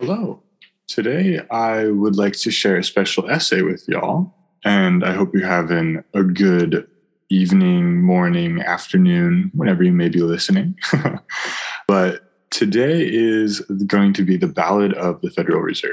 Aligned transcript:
Hello. 0.00 0.42
Today, 0.86 1.40
I 1.50 1.88
would 1.88 2.16
like 2.16 2.32
to 2.38 2.50
share 2.50 2.78
a 2.78 2.82
special 2.82 3.28
essay 3.28 3.60
with 3.60 3.86
y'all, 3.86 4.34
and 4.64 5.04
I 5.04 5.12
hope 5.12 5.34
you're 5.34 5.46
having 5.46 6.02
a 6.14 6.22
good 6.22 6.88
evening, 7.28 8.00
morning, 8.00 8.62
afternoon, 8.62 9.50
whenever 9.52 9.82
you 9.82 9.92
may 9.92 10.08
be 10.08 10.22
listening. 10.22 10.74
but 11.86 12.50
today 12.50 13.06
is 13.12 13.60
going 13.86 14.14
to 14.14 14.24
be 14.24 14.38
the 14.38 14.46
Ballad 14.46 14.94
of 14.94 15.20
the 15.20 15.28
Federal 15.28 15.60
Reserve. 15.60 15.92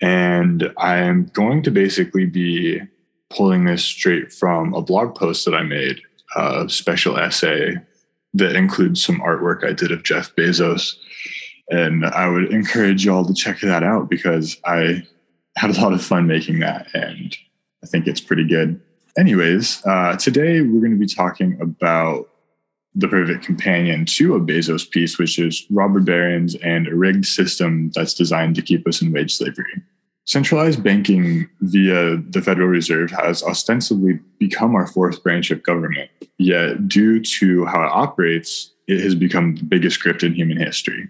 And 0.00 0.72
I 0.76 0.98
am 0.98 1.24
going 1.32 1.64
to 1.64 1.72
basically 1.72 2.26
be 2.26 2.80
pulling 3.28 3.64
this 3.64 3.84
straight 3.84 4.32
from 4.32 4.72
a 4.72 4.82
blog 4.82 5.16
post 5.16 5.44
that 5.46 5.54
I 5.54 5.64
made, 5.64 6.00
a 6.36 6.68
special 6.68 7.18
essay 7.18 7.74
that 8.34 8.54
includes 8.54 9.04
some 9.04 9.20
artwork 9.20 9.64
I 9.64 9.72
did 9.72 9.90
of 9.90 10.04
Jeff 10.04 10.32
Bezos 10.36 10.94
and 11.70 12.04
I 12.04 12.28
would 12.28 12.52
encourage 12.52 13.04
y'all 13.04 13.24
to 13.24 13.34
check 13.34 13.60
that 13.60 13.82
out 13.82 14.10
because 14.10 14.58
I 14.64 15.02
had 15.56 15.70
a 15.70 15.80
lot 15.80 15.92
of 15.92 16.02
fun 16.02 16.26
making 16.26 16.60
that 16.60 16.88
and 16.94 17.36
I 17.82 17.86
think 17.86 18.06
it's 18.06 18.20
pretty 18.20 18.46
good. 18.46 18.80
Anyways, 19.16 19.84
uh, 19.86 20.16
today 20.16 20.60
we're 20.60 20.80
going 20.80 20.92
to 20.92 20.98
be 20.98 21.06
talking 21.06 21.58
about 21.60 22.28
the 22.94 23.08
perfect 23.08 23.44
companion 23.44 24.04
to 24.04 24.34
a 24.34 24.40
Bezos 24.40 24.88
piece, 24.88 25.18
which 25.18 25.38
is 25.38 25.66
robber 25.70 26.00
barons 26.00 26.56
and 26.56 26.88
a 26.88 26.94
rigged 26.94 27.26
system 27.26 27.90
that's 27.94 28.14
designed 28.14 28.56
to 28.56 28.62
keep 28.62 28.86
us 28.86 29.00
in 29.00 29.12
wage 29.12 29.36
slavery. 29.36 29.82
Centralized 30.24 30.82
banking 30.82 31.48
via 31.60 32.16
the 32.16 32.42
Federal 32.42 32.68
Reserve 32.68 33.10
has 33.10 33.42
ostensibly 33.42 34.18
become 34.38 34.74
our 34.74 34.86
fourth 34.86 35.22
branch 35.22 35.50
of 35.50 35.62
government, 35.62 36.10
yet, 36.38 36.88
due 36.88 37.20
to 37.20 37.64
how 37.64 37.82
it 37.82 37.90
operates, 37.90 38.72
it 38.86 39.00
has 39.00 39.14
become 39.14 39.56
the 39.56 39.64
biggest 39.64 40.02
grift 40.04 40.22
in 40.22 40.34
human 40.34 40.56
history. 40.56 41.08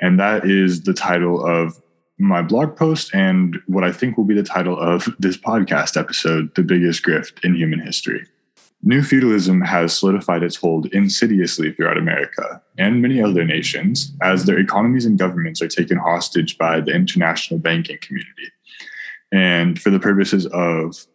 And 0.00 0.18
that 0.18 0.44
is 0.44 0.82
the 0.82 0.94
title 0.94 1.44
of 1.44 1.80
my 2.18 2.42
blog 2.42 2.76
post 2.76 3.14
and 3.14 3.58
what 3.66 3.84
I 3.84 3.92
think 3.92 4.16
will 4.16 4.24
be 4.24 4.34
the 4.34 4.42
title 4.42 4.78
of 4.78 5.08
this 5.18 5.36
podcast 5.36 5.96
episode 5.96 6.54
The 6.54 6.62
Biggest 6.62 7.04
Grift 7.04 7.44
in 7.44 7.54
Human 7.54 7.80
History. 7.80 8.26
New 8.82 9.02
feudalism 9.02 9.62
has 9.62 9.98
solidified 9.98 10.42
its 10.42 10.56
hold 10.56 10.86
insidiously 10.86 11.72
throughout 11.72 11.96
America 11.96 12.60
and 12.76 13.00
many 13.00 13.22
other 13.22 13.42
nations 13.42 14.12
as 14.22 14.44
their 14.44 14.58
economies 14.58 15.06
and 15.06 15.18
governments 15.18 15.62
are 15.62 15.68
taken 15.68 15.96
hostage 15.96 16.58
by 16.58 16.80
the 16.80 16.92
international 16.92 17.58
banking 17.58 17.98
community. 18.02 18.52
And 19.32 19.80
for 19.80 19.90
the 19.90 19.98
purposes 19.98 20.46
of 20.46 21.06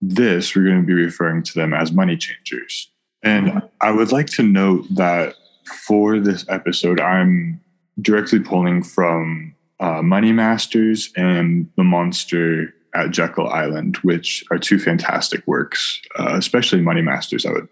this, 0.00 0.54
we're 0.54 0.64
going 0.64 0.80
to 0.80 0.86
be 0.86 0.94
referring 0.94 1.42
to 1.42 1.54
them 1.54 1.74
as 1.74 1.90
money 1.90 2.16
changers. 2.16 2.90
And 3.22 3.62
I 3.80 3.90
would 3.90 4.12
like 4.12 4.28
to 4.28 4.44
note 4.44 4.86
that 4.90 5.34
for 5.84 6.20
this 6.20 6.44
episode, 6.48 7.00
I'm 7.00 7.60
directly 8.00 8.40
pulling 8.40 8.82
from 8.82 9.54
uh, 9.80 10.02
Money 10.02 10.32
Masters 10.32 11.12
and 11.16 11.68
The 11.76 11.84
Monster 11.84 12.74
at 12.94 13.10
Jekyll 13.10 13.48
Island, 13.48 13.96
which 13.98 14.44
are 14.50 14.58
two 14.58 14.78
fantastic 14.78 15.46
works, 15.46 16.00
uh, 16.18 16.34
especially 16.36 16.80
Money 16.80 17.02
Masters. 17.02 17.46
I 17.46 17.52
would 17.52 17.68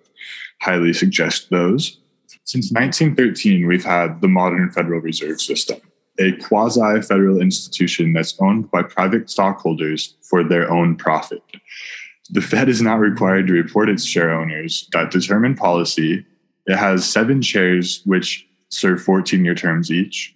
highly 0.60 0.92
suggest 0.92 1.50
those. 1.50 1.98
Since 2.44 2.70
1913, 2.72 3.66
we've 3.66 3.84
had 3.84 4.20
the 4.20 4.28
modern 4.28 4.70
Federal 4.70 5.00
Reserve 5.00 5.40
System, 5.40 5.80
a 6.20 6.32
quasi 6.32 7.02
federal 7.02 7.40
institution 7.40 8.12
that's 8.12 8.36
owned 8.40 8.70
by 8.70 8.82
private 8.82 9.28
stockholders 9.30 10.14
for 10.22 10.44
their 10.44 10.70
own 10.70 10.96
profit. 10.96 11.42
The 12.30 12.40
Fed 12.40 12.68
is 12.68 12.82
not 12.82 13.00
required 13.00 13.46
to 13.48 13.52
report 13.52 13.88
its 13.88 14.04
share 14.04 14.30
owners 14.30 14.88
that 14.92 15.10
determine 15.10 15.54
policy. 15.54 16.24
It 16.66 16.76
has 16.76 17.08
seven 17.08 17.40
chairs, 17.42 18.02
which 18.04 18.46
serve 18.70 19.02
14 19.02 19.44
year 19.44 19.54
terms 19.54 19.90
each. 19.90 20.34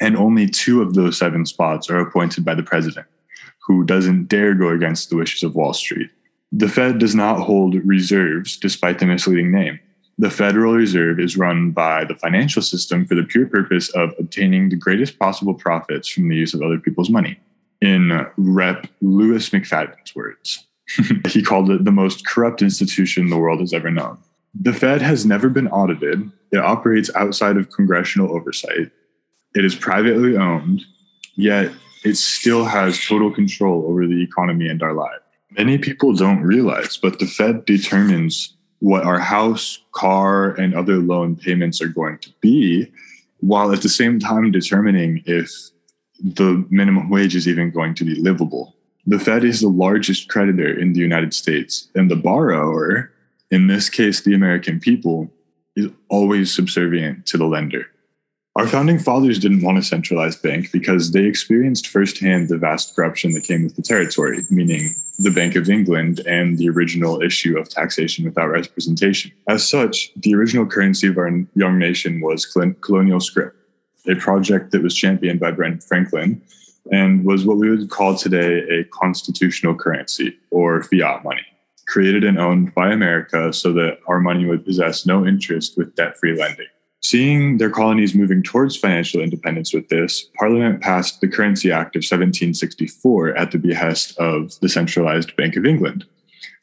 And 0.00 0.16
only 0.16 0.46
two 0.46 0.82
of 0.82 0.94
those 0.94 1.18
seven 1.18 1.46
spots 1.46 1.88
are 1.88 1.98
appointed 1.98 2.44
by 2.44 2.54
the 2.54 2.62
president, 2.62 3.06
who 3.66 3.84
doesn't 3.84 4.28
dare 4.28 4.54
go 4.54 4.68
against 4.68 5.08
the 5.08 5.16
wishes 5.16 5.42
of 5.42 5.54
Wall 5.54 5.72
Street. 5.72 6.10
The 6.52 6.68
Fed 6.68 6.98
does 6.98 7.14
not 7.14 7.40
hold 7.40 7.74
reserves 7.84 8.56
despite 8.56 8.98
the 8.98 9.06
misleading 9.06 9.50
name. 9.50 9.80
The 10.18 10.30
Federal 10.30 10.72
Reserve 10.72 11.20
is 11.20 11.36
run 11.36 11.72
by 11.72 12.04
the 12.04 12.14
financial 12.14 12.62
system 12.62 13.04
for 13.04 13.14
the 13.14 13.24
pure 13.24 13.46
purpose 13.46 13.90
of 13.90 14.14
obtaining 14.18 14.68
the 14.68 14.76
greatest 14.76 15.18
possible 15.18 15.52
profits 15.52 16.08
from 16.08 16.28
the 16.28 16.36
use 16.36 16.54
of 16.54 16.62
other 16.62 16.78
people's 16.78 17.10
money. 17.10 17.38
In 17.82 18.26
Rep. 18.38 18.86
Louis 19.02 19.50
McFadden's 19.50 20.14
words, 20.14 20.66
he 21.28 21.42
called 21.42 21.70
it 21.70 21.84
the 21.84 21.92
most 21.92 22.26
corrupt 22.26 22.62
institution 22.62 23.28
the 23.28 23.36
world 23.36 23.60
has 23.60 23.74
ever 23.74 23.90
known. 23.90 24.16
The 24.60 24.72
Fed 24.72 25.02
has 25.02 25.26
never 25.26 25.48
been 25.48 25.68
audited. 25.68 26.30
It 26.52 26.58
operates 26.58 27.10
outside 27.14 27.56
of 27.56 27.70
congressional 27.70 28.34
oversight. 28.34 28.90
It 29.54 29.64
is 29.64 29.74
privately 29.74 30.36
owned, 30.36 30.82
yet 31.34 31.72
it 32.04 32.16
still 32.16 32.64
has 32.64 33.04
total 33.04 33.32
control 33.32 33.84
over 33.88 34.06
the 34.06 34.22
economy 34.22 34.68
and 34.68 34.82
our 34.82 34.94
lives. 34.94 35.22
Many 35.50 35.78
people 35.78 36.14
don't 36.14 36.42
realize, 36.42 36.96
but 36.96 37.18
the 37.18 37.26
Fed 37.26 37.64
determines 37.64 38.54
what 38.80 39.04
our 39.04 39.18
house, 39.18 39.82
car, 39.92 40.50
and 40.52 40.74
other 40.74 40.96
loan 40.96 41.36
payments 41.36 41.80
are 41.80 41.88
going 41.88 42.18
to 42.18 42.30
be, 42.40 42.90
while 43.40 43.72
at 43.72 43.82
the 43.82 43.88
same 43.88 44.18
time 44.18 44.50
determining 44.50 45.22
if 45.26 45.50
the 46.22 46.66
minimum 46.70 47.10
wage 47.10 47.34
is 47.34 47.48
even 47.48 47.70
going 47.70 47.94
to 47.94 48.04
be 48.04 48.14
livable. 48.14 48.74
The 49.06 49.18
Fed 49.18 49.44
is 49.44 49.60
the 49.60 49.68
largest 49.68 50.28
creditor 50.28 50.78
in 50.78 50.92
the 50.92 51.00
United 51.00 51.32
States, 51.32 51.88
and 51.94 52.10
the 52.10 52.16
borrower 52.16 53.12
in 53.50 53.66
this 53.66 53.88
case, 53.88 54.20
the 54.20 54.34
American 54.34 54.80
people, 54.80 55.30
is 55.76 55.90
always 56.08 56.54
subservient 56.54 57.26
to 57.26 57.36
the 57.36 57.46
lender. 57.46 57.86
Our 58.56 58.66
founding 58.66 58.98
fathers 58.98 59.38
didn't 59.38 59.62
want 59.62 59.76
a 59.76 59.82
centralized 59.82 60.42
bank 60.42 60.72
because 60.72 61.12
they 61.12 61.24
experienced 61.24 61.88
firsthand 61.88 62.48
the 62.48 62.56
vast 62.56 62.96
corruption 62.96 63.34
that 63.34 63.44
came 63.44 63.64
with 63.64 63.76
the 63.76 63.82
territory, 63.82 64.40
meaning 64.48 64.94
the 65.18 65.30
Bank 65.30 65.56
of 65.56 65.68
England 65.68 66.20
and 66.20 66.56
the 66.56 66.70
original 66.70 67.20
issue 67.20 67.58
of 67.58 67.68
taxation 67.68 68.24
without 68.24 68.46
representation. 68.46 69.30
As 69.46 69.68
such, 69.68 70.10
the 70.14 70.34
original 70.34 70.64
currency 70.64 71.06
of 71.06 71.18
our 71.18 71.30
young 71.54 71.78
nation 71.78 72.22
was 72.22 72.46
colonial 72.80 73.20
scrip, 73.20 73.54
a 74.08 74.14
project 74.14 74.70
that 74.70 74.82
was 74.82 74.94
championed 74.94 75.38
by 75.38 75.50
Ben 75.50 75.78
Franklin 75.80 76.40
and 76.90 77.26
was 77.26 77.44
what 77.44 77.58
we 77.58 77.68
would 77.68 77.90
call 77.90 78.14
today 78.14 78.60
a 78.70 78.84
constitutional 78.84 79.74
currency 79.74 80.34
or 80.50 80.82
fiat 80.82 81.24
money 81.24 81.44
created 81.86 82.24
and 82.24 82.38
owned 82.38 82.74
by 82.74 82.92
America 82.92 83.52
so 83.52 83.72
that 83.72 83.98
our 84.08 84.20
money 84.20 84.44
would 84.44 84.64
possess 84.64 85.06
no 85.06 85.26
interest 85.26 85.76
with 85.76 85.94
debt 85.94 86.18
free 86.18 86.36
lending. 86.36 86.66
Seeing 87.00 87.58
their 87.58 87.70
colonies 87.70 88.14
moving 88.14 88.42
towards 88.42 88.76
financial 88.76 89.20
independence 89.20 89.72
with 89.72 89.88
this, 89.88 90.28
Parliament 90.38 90.80
passed 90.80 91.20
the 91.20 91.28
Currency 91.28 91.70
Act 91.70 91.94
of 91.94 92.00
1764 92.00 93.36
at 93.36 93.52
the 93.52 93.58
behest 93.58 94.18
of 94.18 94.58
the 94.60 94.68
centralized 94.68 95.36
Bank 95.36 95.56
of 95.56 95.64
England, 95.64 96.04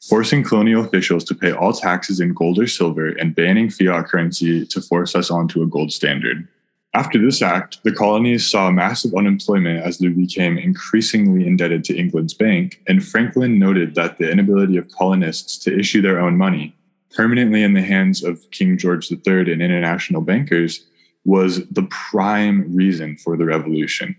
forcing 0.06 0.44
colonial 0.44 0.84
officials 0.84 1.24
to 1.24 1.34
pay 1.34 1.52
all 1.52 1.72
taxes 1.72 2.20
in 2.20 2.34
gold 2.34 2.58
or 2.58 2.66
silver 2.66 3.08
and 3.08 3.34
banning 3.34 3.70
fiat 3.70 4.06
currency 4.06 4.66
to 4.66 4.82
force 4.82 5.14
us 5.14 5.30
onto 5.30 5.62
a 5.62 5.66
gold 5.66 5.92
standard. 5.92 6.46
After 6.94 7.20
this 7.20 7.42
act, 7.42 7.82
the 7.82 7.92
colonies 7.92 8.48
saw 8.48 8.70
massive 8.70 9.14
unemployment 9.16 9.84
as 9.84 9.98
they 9.98 10.08
became 10.08 10.56
increasingly 10.56 11.44
indebted 11.44 11.82
to 11.84 11.96
England's 11.96 12.34
bank, 12.34 12.80
and 12.86 13.04
Franklin 13.04 13.58
noted 13.58 13.96
that 13.96 14.18
the 14.18 14.30
inability 14.30 14.76
of 14.76 14.88
colonists 14.92 15.58
to 15.64 15.76
issue 15.76 16.00
their 16.00 16.20
own 16.20 16.36
money, 16.36 16.72
permanently 17.12 17.64
in 17.64 17.74
the 17.74 17.82
hands 17.82 18.22
of 18.22 18.48
King 18.52 18.78
George 18.78 19.10
III 19.10 19.52
and 19.52 19.60
international 19.60 20.22
bankers, 20.22 20.86
was 21.24 21.66
the 21.68 21.82
prime 21.90 22.72
reason 22.76 23.16
for 23.16 23.36
the 23.36 23.44
revolution. 23.44 24.14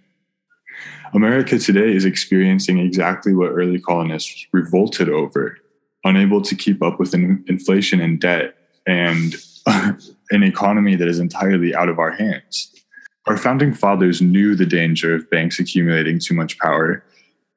America 1.13 1.57
today 1.57 1.95
is 1.95 2.03
experiencing 2.03 2.79
exactly 2.79 3.33
what 3.33 3.51
early 3.51 3.79
colonists 3.79 4.47
revolted 4.51 5.07
over, 5.07 5.57
unable 6.03 6.41
to 6.41 6.55
keep 6.55 6.83
up 6.83 6.99
with 6.99 7.13
inflation 7.13 8.01
and 8.01 8.19
debt, 8.19 8.57
and 8.85 9.35
an 10.31 10.43
economy 10.43 10.95
that 10.95 11.07
is 11.07 11.19
entirely 11.19 11.75
out 11.75 11.89
of 11.89 11.99
our 11.99 12.11
hands. 12.11 12.71
Our 13.27 13.37
founding 13.37 13.73
fathers 13.73 14.21
knew 14.21 14.55
the 14.55 14.65
danger 14.65 15.15
of 15.15 15.29
banks 15.29 15.59
accumulating 15.59 16.19
too 16.19 16.35
much 16.35 16.59
power. 16.59 17.03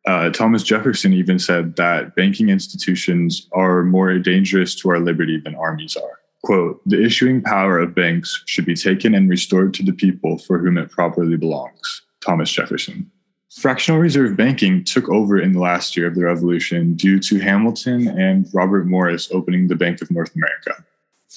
Uh, 0.06 0.30
Thomas 0.30 0.62
Jefferson 0.62 1.12
even 1.12 1.38
said 1.38 1.76
that 1.76 2.16
banking 2.16 2.48
institutions 2.48 3.46
are 3.52 3.84
more 3.84 4.18
dangerous 4.18 4.74
to 4.76 4.90
our 4.90 4.98
liberty 4.98 5.38
than 5.38 5.54
armies 5.54 5.96
are. 5.96 6.18
Quote, 6.44 6.80
the 6.86 7.04
issuing 7.04 7.42
power 7.42 7.78
of 7.78 7.94
banks 7.94 8.42
should 8.46 8.64
be 8.64 8.74
taken 8.74 9.14
and 9.14 9.28
restored 9.28 9.74
to 9.74 9.82
the 9.82 9.92
people 9.92 10.38
for 10.38 10.58
whom 10.58 10.78
it 10.78 10.90
properly 10.90 11.36
belongs. 11.36 12.02
Thomas 12.24 12.50
Jefferson. 12.50 13.10
Fractional 13.54 14.00
reserve 14.00 14.36
banking 14.36 14.84
took 14.84 15.08
over 15.08 15.40
in 15.40 15.52
the 15.52 15.60
last 15.60 15.96
year 15.96 16.06
of 16.06 16.14
the 16.14 16.24
revolution 16.24 16.94
due 16.94 17.18
to 17.20 17.40
Hamilton 17.40 18.06
and 18.06 18.46
Robert 18.54 18.86
Morris 18.86 19.28
opening 19.32 19.68
the 19.68 19.74
Bank 19.74 20.00
of 20.00 20.10
North 20.10 20.34
America. 20.34 20.84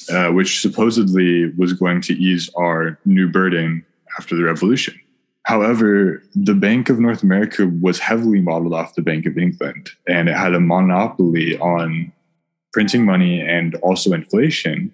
Uh, 0.10 0.30
which 0.30 0.62
supposedly 0.62 1.52
was 1.58 1.74
going 1.74 2.00
to 2.00 2.14
ease 2.14 2.50
our 2.56 2.98
new 3.04 3.28
burden 3.28 3.86
after 4.18 4.38
the 4.38 4.44
revolution. 4.44 4.98
However, 5.44 6.24
the 6.34 6.54
Bank 6.54 6.90
of 6.90 6.98
North 6.98 7.24
America 7.24 7.70
was 7.82 8.00
heavily 8.00 8.40
modeled 8.40 8.74
off 8.74 8.96
the 8.96 9.02
Bank 9.02 9.26
of 9.26 9.38
England, 9.38 9.90
and 10.08 10.30
it 10.30 10.38
had 10.38 10.54
a 10.54 10.62
monopoly 10.62 11.58
on 11.60 12.12
printing 12.72 13.06
money 13.06 13.42
and 13.42 13.76
also 13.76 14.14
inflation. 14.14 14.94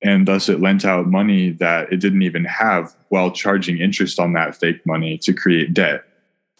And 0.00 0.28
thus, 0.28 0.48
it 0.48 0.60
lent 0.60 0.84
out 0.84 1.08
money 1.08 1.50
that 1.50 1.92
it 1.92 1.96
didn't 1.96 2.22
even 2.22 2.44
have 2.44 2.94
while 3.08 3.32
charging 3.32 3.78
interest 3.78 4.20
on 4.20 4.32
that 4.34 4.54
fake 4.54 4.86
money 4.86 5.18
to 5.18 5.32
create 5.32 5.74
debt, 5.74 6.04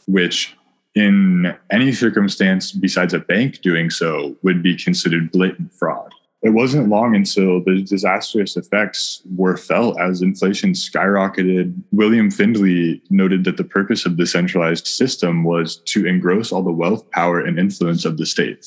which 0.08 0.56
in 0.96 1.54
any 1.70 1.92
circumstance 1.92 2.72
besides 2.72 3.14
a 3.14 3.20
bank 3.20 3.60
doing 3.60 3.90
so 3.90 4.36
would 4.42 4.60
be 4.60 4.76
considered 4.76 5.30
blatant 5.30 5.72
fraud. 5.72 6.12
It 6.44 6.52
wasn't 6.52 6.90
long 6.90 7.16
until 7.16 7.64
the 7.64 7.82
disastrous 7.82 8.54
effects 8.58 9.22
were 9.34 9.56
felt 9.56 9.98
as 9.98 10.20
inflation 10.20 10.72
skyrocketed. 10.72 11.74
William 11.90 12.30
Findley 12.30 13.00
noted 13.08 13.44
that 13.44 13.56
the 13.56 13.64
purpose 13.64 14.04
of 14.04 14.18
the 14.18 14.26
centralized 14.26 14.86
system 14.86 15.42
was 15.42 15.76
to 15.86 16.06
engross 16.06 16.52
all 16.52 16.62
the 16.62 16.70
wealth, 16.70 17.10
power, 17.12 17.40
and 17.40 17.58
influence 17.58 18.04
of 18.04 18.18
the 18.18 18.26
state. 18.26 18.66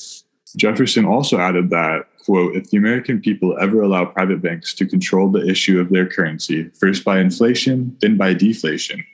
Jefferson 0.56 1.04
also 1.04 1.38
added 1.38 1.70
that, 1.70 2.06
quote, 2.24 2.56
if 2.56 2.68
the 2.68 2.78
American 2.78 3.20
people 3.20 3.56
ever 3.60 3.80
allow 3.80 4.06
private 4.06 4.42
banks 4.42 4.74
to 4.74 4.84
control 4.84 5.30
the 5.30 5.46
issue 5.48 5.78
of 5.78 5.90
their 5.90 6.08
currency, 6.08 6.68
first 6.80 7.04
by 7.04 7.20
inflation, 7.20 7.96
then 8.00 8.16
by 8.16 8.34
deflation, 8.34 9.04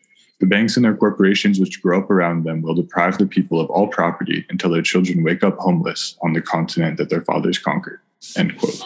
the 0.40 0.46
banks 0.46 0.76
and 0.76 0.87
their 0.87 0.96
corporations 0.96 1.60
which 1.60 1.82
grow 1.82 1.99
up 1.99 2.10
around 2.10 2.44
them 2.44 2.62
will 2.62 2.75
deprive 2.75 3.19
the 3.19 3.26
people 3.26 3.60
of 3.60 3.69
all 3.69 3.88
property 3.88 4.46
until 4.49 4.70
their 4.70 4.81
children 4.81 5.22
wake 5.22 5.44
up 5.44 5.58
homeless 5.58 6.17
on 6.22 6.32
the 6.32 6.40
continent 6.40 6.96
that 6.96 7.10
their 7.10 7.22
fathers 7.22 7.58
conquered. 7.58 8.00
End 8.37 8.56
quote. 8.59 8.81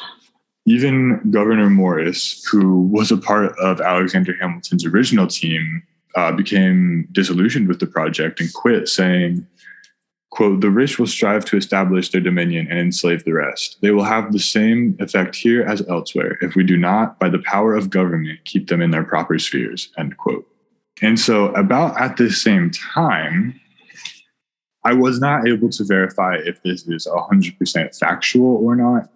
Even 0.66 1.20
Gouverneur 1.30 1.70
Morris, 1.70 2.44
who 2.44 2.82
was 2.82 3.10
a 3.10 3.16
part 3.16 3.58
of 3.58 3.80
Alexander 3.80 4.34
Hamilton's 4.40 4.84
original 4.84 5.26
team, 5.26 5.82
uh, 6.14 6.32
became 6.32 7.08
disillusioned 7.12 7.68
with 7.68 7.80
the 7.80 7.86
project 7.86 8.40
and 8.40 8.52
quit, 8.52 8.88
saying, 8.88 9.46
quote, 10.30 10.60
the 10.60 10.70
rich 10.70 10.98
will 10.98 11.06
strive 11.06 11.44
to 11.46 11.56
establish 11.56 12.10
their 12.10 12.20
dominion 12.20 12.66
and 12.68 12.78
enslave 12.78 13.24
the 13.24 13.32
rest. 13.32 13.78
They 13.80 13.92
will 13.92 14.04
have 14.04 14.32
the 14.32 14.38
same 14.38 14.96
effect 15.00 15.36
here 15.36 15.62
as 15.62 15.86
elsewhere 15.88 16.38
if 16.40 16.54
we 16.54 16.64
do 16.64 16.76
not, 16.76 17.18
by 17.18 17.28
the 17.28 17.40
power 17.40 17.74
of 17.74 17.90
government, 17.90 18.40
keep 18.44 18.68
them 18.68 18.82
in 18.82 18.90
their 18.90 19.04
proper 19.04 19.38
spheres, 19.38 19.90
end 19.98 20.16
quote. 20.18 20.46
And 21.00 21.18
so, 21.18 21.46
about 21.54 21.98
at 22.00 22.16
this 22.16 22.42
same 22.42 22.70
time, 22.70 23.58
I 24.84 24.94
was 24.94 25.20
not 25.20 25.46
able 25.46 25.70
to 25.70 25.84
verify 25.84 26.36
if 26.36 26.62
this 26.62 26.86
is 26.86 27.06
100% 27.06 27.98
factual 27.98 28.56
or 28.56 28.74
not. 28.74 29.10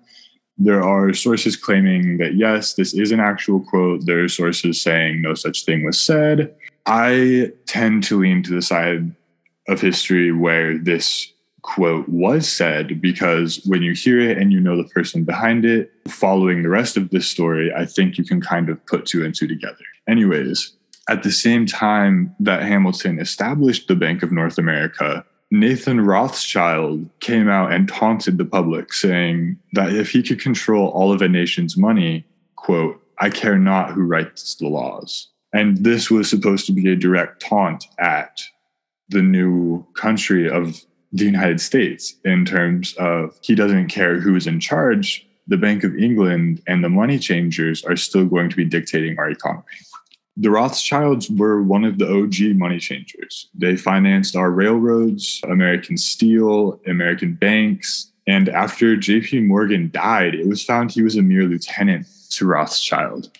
There 0.59 0.83
are 0.83 1.13
sources 1.13 1.57
claiming 1.57 2.19
that 2.19 2.35
yes, 2.35 2.75
this 2.75 2.95
is 2.95 3.11
an 3.11 3.21
actual 3.21 3.61
quote. 3.61 4.07
There 4.07 4.23
are 4.23 4.29
sources 4.29 4.81
saying 4.81 5.23
no 5.23 5.35
such 5.35 5.65
thing 5.65 5.85
was 5.85 5.99
said. 5.99 6.55
I 6.87 7.53
tend 7.67 8.05
to 8.05 8.19
lean 8.19 8.43
to 8.45 8.55
the 8.55 8.63
side 8.63 9.15
of 9.69 9.81
history 9.81 10.33
where 10.33 10.77
this 10.79 11.33
quote 11.63 12.09
was 12.09 12.49
said 12.49 13.01
because 13.01 13.63
when 13.67 13.83
you 13.83 13.95
hear 13.95 14.19
it 14.19 14.37
and 14.37 14.53
you 14.53 14.61
know 14.61 14.77
the 14.77 14.89
person 14.89 15.25
behind 15.25 15.65
it, 15.65 15.93
following 16.09 16.63
the 16.63 16.69
rest 16.69 16.97
of 16.97 17.11
this 17.11 17.29
story, 17.29 17.73
I 17.75 17.87
think 17.87 18.19
you 18.19 18.25
can 18.25 18.41
kind 18.41 18.69
of 18.69 18.85
put 18.87 19.07
two 19.07 19.25
and 19.25 19.35
two 19.35 19.47
together. 19.47 19.85
Anyways, 20.09 20.77
at 21.09 21.23
the 21.23 21.31
same 21.31 21.67
time 21.67 22.35
that 22.41 22.63
Hamilton 22.63 23.19
established 23.19 23.89
the 23.89 23.95
Bank 23.95 24.23
of 24.23 24.33
North 24.33 24.59
America, 24.59 25.25
Nathan 25.53 26.01
Rothschild 26.01 27.11
came 27.21 27.47
out 27.47 27.73
and 27.73 27.87
taunted 27.87 28.39
the 28.39 28.45
public, 28.47 28.95
saying 28.95 29.59
that 29.75 29.93
if 29.93 30.09
he 30.09 30.23
could 30.23 30.41
control 30.41 30.89
all 30.89 31.13
of 31.13 31.21
a 31.21 31.29
nation's 31.29 31.77
money, 31.77 32.25
quote, 32.57 32.99
I 33.21 33.29
care 33.29 33.59
not 33.59 33.93
who 33.93 34.01
writes 34.01 34.55
the 34.55 34.69
laws. 34.69 35.29
And 35.53 35.85
this 35.85 36.11
was 36.11 36.31
supposed 36.31 36.65
to 36.67 36.73
be 36.73 36.91
a 36.91 36.97
direct 36.97 37.43
taunt 37.43 37.85
at 37.99 38.41
the 39.11 39.21
new 39.21 39.87
country 39.93 40.49
of 40.49 40.81
the 41.13 41.27
United 41.27 41.61
States 41.61 42.17
in 42.25 42.47
terms 42.47 42.95
of 42.95 43.39
he 43.43 43.55
doesn't 43.55 43.89
care 43.89 44.19
who's 44.19 44.47
in 44.47 44.59
charge. 44.59 45.29
The 45.49 45.59
Bank 45.59 45.85
of 45.85 45.95
England 45.99 46.63
and 46.67 46.83
the 46.83 46.89
money 46.89 47.19
changers 47.19 47.85
are 47.85 47.97
still 47.97 48.25
going 48.25 48.49
to 48.49 48.57
be 48.57 48.65
dictating 48.65 49.19
our 49.19 49.29
economy 49.29 49.67
the 50.37 50.51
Rothschilds 50.51 51.31
were 51.31 51.63
one 51.63 51.85
of 51.85 51.99
the 51.99 52.11
OG 52.11 52.57
money 52.57 52.79
changers. 52.79 53.49
They 53.55 53.77
financed 53.77 54.35
our 54.35 54.51
railroads, 54.51 55.41
American 55.45 55.97
steel, 55.97 56.81
American 56.87 57.35
banks. 57.35 58.13
And 58.27 58.49
after 58.49 58.97
JP 58.97 59.47
Morgan 59.47 59.91
died, 59.93 60.35
it 60.35 60.47
was 60.47 60.65
found 60.65 60.91
he 60.91 61.03
was 61.03 61.17
a 61.17 61.23
mere 61.23 61.45
lieutenant 61.45 62.07
to 62.31 62.47
Rothschild. 62.47 63.31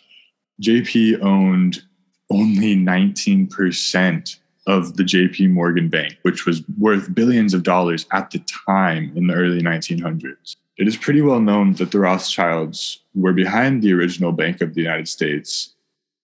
JP 0.61 1.23
owned 1.23 1.83
only 2.31 2.77
19% 2.77 4.37
of 4.67 4.97
the 4.97 5.03
JP 5.03 5.51
Morgan 5.51 5.89
Bank, 5.89 6.19
which 6.23 6.47
was 6.47 6.63
worth 6.79 7.15
billions 7.15 7.55
of 7.55 7.63
dollars 7.63 8.07
at 8.13 8.31
the 8.31 8.39
time 8.67 9.13
in 9.17 9.27
the 9.27 9.35
early 9.35 9.61
1900s. 9.61 10.57
It 10.77 10.87
is 10.87 10.97
pretty 10.97 11.21
well 11.21 11.41
known 11.41 11.75
that 11.75 11.91
the 11.91 11.99
Rothschilds 11.99 13.01
were 13.15 13.33
behind 13.33 13.83
the 13.83 13.93
original 13.93 14.33
Bank 14.33 14.61
of 14.61 14.75
the 14.75 14.83
United 14.83 15.09
States 15.09 15.75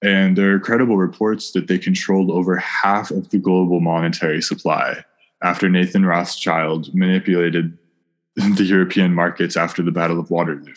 and 0.02 0.36
there 0.36 0.52
are 0.54 0.60
credible 0.60 0.96
reports 0.96 1.52
that 1.52 1.66
they 1.66 1.78
controlled 1.78 2.30
over 2.30 2.56
half 2.56 3.10
of 3.10 3.30
the 3.30 3.38
global 3.38 3.80
monetary 3.80 4.40
supply 4.40 5.04
after 5.42 5.68
Nathan 5.68 6.06
Rothschild 6.06 6.94
manipulated 6.94 7.76
the 8.36 8.64
European 8.64 9.14
markets 9.14 9.56
after 9.56 9.82
the 9.82 9.90
Battle 9.90 10.20
of 10.20 10.30
Waterloo, 10.30 10.74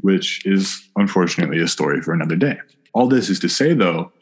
which 0.00 0.44
is 0.44 0.88
unfortunately 0.96 1.60
a 1.60 1.68
story 1.68 2.02
for 2.02 2.12
another 2.12 2.36
day. 2.36 2.58
All 2.92 3.08
this 3.08 3.30
is 3.30 3.38
to 3.40 3.48
say, 3.48 3.74
though, 3.74 4.12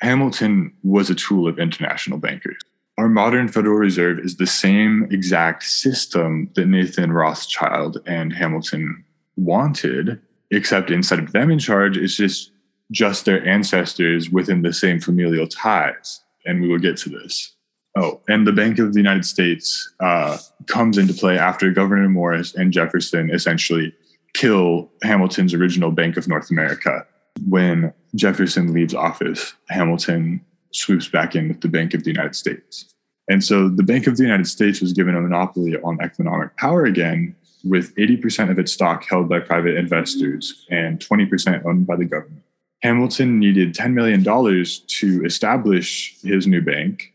Hamilton 0.00 0.74
was 0.82 1.08
a 1.08 1.14
tool 1.14 1.48
of 1.48 1.58
international 1.58 2.18
bankers. 2.18 2.56
Our 2.98 3.08
modern 3.08 3.48
Federal 3.48 3.76
Reserve 3.76 4.18
is 4.18 4.36
the 4.36 4.46
same 4.46 5.08
exact 5.10 5.62
system 5.62 6.50
that 6.54 6.66
Nathan 6.66 7.12
Rothschild 7.12 7.98
and 8.06 8.32
Hamilton 8.32 9.04
wanted, 9.36 10.20
except 10.50 10.90
instead 10.90 11.18
of 11.18 11.32
them 11.32 11.50
in 11.50 11.58
charge, 11.58 11.96
it's 11.96 12.16
just 12.16 12.49
just 12.90 13.24
their 13.24 13.46
ancestors 13.46 14.30
within 14.30 14.62
the 14.62 14.72
same 14.72 15.00
familial 15.00 15.46
ties. 15.46 16.20
And 16.46 16.60
we 16.60 16.68
will 16.68 16.78
get 16.78 16.96
to 16.98 17.08
this. 17.10 17.54
Oh, 17.96 18.20
and 18.28 18.46
the 18.46 18.52
Bank 18.52 18.78
of 18.78 18.92
the 18.92 19.00
United 19.00 19.24
States 19.24 19.92
uh, 20.00 20.38
comes 20.66 20.96
into 20.96 21.12
play 21.12 21.36
after 21.36 21.72
Gouverneur 21.72 22.08
Morris 22.08 22.54
and 22.54 22.72
Jefferson 22.72 23.30
essentially 23.30 23.92
kill 24.34 24.90
Hamilton's 25.02 25.54
original 25.54 25.90
Bank 25.90 26.16
of 26.16 26.28
North 26.28 26.50
America. 26.50 27.04
When 27.46 27.92
Jefferson 28.14 28.72
leaves 28.72 28.94
office, 28.94 29.54
Hamilton 29.68 30.44
swoops 30.72 31.08
back 31.08 31.34
in 31.34 31.48
with 31.48 31.60
the 31.62 31.68
Bank 31.68 31.94
of 31.94 32.04
the 32.04 32.10
United 32.10 32.36
States. 32.36 32.94
And 33.28 33.42
so 33.42 33.68
the 33.68 33.82
Bank 33.82 34.06
of 34.06 34.16
the 34.16 34.22
United 34.22 34.46
States 34.46 34.80
was 34.80 34.92
given 34.92 35.16
a 35.16 35.20
monopoly 35.20 35.76
on 35.82 36.00
economic 36.00 36.56
power 36.56 36.84
again, 36.84 37.34
with 37.64 37.94
80% 37.96 38.50
of 38.50 38.58
its 38.58 38.72
stock 38.72 39.04
held 39.04 39.28
by 39.28 39.40
private 39.40 39.76
investors 39.76 40.66
and 40.70 40.98
20% 40.98 41.64
owned 41.66 41.86
by 41.86 41.96
the 41.96 42.04
government. 42.04 42.42
Hamilton 42.82 43.38
needed 43.38 43.74
$10 43.74 43.92
million 43.92 44.24
to 44.24 45.24
establish 45.24 46.16
his 46.22 46.46
new 46.46 46.62
bank. 46.62 47.12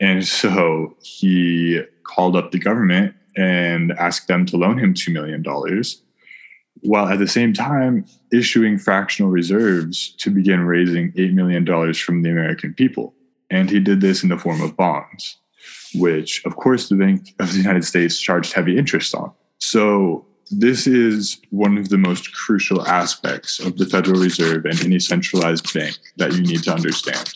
And 0.00 0.26
so 0.26 0.96
he 1.02 1.82
called 2.04 2.36
up 2.36 2.50
the 2.52 2.58
government 2.58 3.14
and 3.36 3.92
asked 3.92 4.28
them 4.28 4.46
to 4.46 4.56
loan 4.56 4.78
him 4.78 4.94
$2 4.94 5.12
million, 5.12 5.44
while 6.80 7.08
at 7.08 7.18
the 7.18 7.28
same 7.28 7.52
time 7.52 8.06
issuing 8.32 8.78
fractional 8.78 9.30
reserves 9.30 10.14
to 10.18 10.30
begin 10.30 10.60
raising 10.60 11.12
$8 11.12 11.32
million 11.34 11.94
from 11.94 12.22
the 12.22 12.30
American 12.30 12.72
people. 12.72 13.14
And 13.50 13.70
he 13.70 13.80
did 13.80 14.00
this 14.00 14.22
in 14.22 14.28
the 14.30 14.38
form 14.38 14.60
of 14.62 14.76
bonds, 14.76 15.36
which, 15.94 16.44
of 16.44 16.56
course, 16.56 16.88
the 16.88 16.96
Bank 16.96 17.34
of 17.38 17.52
the 17.52 17.58
United 17.58 17.84
States 17.84 18.18
charged 18.18 18.52
heavy 18.52 18.78
interest 18.78 19.14
on. 19.14 19.32
So 19.58 20.26
this 20.50 20.86
is 20.86 21.40
one 21.50 21.76
of 21.76 21.88
the 21.88 21.98
most 21.98 22.32
crucial 22.32 22.86
aspects 22.86 23.58
of 23.58 23.76
the 23.78 23.86
Federal 23.86 24.20
Reserve 24.20 24.64
and 24.64 24.80
any 24.84 25.00
centralized 25.00 25.72
bank 25.74 25.98
that 26.16 26.32
you 26.34 26.42
need 26.42 26.62
to 26.64 26.72
understand. 26.72 27.32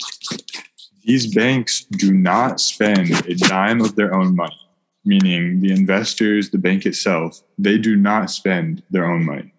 These 1.03 1.35
banks 1.35 1.85
do 1.85 2.13
not 2.13 2.61
spend 2.61 3.11
a 3.27 3.35
dime 3.35 3.81
of 3.81 3.97
their 3.97 4.15
own 4.15 4.37
money, 4.37 4.61
meaning 5.05 5.61
the 5.61 5.73
investors, 5.73 6.51
the 6.51 6.59
bank 6.59 6.87
itself, 6.87 7.43
they 7.59 7.79
do 7.79 7.97
not 7.97 8.31
spend 8.31 8.83
their 8.91 9.11
own 9.11 9.25
money. 9.25 9.53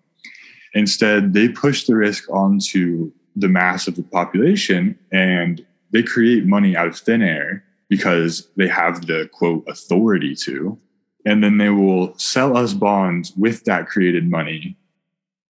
Instead, 0.73 1.33
they 1.33 1.49
push 1.49 1.85
the 1.85 1.95
risk 1.95 2.29
onto 2.29 3.11
the 3.35 3.49
mass 3.49 3.87
of 3.87 3.95
the 3.95 4.03
population 4.03 4.97
and 5.11 5.65
they 5.91 6.03
create 6.03 6.45
money 6.45 6.75
out 6.75 6.87
of 6.87 6.97
thin 6.97 7.21
air 7.21 7.63
because 7.89 8.47
they 8.55 8.67
have 8.67 9.05
the 9.07 9.29
quote 9.33 9.65
authority 9.67 10.33
to 10.35 10.79
and 11.25 11.43
then 11.43 11.57
they 11.57 11.69
will 11.69 12.17
sell 12.17 12.57
us 12.57 12.73
bonds 12.73 13.33
with 13.37 13.63
that 13.65 13.87
created 13.87 14.29
money, 14.29 14.77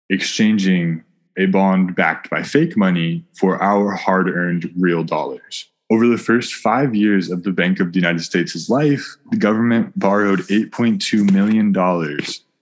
exchanging 0.09 1.03
a 1.37 1.45
bond 1.45 1.95
backed 1.95 2.29
by 2.29 2.43
fake 2.43 2.75
money 2.75 3.23
for 3.33 3.61
our 3.61 3.91
hard 3.91 4.29
earned 4.29 4.71
real 4.77 5.03
dollars. 5.03 5.67
Over 5.89 6.07
the 6.07 6.17
first 6.17 6.53
five 6.53 6.95
years 6.95 7.29
of 7.29 7.43
the 7.43 7.51
Bank 7.51 7.79
of 7.79 7.91
the 7.91 7.99
United 7.99 8.21
States' 8.21 8.69
life, 8.69 9.05
the 9.29 9.37
government 9.37 9.97
borrowed 9.99 10.39
$8.2 10.41 11.29
million 11.31 11.75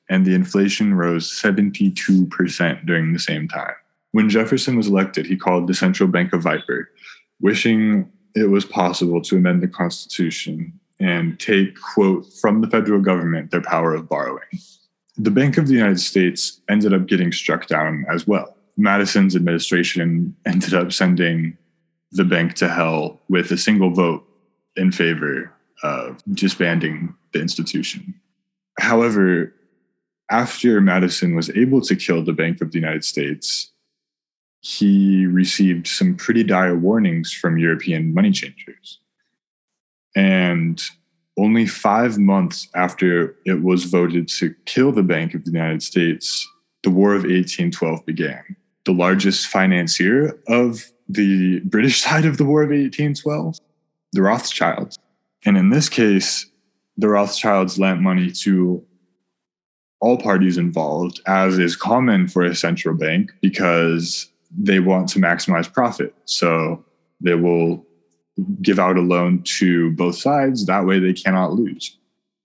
and 0.09 0.25
the 0.25 0.33
inflation 0.33 0.95
rose 0.95 1.31
72% 1.39 2.85
during 2.85 3.13
the 3.13 3.19
same 3.19 3.47
time. 3.47 3.75
When 4.11 4.29
Jefferson 4.29 4.75
was 4.75 4.87
elected, 4.87 5.27
he 5.27 5.37
called 5.37 5.67
the 5.67 5.75
Central 5.75 6.09
Bank 6.09 6.33
a 6.33 6.39
viper, 6.39 6.89
wishing 7.39 8.11
it 8.35 8.49
was 8.49 8.65
possible 8.65 9.21
to 9.21 9.37
amend 9.37 9.61
the 9.61 9.67
Constitution 9.67 10.78
and 10.99 11.39
take, 11.39 11.79
quote, 11.79 12.25
from 12.41 12.61
the 12.61 12.69
federal 12.69 13.01
government 13.01 13.51
their 13.51 13.61
power 13.61 13.93
of 13.93 14.09
borrowing. 14.09 14.47
The 15.17 15.31
Bank 15.31 15.57
of 15.57 15.67
the 15.67 15.73
United 15.73 15.99
States 15.99 16.61
ended 16.69 16.93
up 16.93 17.07
getting 17.07 17.31
struck 17.31 17.67
down 17.67 18.05
as 18.09 18.27
well. 18.27 18.55
Madison's 18.77 19.35
administration 19.35 20.35
ended 20.45 20.73
up 20.73 20.91
sending 20.91 21.57
the 22.11 22.23
bank 22.23 22.53
to 22.55 22.69
hell 22.69 23.19
with 23.29 23.51
a 23.51 23.57
single 23.57 23.91
vote 23.91 24.25
in 24.75 24.91
favor 24.91 25.51
of 25.83 26.21
disbanding 26.33 27.13
the 27.33 27.41
institution. 27.41 28.13
However, 28.79 29.53
after 30.31 30.79
Madison 30.79 31.35
was 31.35 31.49
able 31.51 31.81
to 31.81 31.95
kill 31.95 32.23
the 32.23 32.33
Bank 32.33 32.61
of 32.61 32.71
the 32.71 32.79
United 32.79 33.03
States, 33.03 33.71
he 34.61 35.25
received 35.25 35.87
some 35.87 36.15
pretty 36.15 36.43
dire 36.43 36.77
warnings 36.77 37.33
from 37.33 37.57
European 37.57 38.13
money 38.13 38.31
changers. 38.31 38.99
And 40.15 40.81
only 41.37 41.65
five 41.65 42.17
months 42.17 42.67
after 42.75 43.35
it 43.45 43.63
was 43.63 43.85
voted 43.85 44.27
to 44.27 44.53
kill 44.65 44.91
the 44.91 45.03
Bank 45.03 45.33
of 45.33 45.45
the 45.45 45.51
United 45.51 45.81
States, 45.81 46.47
the 46.83 46.89
War 46.89 47.13
of 47.13 47.23
1812 47.23 48.05
began. 48.05 48.43
The 48.85 48.93
largest 48.93 49.47
financier 49.47 50.39
of 50.47 50.85
the 51.07 51.61
British 51.61 52.01
side 52.03 52.25
of 52.25 52.37
the 52.37 52.45
War 52.45 52.63
of 52.63 52.69
1812, 52.69 53.57
the 54.11 54.21
Rothschilds. 54.21 54.97
And 55.45 55.57
in 55.57 55.69
this 55.69 55.87
case, 55.89 56.45
the 56.97 57.07
Rothschilds 57.07 57.79
lent 57.79 58.01
money 58.01 58.31
to 58.43 58.83
all 60.01 60.17
parties 60.17 60.57
involved, 60.57 61.21
as 61.27 61.57
is 61.57 61.75
common 61.75 62.27
for 62.27 62.43
a 62.43 62.55
central 62.55 62.95
bank, 62.95 63.31
because 63.41 64.29
they 64.57 64.79
want 64.79 65.09
to 65.09 65.19
maximize 65.19 65.71
profit. 65.71 66.13
So 66.25 66.83
they 67.21 67.35
will 67.35 67.85
give 68.61 68.79
out 68.79 68.97
a 68.97 69.01
loan 69.01 69.43
to 69.43 69.91
both 69.91 70.15
sides. 70.15 70.65
That 70.65 70.85
way 70.85 70.99
they 70.99 71.13
cannot 71.13 71.53
lose. 71.53 71.97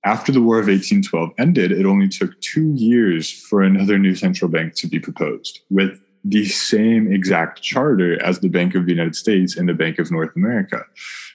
After 0.04 0.32
the 0.32 0.42
War 0.42 0.58
of 0.58 0.66
1812 0.66 1.30
ended, 1.38 1.72
it 1.72 1.86
only 1.86 2.08
took 2.08 2.38
two 2.40 2.72
years 2.74 3.30
for 3.30 3.62
another 3.62 3.98
new 3.98 4.14
central 4.14 4.50
bank 4.50 4.74
to 4.76 4.86
be 4.86 5.00
proposed 5.00 5.60
with 5.70 6.00
the 6.24 6.46
same 6.46 7.12
exact 7.12 7.62
charter 7.62 8.22
as 8.22 8.38
the 8.38 8.48
Bank 8.48 8.74
of 8.74 8.86
the 8.86 8.92
United 8.92 9.16
States 9.16 9.56
and 9.56 9.68
the 9.68 9.74
Bank 9.74 9.98
of 9.98 10.10
North 10.10 10.34
America. 10.36 10.84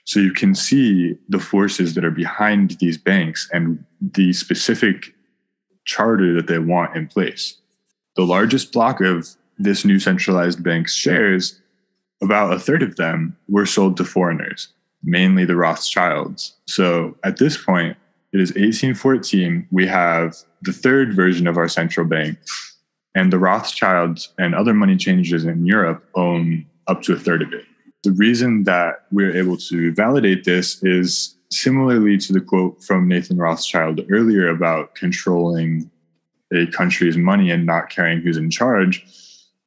So 0.04 0.18
you 0.18 0.32
can 0.32 0.54
see 0.54 1.16
the 1.28 1.38
forces 1.38 1.94
that 1.94 2.04
are 2.04 2.10
behind 2.10 2.72
these 2.80 2.98
banks 2.98 3.48
and 3.52 3.84
the 4.00 4.32
specific 4.32 5.14
charter 5.84 6.34
that 6.34 6.48
they 6.48 6.58
want 6.58 6.96
in 6.96 7.06
place. 7.06 7.56
The 8.16 8.24
largest 8.24 8.72
block 8.72 9.00
of 9.00 9.28
this 9.58 9.84
new 9.84 10.00
centralized 10.00 10.62
bank's 10.62 10.94
shares, 10.94 11.60
about 12.22 12.52
a 12.52 12.58
third 12.58 12.82
of 12.82 12.96
them 12.96 13.36
were 13.48 13.66
sold 13.66 13.96
to 13.96 14.04
foreigners, 14.04 14.68
mainly 15.02 15.44
the 15.44 15.56
Rothschilds. 15.56 16.54
So 16.66 17.16
at 17.24 17.38
this 17.38 17.56
point, 17.62 17.96
it 18.32 18.40
is 18.40 18.50
1814. 18.50 19.66
We 19.70 19.86
have 19.86 20.36
the 20.62 20.72
third 20.72 21.14
version 21.14 21.46
of 21.46 21.56
our 21.56 21.68
central 21.68 22.06
bank, 22.06 22.38
and 23.14 23.32
the 23.32 23.38
Rothschilds 23.38 24.32
and 24.38 24.54
other 24.54 24.74
money 24.74 24.96
changers 24.96 25.44
in 25.44 25.66
Europe 25.66 26.04
own 26.14 26.66
up 26.86 27.02
to 27.02 27.12
a 27.12 27.18
third 27.18 27.42
of 27.42 27.52
it. 27.52 27.64
The 28.02 28.12
reason 28.12 28.64
that 28.64 29.06
we're 29.10 29.36
able 29.36 29.56
to 29.56 29.92
validate 29.92 30.44
this 30.44 30.82
is 30.82 31.36
similarly 31.50 32.16
to 32.18 32.32
the 32.32 32.40
quote 32.40 32.82
from 32.82 33.08
Nathan 33.08 33.36
Rothschild 33.36 34.00
earlier 34.10 34.48
about 34.48 34.94
controlling 34.94 35.90
a 36.52 36.66
country's 36.68 37.16
money 37.16 37.50
and 37.50 37.66
not 37.66 37.90
caring 37.90 38.20
who's 38.20 38.36
in 38.36 38.50
charge, 38.50 39.04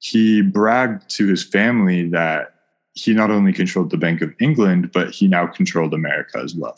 he 0.03 0.41
bragged 0.41 1.09
to 1.11 1.27
his 1.27 1.43
family 1.43 2.09
that 2.09 2.55
he 2.93 3.13
not 3.13 3.31
only 3.31 3.53
controlled 3.53 3.89
the 3.89 3.97
Bank 3.97 4.21
of 4.21 4.33
England, 4.39 4.91
but 4.91 5.11
he 5.11 5.27
now 5.27 5.47
controlled 5.47 5.93
America 5.93 6.37
as 6.37 6.53
well. 6.53 6.77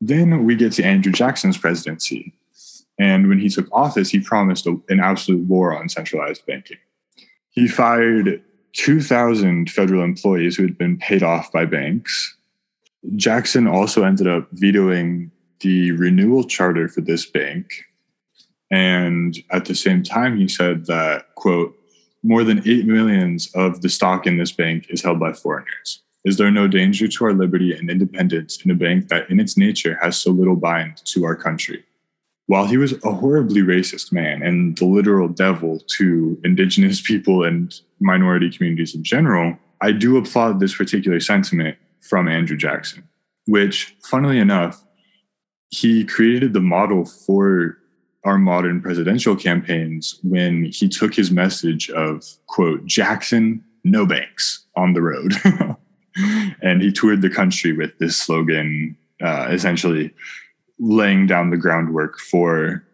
Then 0.00 0.44
we 0.44 0.54
get 0.54 0.72
to 0.74 0.82
Andrew 0.82 1.12
Jackson's 1.12 1.56
presidency. 1.56 2.34
And 2.98 3.28
when 3.28 3.38
he 3.38 3.48
took 3.48 3.68
office, 3.72 4.10
he 4.10 4.20
promised 4.20 4.66
an 4.66 5.00
absolute 5.00 5.46
war 5.46 5.76
on 5.76 5.88
centralized 5.88 6.44
banking. 6.46 6.78
He 7.50 7.68
fired 7.68 8.42
2,000 8.72 9.70
federal 9.70 10.02
employees 10.02 10.56
who 10.56 10.64
had 10.64 10.76
been 10.76 10.98
paid 10.98 11.22
off 11.22 11.50
by 11.52 11.64
banks 11.64 12.36
Jackson 13.14 13.66
also 13.68 14.02
ended 14.02 14.26
up 14.26 14.48
vetoing 14.52 15.30
the 15.60 15.92
renewal 15.92 16.44
charter 16.44 16.88
for 16.88 17.00
this 17.00 17.24
bank. 17.24 17.84
And 18.70 19.36
at 19.50 19.66
the 19.66 19.74
same 19.74 20.02
time, 20.02 20.36
he 20.36 20.48
said 20.48 20.86
that, 20.86 21.34
quote, 21.36 21.76
more 22.26 22.42
than 22.42 22.58
8 22.66 22.86
millions 22.86 23.50
of 23.54 23.82
the 23.82 23.88
stock 23.88 24.26
in 24.26 24.36
this 24.36 24.50
bank 24.50 24.86
is 24.90 25.02
held 25.02 25.20
by 25.20 25.32
foreigners. 25.32 26.02
Is 26.24 26.36
there 26.36 26.50
no 26.50 26.66
danger 26.66 27.06
to 27.06 27.24
our 27.24 27.32
liberty 27.32 27.72
and 27.72 27.88
independence 27.88 28.60
in 28.64 28.70
a 28.72 28.74
bank 28.74 29.08
that, 29.08 29.30
in 29.30 29.38
its 29.38 29.56
nature, 29.56 29.96
has 30.02 30.16
so 30.16 30.32
little 30.32 30.56
bind 30.56 30.96
to 31.04 31.24
our 31.24 31.36
country? 31.36 31.84
While 32.46 32.66
he 32.66 32.78
was 32.78 32.92
a 33.04 33.12
horribly 33.12 33.60
racist 33.60 34.12
man 34.12 34.42
and 34.42 34.76
the 34.76 34.86
literal 34.86 35.28
devil 35.28 35.80
to 35.98 36.40
indigenous 36.42 37.00
people 37.00 37.44
and 37.44 37.72
minority 38.00 38.50
communities 38.50 38.96
in 38.96 39.04
general, 39.04 39.56
I 39.80 39.92
do 39.92 40.16
applaud 40.16 40.58
this 40.58 40.74
particular 40.74 41.20
sentiment 41.20 41.76
from 42.00 42.26
Andrew 42.26 42.56
Jackson, 42.56 43.08
which, 43.46 43.94
funnily 44.02 44.38
enough, 44.38 44.82
he 45.70 46.04
created 46.04 46.54
the 46.54 46.60
model 46.60 47.04
for 47.04 47.78
our 48.26 48.38
modern 48.38 48.82
presidential 48.82 49.36
campaigns 49.36 50.18
when 50.24 50.64
he 50.64 50.88
took 50.88 51.14
his 51.14 51.30
message 51.30 51.88
of, 51.90 52.24
quote, 52.48 52.84
Jackson, 52.84 53.64
no 53.84 54.04
banks 54.04 54.66
on 54.76 54.94
the 54.94 55.00
road. 55.00 55.32
and 56.60 56.82
he 56.82 56.90
toured 56.90 57.22
the 57.22 57.30
country 57.30 57.72
with 57.72 57.96
this 57.98 58.16
slogan, 58.16 58.96
uh, 59.22 59.46
essentially 59.50 60.12
laying 60.80 61.28
down 61.28 61.50
the 61.50 61.56
groundwork 61.56 62.18
for 62.18 62.84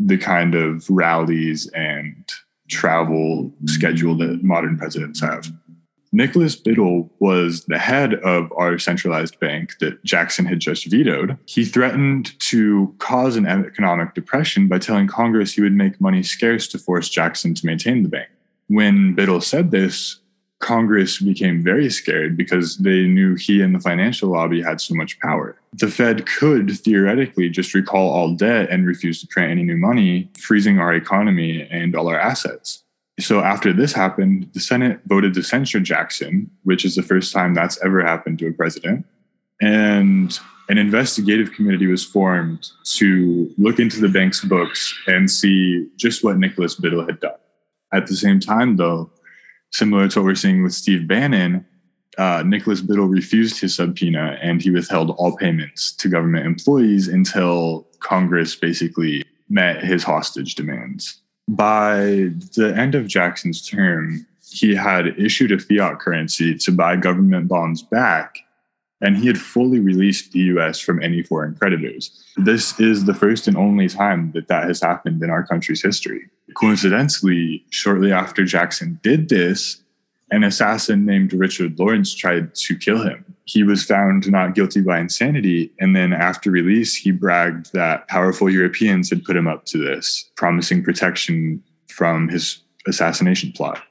the 0.00 0.18
kind 0.18 0.56
of 0.56 0.84
rallies 0.90 1.70
and 1.74 2.32
travel 2.68 3.52
schedule 3.66 4.16
that 4.16 4.42
modern 4.42 4.76
presidents 4.76 5.20
have. 5.20 5.46
Nicholas 6.14 6.54
Biddle 6.54 7.10
was 7.18 7.64
the 7.64 7.78
head 7.78 8.14
of 8.14 8.52
our 8.56 8.78
centralized 8.78 9.40
bank 9.40 9.76
that 9.80 10.02
Jackson 10.04 10.44
had 10.44 10.60
just 10.60 10.86
vetoed. 10.86 11.36
He 11.46 11.64
threatened 11.64 12.38
to 12.38 12.94
cause 13.00 13.34
an 13.34 13.46
economic 13.46 14.14
depression 14.14 14.68
by 14.68 14.78
telling 14.78 15.08
Congress 15.08 15.54
he 15.54 15.60
would 15.60 15.72
make 15.72 16.00
money 16.00 16.22
scarce 16.22 16.68
to 16.68 16.78
force 16.78 17.08
Jackson 17.08 17.52
to 17.54 17.66
maintain 17.66 18.04
the 18.04 18.08
bank. 18.08 18.28
When 18.68 19.16
Biddle 19.16 19.40
said 19.40 19.72
this, 19.72 20.20
Congress 20.60 21.18
became 21.18 21.64
very 21.64 21.90
scared 21.90 22.36
because 22.36 22.76
they 22.78 23.08
knew 23.08 23.34
he 23.34 23.60
and 23.60 23.74
the 23.74 23.80
financial 23.80 24.30
lobby 24.30 24.62
had 24.62 24.80
so 24.80 24.94
much 24.94 25.18
power. 25.18 25.56
The 25.72 25.88
Fed 25.88 26.26
could 26.26 26.70
theoretically 26.70 27.50
just 27.50 27.74
recall 27.74 28.08
all 28.08 28.36
debt 28.36 28.70
and 28.70 28.86
refuse 28.86 29.20
to 29.20 29.26
print 29.26 29.50
any 29.50 29.64
new 29.64 29.76
money, 29.76 30.30
freezing 30.38 30.78
our 30.78 30.94
economy 30.94 31.66
and 31.72 31.96
all 31.96 32.06
our 32.06 32.20
assets 32.20 32.83
so 33.20 33.40
after 33.40 33.72
this 33.72 33.92
happened, 33.92 34.50
the 34.54 34.60
Senate 34.60 35.00
voted 35.06 35.34
to 35.34 35.42
censure 35.42 35.80
Jackson, 35.80 36.50
which 36.64 36.84
is 36.84 36.96
the 36.96 37.02
first 37.02 37.32
time 37.32 37.54
that's 37.54 37.82
ever 37.84 38.04
happened 38.04 38.40
to 38.40 38.48
a 38.48 38.52
president. 38.52 39.06
And 39.60 40.36
an 40.68 40.78
investigative 40.78 41.52
committee 41.52 41.86
was 41.86 42.04
formed 42.04 42.68
to 42.96 43.54
look 43.56 43.78
into 43.78 44.00
the 44.00 44.08
bank's 44.08 44.44
books 44.44 44.98
and 45.06 45.30
see 45.30 45.88
just 45.96 46.24
what 46.24 46.38
Nicholas 46.38 46.74
Biddle 46.74 47.06
had 47.06 47.20
done. 47.20 47.38
At 47.92 48.08
the 48.08 48.16
same 48.16 48.40
time, 48.40 48.76
though, 48.76 49.10
similar 49.70 50.08
to 50.08 50.18
what 50.18 50.26
we're 50.26 50.34
seeing 50.34 50.64
with 50.64 50.74
Steve 50.74 51.06
Bannon, 51.06 51.64
uh, 52.18 52.42
Nicholas 52.44 52.80
Biddle 52.80 53.06
refused 53.06 53.60
his 53.60 53.76
subpoena 53.76 54.38
and 54.42 54.60
he 54.60 54.70
withheld 54.70 55.10
all 55.10 55.36
payments 55.36 55.92
to 55.96 56.08
government 56.08 56.46
employees 56.46 57.06
until 57.06 57.86
Congress 58.00 58.56
basically 58.56 59.24
met 59.48 59.84
his 59.84 60.02
hostage 60.02 60.54
demands 60.56 61.20
by 61.48 62.30
the 62.56 62.74
end 62.76 62.94
of 62.94 63.06
Jackson's 63.06 63.66
term, 63.66 64.26
he 64.50 64.74
had 64.74 65.18
issued 65.18 65.52
a 65.52 65.58
fiat 65.58 65.98
currency 65.98 66.56
to 66.58 66.72
buy 66.72 66.96
government 66.96 67.48
bonds 67.48 67.82
back, 67.82 68.38
and 69.00 69.16
he 69.16 69.26
had 69.26 69.38
fully 69.38 69.80
released 69.80 70.32
the 70.32 70.40
US 70.40 70.78
from 70.78 71.02
any 71.02 71.22
foreign 71.22 71.54
creditors. 71.54 72.24
This 72.36 72.78
is 72.80 73.04
the 73.04 73.14
first 73.14 73.48
and 73.48 73.56
only 73.56 73.88
time 73.88 74.32
that 74.32 74.48
that 74.48 74.64
has 74.64 74.80
happened 74.80 75.22
in 75.22 75.30
our 75.30 75.46
country's 75.46 75.82
history. 75.82 76.30
Coincidentally, 76.56 77.64
shortly 77.70 78.12
after 78.12 78.44
Jackson 78.44 78.98
did 79.02 79.28
this, 79.28 79.82
an 80.30 80.44
assassin 80.44 81.04
named 81.04 81.32
Richard 81.32 81.78
Lawrence 81.78 82.14
tried 82.14 82.54
to 82.54 82.76
kill 82.76 83.02
him 83.02 83.33
he 83.44 83.62
was 83.62 83.84
found 83.84 84.30
not 84.30 84.54
guilty 84.54 84.80
by 84.80 84.98
insanity. 84.98 85.72
And 85.78 85.94
then 85.94 86.12
after 86.12 86.50
release, 86.50 86.94
he 86.94 87.10
bragged 87.10 87.72
that 87.74 88.08
powerful 88.08 88.50
Europeans 88.50 89.10
had 89.10 89.24
put 89.24 89.36
him 89.36 89.46
up 89.46 89.66
to 89.66 89.78
this, 89.78 90.30
promising 90.36 90.82
protection 90.82 91.62
from 91.88 92.28
his 92.28 92.60
assassination 92.86 93.52
plot. 93.52 93.82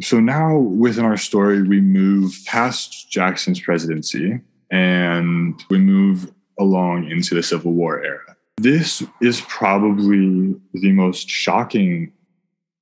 So 0.00 0.20
now 0.20 0.56
within 0.56 1.04
our 1.04 1.16
story, 1.16 1.62
we 1.62 1.80
move 1.80 2.34
past 2.46 3.10
Jackson's 3.10 3.60
presidency 3.60 4.40
and 4.70 5.62
we 5.70 5.78
move 5.78 6.32
along 6.58 7.10
into 7.10 7.34
the 7.34 7.42
Civil 7.42 7.72
War 7.72 8.02
era. 8.02 8.36
This 8.56 9.02
is 9.20 9.40
probably 9.42 10.54
the 10.72 10.92
most 10.92 11.28
shocking 11.28 12.12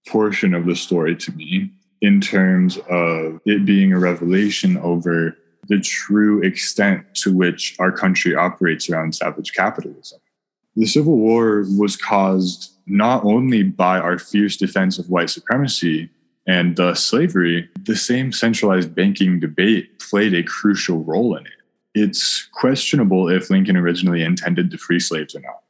portion 0.09 0.55
of 0.55 0.67
the 0.67 0.76
story 0.76 1.17
to 1.17 1.33
me 1.33 1.71
in 2.00 2.21
terms 2.21 2.79
of 2.91 3.41
it 3.47 3.64
being 3.64 3.93
a 3.93 3.99
revelation 3.99 4.76
over 4.79 5.37
the 5.69 5.81
true 5.81 6.42
extent 6.42 7.14
to 7.14 7.33
which 7.33 7.76
our 7.78 7.92
country 7.92 8.35
operates 8.35 8.88
around 8.90 9.14
savage 9.14 9.52
capitalism. 9.52 10.21
The 10.76 10.87
Civil 10.87 11.16
War 11.16 11.64
was 11.78 11.97
caused 11.97 12.73
not 12.87 13.25
only 13.25 13.62
by 13.62 13.99
our 13.99 14.19
fierce 14.19 14.57
defense 14.57 14.99
of 14.99 15.11
white 15.11 15.31
supremacy, 15.31 16.11
and 16.47 16.75
thus 16.76 17.04
slavery, 17.04 17.69
the 17.85 17.95
same 17.95 18.33
centralized 18.33 18.95
banking 18.95 19.38
debate 19.38 20.00
played 20.00 20.35
a 20.35 20.42
crucial 20.42 21.04
role 21.04 21.37
in 21.37 21.47
it. 21.47 21.52
It's 21.95 22.49
questionable 22.52 23.28
if 23.28 23.50
Lincoln 23.50 23.76
originally 23.76 24.23
intended 24.23 24.71
to 24.71 24.78
free 24.78 24.99
slaves 24.99 25.35
or 25.35 25.40
not. 25.40 25.62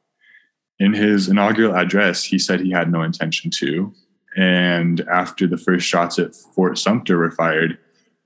In 0.79 0.93
his 0.93 1.27
inaugural 1.27 1.75
address, 1.75 2.23
he 2.23 2.39
said 2.39 2.59
he 2.59 2.71
had 2.71 2.91
no 2.91 3.03
intention 3.03 3.51
to. 3.51 3.93
And 4.35 5.01
after 5.01 5.45
the 5.45 5.57
first 5.57 5.85
shots 5.85 6.17
at 6.17 6.35
Fort 6.35 6.77
Sumter 6.79 7.17
were 7.17 7.31
fired, 7.31 7.77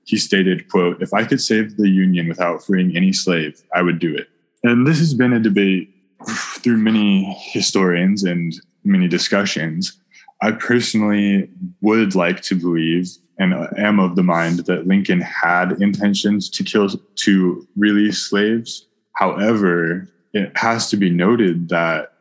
he 0.08 0.16
stated, 0.16 0.70
quote, 0.70 1.02
if 1.02 1.12
I 1.12 1.24
could 1.24 1.38
save 1.38 1.76
the 1.76 1.90
Union 1.90 2.28
without 2.28 2.64
freeing 2.64 2.96
any 2.96 3.12
slave, 3.12 3.62
I 3.74 3.82
would 3.82 3.98
do 3.98 4.16
it. 4.16 4.28
And 4.64 4.86
this 4.86 4.98
has 5.00 5.12
been 5.12 5.34
a 5.34 5.38
debate 5.38 5.94
through 6.26 6.78
many 6.78 7.36
historians 7.52 8.24
and 8.24 8.54
many 8.84 9.06
discussions. 9.06 10.00
I 10.40 10.52
personally 10.52 11.50
would 11.82 12.14
like 12.14 12.40
to 12.44 12.56
believe 12.56 13.10
and 13.38 13.52
am 13.76 14.00
of 14.00 14.16
the 14.16 14.22
mind 14.22 14.60
that 14.60 14.86
Lincoln 14.86 15.20
had 15.20 15.72
intentions 15.72 16.48
to 16.50 16.64
kill 16.64 16.88
to 16.88 17.68
release 17.76 18.18
slaves. 18.30 18.86
However, 19.12 20.08
it 20.32 20.56
has 20.56 20.88
to 20.88 20.96
be 20.96 21.10
noted 21.10 21.68
that 21.68 22.14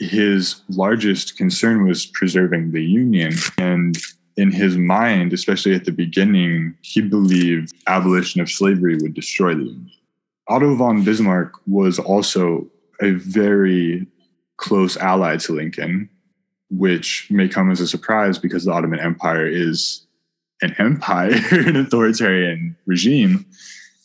his 0.00 0.62
largest 0.68 1.36
concern 1.36 1.86
was 1.86 2.04
preserving 2.04 2.72
the 2.72 2.82
Union. 2.82 3.32
And 3.58 3.96
in 4.36 4.50
his 4.50 4.76
mind, 4.76 5.32
especially 5.32 5.74
at 5.74 5.84
the 5.84 5.92
beginning, 5.92 6.74
he 6.82 7.00
believed 7.00 7.72
abolition 7.86 8.40
of 8.40 8.50
slavery 8.50 8.96
would 8.96 9.14
destroy 9.14 9.54
the 9.54 9.64
Union. 9.64 9.90
Otto 10.48 10.74
von 10.74 11.04
Bismarck 11.04 11.54
was 11.66 11.98
also 11.98 12.66
a 13.00 13.10
very 13.12 14.06
close 14.56 14.96
ally 14.96 15.36
to 15.36 15.52
Lincoln, 15.52 16.08
which 16.70 17.26
may 17.30 17.48
come 17.48 17.70
as 17.70 17.80
a 17.80 17.86
surprise 17.86 18.38
because 18.38 18.64
the 18.64 18.72
Ottoman 18.72 19.00
Empire 19.00 19.46
is 19.46 20.06
an 20.62 20.74
empire, 20.78 21.32
an 21.50 21.76
authoritarian 21.76 22.76
regime. 22.86 23.44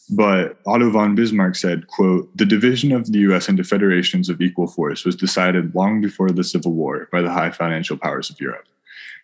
But 0.10 0.60
Otto 0.66 0.90
von 0.90 1.16
Bismarck 1.16 1.56
said, 1.56 1.88
quote, 1.88 2.36
the 2.36 2.46
division 2.46 2.92
of 2.92 3.12
the 3.12 3.20
US 3.20 3.50
into 3.50 3.64
federations 3.64 4.30
of 4.30 4.42
equal 4.42 4.68
force 4.68 5.04
was 5.06 5.16
decided 5.16 5.76
long 5.76 6.02
before 6.02 6.30
the 6.30 6.44
Civil 6.44 6.74
War 6.74 7.10
by 7.12 7.22
the 7.22 7.32
high 7.32 7.52
financial 7.52 7.98
powers 7.98 8.30
of 8.30 8.40
Europe. 8.40 8.68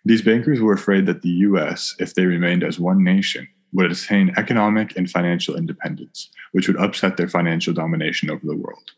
These 0.05 0.22
bankers 0.22 0.60
were 0.60 0.74
afraid 0.74 1.05
that 1.05 1.22
the 1.22 1.29
US, 1.29 1.95
if 2.00 2.13
they 2.13 2.25
remained 2.25 2.63
as 2.63 2.79
one 2.79 3.03
nation, 3.03 3.48
would 3.74 3.91
attain 3.91 4.33
economic 4.38 4.95
and 4.98 5.10
financial 5.10 5.55
independence, 5.55 6.29
which 6.51 6.67
would 6.67 6.77
upset 6.77 7.17
their 7.17 7.27
financial 7.27 7.74
domination 7.74 8.29
over 8.29 8.45
the 8.45 8.55
world. 8.55 8.91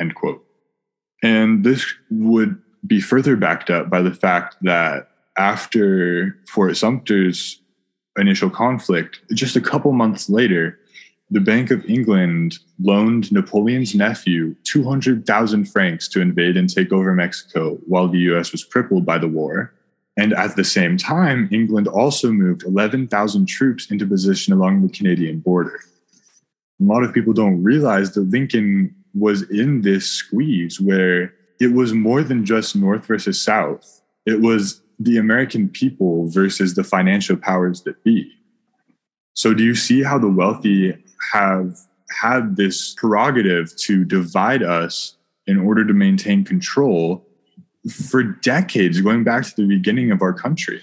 End 0.00 0.14
quote. 0.14 0.44
And 1.22 1.64
this 1.64 1.84
would 2.10 2.60
be 2.86 3.00
further 3.00 3.36
backed 3.36 3.70
up 3.70 3.90
by 3.90 4.02
the 4.02 4.14
fact 4.14 4.56
that 4.62 5.08
after 5.36 6.38
Fort 6.48 6.76
Sumter's 6.76 7.60
initial 8.16 8.48
conflict, 8.48 9.20
just 9.34 9.56
a 9.56 9.60
couple 9.60 9.92
months 9.92 10.30
later, 10.30 10.78
the 11.30 11.40
Bank 11.40 11.70
of 11.70 11.84
England 11.86 12.58
loaned 12.80 13.32
Napoleon's 13.32 13.94
nephew 13.94 14.54
200,000 14.64 15.64
francs 15.66 16.08
to 16.08 16.20
invade 16.20 16.56
and 16.56 16.72
take 16.72 16.92
over 16.92 17.12
Mexico 17.12 17.78
while 17.86 18.08
the 18.08 18.18
US 18.30 18.52
was 18.52 18.64
crippled 18.64 19.04
by 19.04 19.18
the 19.18 19.28
war. 19.28 19.72
And 20.16 20.32
at 20.32 20.56
the 20.56 20.64
same 20.64 20.96
time, 20.96 21.48
England 21.52 21.88
also 21.88 22.32
moved 22.32 22.62
11,000 22.64 23.46
troops 23.46 23.90
into 23.90 24.06
position 24.06 24.52
along 24.52 24.82
the 24.82 24.92
Canadian 24.92 25.40
border. 25.40 25.80
A 26.80 26.84
lot 26.84 27.02
of 27.02 27.12
people 27.12 27.32
don't 27.32 27.62
realize 27.62 28.12
that 28.14 28.30
Lincoln 28.30 28.94
was 29.14 29.42
in 29.50 29.82
this 29.82 30.08
squeeze 30.08 30.80
where 30.80 31.34
it 31.60 31.72
was 31.72 31.92
more 31.92 32.22
than 32.22 32.44
just 32.44 32.76
North 32.76 33.06
versus 33.06 33.40
South, 33.40 34.02
it 34.26 34.40
was 34.40 34.82
the 34.98 35.18
American 35.18 35.68
people 35.68 36.28
versus 36.28 36.74
the 36.74 36.84
financial 36.84 37.36
powers 37.36 37.82
that 37.82 38.02
be. 38.04 38.30
So, 39.34 39.52
do 39.52 39.64
you 39.64 39.74
see 39.74 40.02
how 40.02 40.18
the 40.18 40.28
wealthy 40.28 40.96
have 41.32 41.76
had 42.20 42.56
this 42.56 42.94
prerogative 42.94 43.74
to 43.76 44.04
divide 44.04 44.62
us 44.62 45.16
in 45.46 45.58
order 45.58 45.84
to 45.84 45.92
maintain 45.92 46.44
control 46.44 47.25
for 47.90 48.22
decades, 48.22 49.00
going 49.00 49.24
back 49.24 49.44
to 49.44 49.54
the 49.56 49.66
beginning 49.66 50.10
of 50.10 50.22
our 50.22 50.32
country. 50.32 50.80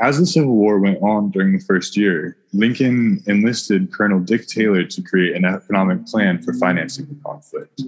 As 0.00 0.18
the 0.18 0.26
Civil 0.26 0.54
War 0.54 0.78
went 0.78 1.02
on 1.02 1.30
during 1.30 1.52
the 1.52 1.64
first 1.64 1.96
year, 1.96 2.36
Lincoln 2.54 3.22
enlisted 3.26 3.92
Colonel 3.92 4.18
Dick 4.18 4.46
Taylor 4.46 4.84
to 4.84 5.02
create 5.02 5.36
an 5.36 5.44
economic 5.44 6.06
plan 6.06 6.42
for 6.42 6.54
financing 6.54 7.06
the 7.06 7.16
conflict. 7.22 7.82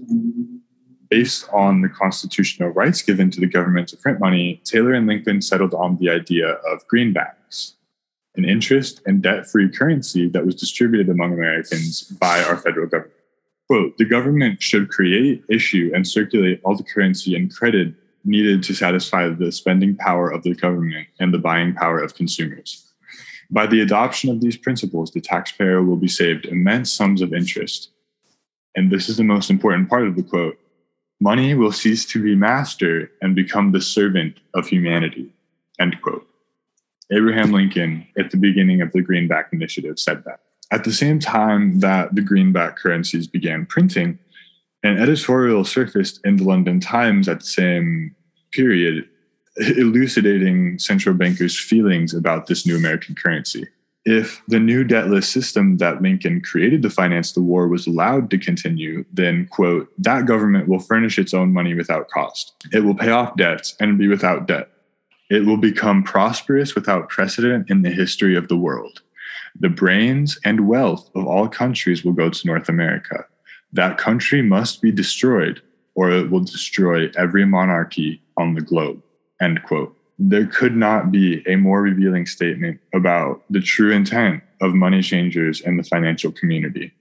Based 1.08 1.48
on 1.52 1.80
the 1.80 1.88
constitutional 1.88 2.68
rights 2.70 3.00
given 3.02 3.30
to 3.30 3.40
the 3.40 3.46
government 3.46 3.88
to 3.88 3.96
print 3.96 4.20
money, 4.20 4.60
Taylor 4.64 4.92
and 4.92 5.06
Lincoln 5.06 5.40
settled 5.40 5.74
on 5.74 5.96
the 5.96 6.10
idea 6.10 6.48
of 6.48 6.86
greenbacks, 6.86 7.74
an 8.36 8.44
interest 8.44 9.00
and 9.06 9.22
debt 9.22 9.48
free 9.48 9.70
currency 9.70 10.28
that 10.28 10.44
was 10.44 10.54
distributed 10.54 11.08
among 11.08 11.32
Americans 11.32 12.02
by 12.02 12.42
our 12.44 12.58
federal 12.58 12.86
government. 12.86 13.14
Quote, 13.68 13.96
the 13.96 14.04
government 14.04 14.62
should 14.62 14.90
create, 14.90 15.44
issue, 15.48 15.90
and 15.94 16.06
circulate 16.06 16.60
all 16.62 16.76
the 16.76 16.82
currency 16.82 17.34
and 17.34 17.54
credit 17.54 17.94
needed 18.24 18.62
to 18.64 18.74
satisfy 18.74 19.28
the 19.28 19.52
spending 19.52 19.96
power 19.96 20.30
of 20.30 20.42
the 20.42 20.54
government 20.54 21.08
and 21.18 21.32
the 21.32 21.38
buying 21.38 21.74
power 21.74 21.98
of 21.98 22.14
consumers. 22.14 22.92
By 23.50 23.66
the 23.66 23.80
adoption 23.80 24.30
of 24.30 24.40
these 24.40 24.56
principles, 24.56 25.10
the 25.10 25.20
taxpayer 25.20 25.82
will 25.82 25.96
be 25.96 26.08
saved 26.08 26.46
immense 26.46 26.92
sums 26.92 27.20
of 27.20 27.34
interest. 27.34 27.90
And 28.74 28.90
this 28.90 29.08
is 29.08 29.18
the 29.18 29.24
most 29.24 29.50
important 29.50 29.90
part 29.90 30.06
of 30.06 30.16
the 30.16 30.22
quote 30.22 30.58
money 31.20 31.54
will 31.54 31.70
cease 31.70 32.04
to 32.04 32.20
be 32.20 32.34
master 32.34 33.08
and 33.20 33.36
become 33.36 33.70
the 33.70 33.80
servant 33.80 34.38
of 34.54 34.66
humanity. 34.66 35.32
End 35.78 35.94
quote. 36.02 36.26
Abraham 37.12 37.52
Lincoln, 37.52 38.06
at 38.18 38.32
the 38.32 38.36
beginning 38.36 38.80
of 38.80 38.90
the 38.92 39.02
Greenback 39.02 39.52
Initiative, 39.52 40.00
said 40.00 40.24
that. 40.24 40.40
At 40.72 40.82
the 40.82 40.92
same 40.92 41.20
time 41.20 41.78
that 41.80 42.14
the 42.14 42.22
greenback 42.22 42.76
currencies 42.76 43.28
began 43.28 43.66
printing, 43.66 44.18
an 44.82 44.98
editorial 44.98 45.64
surfaced 45.64 46.20
in 46.24 46.36
the 46.36 46.44
London 46.44 46.80
Times 46.80 47.28
at 47.28 47.40
the 47.40 47.46
same 47.46 48.14
period, 48.52 49.08
elucidating 49.76 50.78
central 50.78 51.14
bankers' 51.14 51.58
feelings 51.58 52.14
about 52.14 52.46
this 52.46 52.66
new 52.66 52.76
American 52.76 53.14
currency. 53.14 53.66
If 54.04 54.42
the 54.48 54.58
new 54.58 54.82
debtless 54.82 55.28
system 55.28 55.76
that 55.76 56.02
Lincoln 56.02 56.40
created 56.40 56.82
to 56.82 56.90
finance 56.90 57.32
the 57.32 57.40
war 57.40 57.68
was 57.68 57.86
allowed 57.86 58.30
to 58.30 58.38
continue, 58.38 59.04
then, 59.12 59.46
quote, 59.46 59.88
that 59.98 60.26
government 60.26 60.66
will 60.66 60.80
furnish 60.80 61.18
its 61.18 61.32
own 61.32 61.52
money 61.52 61.74
without 61.74 62.08
cost. 62.10 62.54
It 62.72 62.80
will 62.80 62.96
pay 62.96 63.10
off 63.10 63.36
debts 63.36 63.76
and 63.78 63.98
be 63.98 64.08
without 64.08 64.48
debt. 64.48 64.70
It 65.30 65.46
will 65.46 65.56
become 65.56 66.02
prosperous 66.02 66.74
without 66.74 67.08
precedent 67.08 67.70
in 67.70 67.82
the 67.82 67.90
history 67.90 68.34
of 68.34 68.48
the 68.48 68.56
world. 68.56 69.02
The 69.60 69.68
brains 69.68 70.36
and 70.44 70.66
wealth 70.66 71.08
of 71.14 71.26
all 71.26 71.46
countries 71.46 72.04
will 72.04 72.12
go 72.12 72.28
to 72.28 72.46
North 72.46 72.68
America 72.68 73.26
that 73.72 73.98
country 73.98 74.42
must 74.42 74.82
be 74.82 74.92
destroyed 74.92 75.62
or 75.94 76.10
it 76.10 76.30
will 76.30 76.40
destroy 76.40 77.10
every 77.16 77.44
monarchy 77.44 78.22
on 78.36 78.54
the 78.54 78.60
globe. 78.60 79.02
End 79.40 79.62
quote. 79.64 79.96
There 80.18 80.46
could 80.46 80.76
not 80.76 81.10
be 81.10 81.42
a 81.46 81.56
more 81.56 81.82
revealing 81.82 82.26
statement 82.26 82.80
about 82.94 83.42
the 83.50 83.60
true 83.60 83.90
intent 83.92 84.42
of 84.60 84.74
money 84.74 85.02
changers 85.02 85.60
and 85.60 85.78
the 85.78 85.82
financial 85.82 86.30
community. 86.30 86.92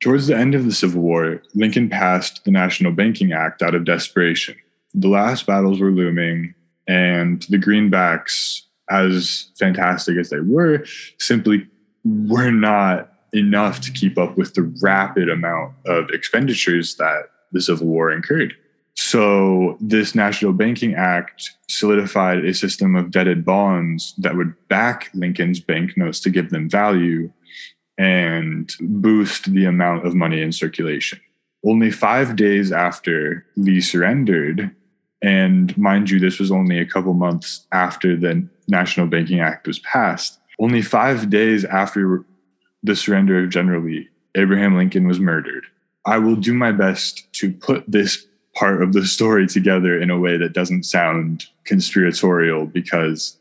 Towards 0.00 0.28
the 0.28 0.36
end 0.36 0.54
of 0.54 0.64
the 0.64 0.72
Civil 0.72 1.02
War, 1.02 1.42
Lincoln 1.54 1.88
passed 1.88 2.44
the 2.44 2.52
National 2.52 2.92
Banking 2.92 3.32
Act 3.32 3.62
out 3.62 3.74
of 3.74 3.84
desperation. 3.84 4.54
The 4.94 5.08
last 5.08 5.46
battles 5.46 5.80
were 5.80 5.90
looming, 5.90 6.54
and 6.86 7.42
the 7.50 7.58
greenbacks, 7.58 8.62
as 8.88 9.50
fantastic 9.58 10.16
as 10.16 10.30
they 10.30 10.38
were, 10.38 10.84
simply 11.18 11.66
were 12.04 12.52
not 12.52 13.12
enough 13.32 13.80
to 13.82 13.92
keep 13.92 14.18
up 14.18 14.36
with 14.36 14.54
the 14.54 14.62
rapid 14.82 15.28
amount 15.28 15.74
of 15.86 16.10
expenditures 16.10 16.96
that 16.96 17.30
the 17.52 17.60
Civil 17.60 17.86
War 17.86 18.10
incurred. 18.10 18.54
So, 18.94 19.76
this 19.80 20.16
National 20.16 20.52
Banking 20.52 20.94
Act 20.94 21.52
solidified 21.68 22.44
a 22.44 22.52
system 22.52 22.96
of 22.96 23.12
debted 23.12 23.44
bonds 23.44 24.12
that 24.18 24.36
would 24.36 24.54
back 24.68 25.10
Lincoln's 25.14 25.60
banknotes 25.60 26.18
to 26.20 26.30
give 26.30 26.50
them 26.50 26.68
value 26.68 27.30
and 27.96 28.74
boost 28.80 29.52
the 29.52 29.66
amount 29.66 30.04
of 30.04 30.14
money 30.14 30.40
in 30.40 30.50
circulation. 30.50 31.20
Only 31.64 31.92
five 31.92 32.34
days 32.34 32.72
after 32.72 33.46
Lee 33.56 33.80
surrendered, 33.80 34.74
and 35.22 35.76
mind 35.78 36.10
you, 36.10 36.18
this 36.18 36.40
was 36.40 36.50
only 36.50 36.78
a 36.78 36.86
couple 36.86 37.14
months 37.14 37.66
after 37.70 38.16
the 38.16 38.48
National 38.68 39.06
Banking 39.06 39.40
Act 39.40 39.66
was 39.66 39.78
passed, 39.80 40.38
only 40.60 40.82
five 40.82 41.30
days 41.30 41.64
after 41.64 42.24
the 42.82 42.96
surrender 42.96 43.42
of 43.42 43.50
General 43.50 43.82
Lee, 43.82 44.08
Abraham 44.34 44.76
Lincoln 44.76 45.06
was 45.06 45.20
murdered. 45.20 45.64
I 46.06 46.18
will 46.18 46.36
do 46.36 46.54
my 46.54 46.72
best 46.72 47.30
to 47.34 47.52
put 47.52 47.84
this 47.86 48.26
part 48.54 48.82
of 48.82 48.92
the 48.92 49.06
story 49.06 49.46
together 49.46 50.00
in 50.00 50.10
a 50.10 50.18
way 50.18 50.36
that 50.36 50.52
doesn't 50.52 50.84
sound 50.84 51.46
conspiratorial 51.64 52.66
because 52.66 53.36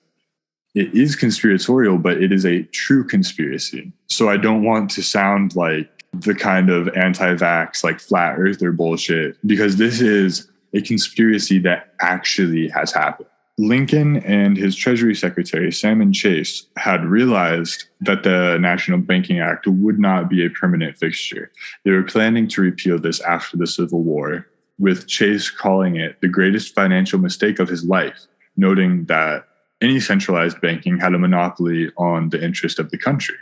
it 0.76 0.94
is 0.94 1.16
conspiratorial, 1.16 1.98
but 1.98 2.22
it 2.22 2.32
is 2.32 2.46
a 2.46 2.64
true 2.64 3.04
conspiracy. 3.04 3.92
So 4.08 4.30
I 4.30 4.38
don't 4.38 4.64
want 4.64 4.92
to 4.92 5.02
sound 5.02 5.56
like 5.56 5.90
the 6.14 6.36
kind 6.36 6.70
of 6.70 6.88
anti 6.90 7.34
vax, 7.36 7.84
like 7.84 8.00
flat 8.00 8.38
earther 8.38 8.72
bullshit, 8.72 9.38
because 9.48 9.78
this 9.78 10.02
is 10.02 10.50
a 10.74 10.82
conspiracy 10.82 11.60
that 11.60 11.94
actually 12.00 12.68
has 12.70 12.92
happened. 12.92 13.30
Lincoln 13.60 14.18
and 14.18 14.56
his 14.56 14.76
Treasury 14.76 15.16
Secretary, 15.16 15.72
Salmon 15.72 16.14
Chase, 16.14 16.68
had 16.78 17.04
realized 17.06 17.86
that 18.02 18.22
the 18.22 18.58
National 18.60 19.00
Banking 19.00 19.40
Act 19.40 19.66
would 19.66 20.00
not 20.00 20.30
be 20.30 20.46
a 20.46 20.50
permanent 20.50 20.98
fixture. 20.98 21.52
They 21.84 21.92
were 21.92 22.04
planning 22.04 22.48
to 22.50 22.62
repeal 22.62 23.00
this 23.00 23.20
after 23.22 23.58
the 23.58 23.66
Civil 23.66 24.04
War, 24.04 24.48
with 24.78 25.08
Chase 25.08 25.50
calling 25.50 25.96
it 25.96 26.22
the 26.22 26.28
greatest 26.28 26.76
financial 26.76 27.18
mistake 27.18 27.58
of 27.58 27.68
his 27.68 27.84
life, 27.84 28.28
noting 28.58 29.06
that 29.06 29.48
any 29.82 30.00
centralized 30.00 30.62
banking 30.62 31.00
had 31.00 31.16
a 31.16 31.20
monopoly 31.20 31.90
on 31.98 32.30
the 32.30 32.44
interest 32.44 32.78
of 32.78 32.92
the 32.92 32.98
country. 32.98 33.38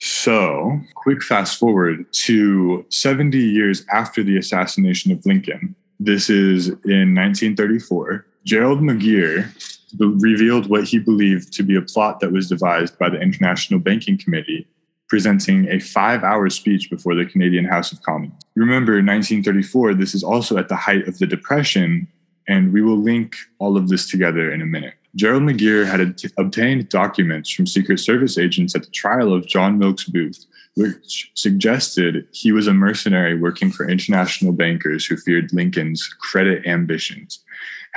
So, 0.00 0.78
quick 0.94 1.22
fast 1.22 1.58
forward 1.58 2.12
to 2.12 2.84
70 2.90 3.38
years 3.38 3.84
after 3.90 4.22
the 4.22 4.36
assassination 4.36 5.10
of 5.10 5.24
Lincoln. 5.24 5.74
This 5.98 6.30
is 6.30 6.68
in 6.68 7.14
1934. 7.14 8.24
Gerald 8.44 8.80
McGeer 8.80 9.52
revealed 9.98 10.68
what 10.68 10.84
he 10.84 10.98
believed 10.98 11.52
to 11.54 11.62
be 11.62 11.76
a 11.76 11.82
plot 11.82 12.20
that 12.20 12.32
was 12.32 12.48
devised 12.48 12.98
by 12.98 13.08
the 13.08 13.20
International 13.20 13.80
Banking 13.80 14.18
Committee, 14.18 14.66
presenting 15.08 15.68
a 15.68 15.80
five 15.80 16.22
hour 16.22 16.48
speech 16.50 16.90
before 16.90 17.14
the 17.14 17.26
Canadian 17.26 17.64
House 17.64 17.92
of 17.92 18.02
Commons. 18.02 18.32
Remember, 18.54 18.94
1934, 18.94 19.94
this 19.94 20.14
is 20.14 20.22
also 20.22 20.58
at 20.58 20.68
the 20.68 20.76
height 20.76 21.08
of 21.08 21.18
the 21.18 21.26
Depression, 21.26 22.06
and 22.46 22.72
we 22.72 22.82
will 22.82 22.98
link 22.98 23.36
all 23.58 23.76
of 23.76 23.88
this 23.88 24.08
together 24.10 24.52
in 24.52 24.62
a 24.62 24.66
minute. 24.66 24.94
Gerald 25.16 25.42
McGeer 25.42 25.86
had 25.86 26.00
obtained 26.38 26.88
documents 26.90 27.50
from 27.50 27.66
Secret 27.66 27.98
Service 27.98 28.38
agents 28.38 28.74
at 28.76 28.82
the 28.82 28.90
trial 28.90 29.32
of 29.32 29.46
John 29.46 29.78
Wilkes 29.78 30.04
Booth, 30.04 30.44
which 30.76 31.32
suggested 31.34 32.28
he 32.32 32.52
was 32.52 32.66
a 32.66 32.74
mercenary 32.74 33.36
working 33.36 33.70
for 33.70 33.88
international 33.88 34.52
bankers 34.52 35.06
who 35.06 35.16
feared 35.16 35.52
Lincoln's 35.52 36.06
credit 36.20 36.66
ambitions 36.66 37.40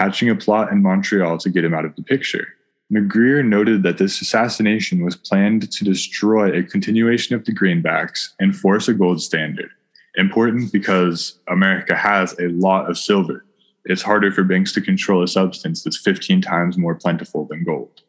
hatching 0.02 0.32
a 0.32 0.36
plot 0.36 0.72
in 0.72 0.82
Montreal 0.82 1.38
to 1.38 1.50
get 1.52 1.64
him 1.64 1.76
out 1.76 1.86
of 1.86 1.96
the 1.96 2.02
picture. 2.02 2.48
McGeer 2.92 3.46
noted 3.46 3.84
that 3.84 4.00
this 4.00 4.20
assassination 4.20 5.06
was 5.06 5.16
planned 5.16 5.72
to 5.72 5.84
destroy 5.84 6.52
a 6.52 6.64
continuation 6.64 7.36
of 7.36 7.46
the 7.46 7.54
greenbacks 7.54 8.30
and 8.40 8.56
force 8.56 8.88
a 8.88 8.96
gold 8.96 9.22
standard. 9.22 9.70
Important 10.16 10.74
because 10.74 11.40
America 11.50 11.96
has 11.96 12.34
a 12.40 12.48
lot 12.48 12.90
of 12.90 12.98
silver. 12.98 13.46
It's 13.86 14.02
harder 14.02 14.32
for 14.32 14.44
banks 14.44 14.74
to 14.74 14.82
control 14.82 15.22
a 15.22 15.28
substance 15.28 15.84
that's 15.84 16.02
15 16.02 16.42
times 16.42 16.80
more 16.80 16.96
plentiful 16.96 17.46
than 17.46 17.64
gold, 17.64 18.02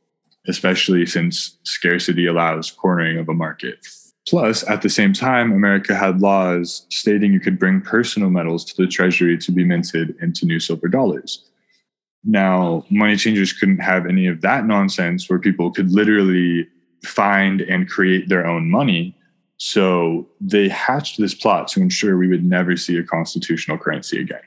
especially 0.48 1.04
since 1.04 1.58
scarcity 1.64 2.26
allows 2.26 2.70
cornering 2.70 3.18
of 3.18 3.28
a 3.28 3.34
market. 3.34 3.86
Plus, 4.26 4.66
at 4.66 4.80
the 4.80 4.88
same 4.88 5.12
time, 5.12 5.52
America 5.52 5.94
had 5.94 6.22
laws 6.22 6.86
stating 6.88 7.34
you 7.34 7.40
could 7.40 7.58
bring 7.58 7.82
personal 7.82 8.30
metals 8.30 8.64
to 8.64 8.74
the 8.80 8.88
treasury 8.88 9.36
to 9.36 9.52
be 9.52 9.62
minted 9.62 10.16
into 10.22 10.46
new 10.46 10.58
silver 10.58 10.88
dollars. 10.88 11.50
Now, 12.24 12.84
money 12.90 13.16
changers 13.16 13.52
couldn't 13.52 13.78
have 13.78 14.06
any 14.06 14.26
of 14.26 14.40
that 14.42 14.66
nonsense 14.66 15.28
where 15.28 15.38
people 15.38 15.72
could 15.72 15.90
literally 15.90 16.68
find 17.04 17.60
and 17.62 17.88
create 17.88 18.28
their 18.28 18.46
own 18.46 18.70
money. 18.70 19.16
So 19.56 20.28
they 20.40 20.68
hatched 20.68 21.18
this 21.18 21.34
plot 21.34 21.68
to 21.68 21.80
ensure 21.80 22.16
we 22.16 22.28
would 22.28 22.44
never 22.44 22.76
see 22.76 22.96
a 22.96 23.02
constitutional 23.02 23.78
currency 23.78 24.20
again. 24.20 24.40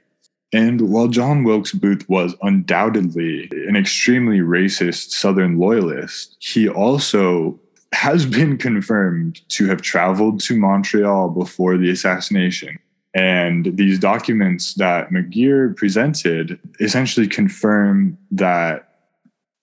And 0.53 0.89
while 0.89 1.07
John 1.09 1.43
Wilkes 1.43 1.73
Booth 1.73 2.07
was 2.07 2.33
undoubtedly 2.41 3.49
an 3.67 3.75
extremely 3.75 4.39
racist 4.39 5.11
Southern 5.11 5.57
loyalist, 5.57 6.38
he 6.39 6.69
also 6.69 7.59
has 7.91 8.25
been 8.25 8.57
confirmed 8.57 9.41
to 9.49 9.67
have 9.67 9.81
traveled 9.81 10.39
to 10.41 10.57
Montreal 10.57 11.29
before 11.29 11.77
the 11.77 11.89
assassination 11.89 12.79
and 13.15 13.78
these 13.78 13.97
documents 13.97 14.73
that 14.73 15.10
McGeer 15.10 15.75
presented 15.78 16.60
essentially 16.82 17.28
confirm 17.28 18.17
that 18.32 18.89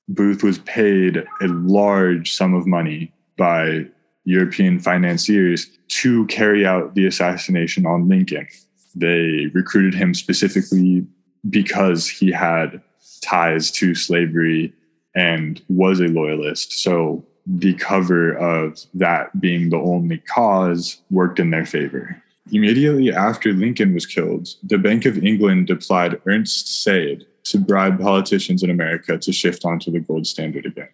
Booth 0.09 0.43
was 0.43 0.59
paid 0.61 1.19
a 1.19 1.47
large 1.47 2.33
sum 2.35 2.55
of 2.55 2.67
money 2.67 3.13
by 3.37 3.85
European 4.25 4.79
financiers 4.81 5.67
to 5.89 6.27
carry 6.27 6.65
out 6.65 6.95
the 6.95 7.07
assassination 7.07 7.85
on 7.85 8.09
Lincoln. 8.09 8.49
They 8.95 9.51
recruited 9.53 9.95
him 9.95 10.15
specifically 10.15 11.07
because 11.51 12.09
he 12.09 12.33
had 12.33 12.81
ties 13.21 13.71
to 13.73 13.95
slavery 13.95 14.73
and 15.15 15.61
was 15.69 16.01
a 16.01 16.09
loyalist. 16.09 16.73
So 16.83 17.23
the 17.47 17.75
cover 17.75 18.33
of 18.33 18.79
that 18.95 19.39
being 19.41 19.69
the 19.69 19.77
only 19.77 20.19
cause 20.19 21.03
worked 21.11 21.39
in 21.39 21.51
their 21.51 21.67
favor. 21.67 22.23
Immediately 22.51 23.13
after 23.13 23.53
Lincoln 23.53 23.95
was 23.95 24.07
killed, 24.07 24.49
the 24.63 24.79
Bank 24.79 25.05
of 25.05 25.25
England 25.25 25.69
deployed 25.69 26.21
Ernst 26.27 26.67
Seyd 26.67 27.25
to 27.45 27.59
bribe 27.59 28.01
politicians 28.01 28.63
in 28.63 28.71
America 28.71 29.17
to 29.19 29.33
shift 29.33 29.65
onto 29.65 29.91
the 29.91 30.01
gold 30.01 30.27
standard 30.27 30.67
again. 30.67 30.89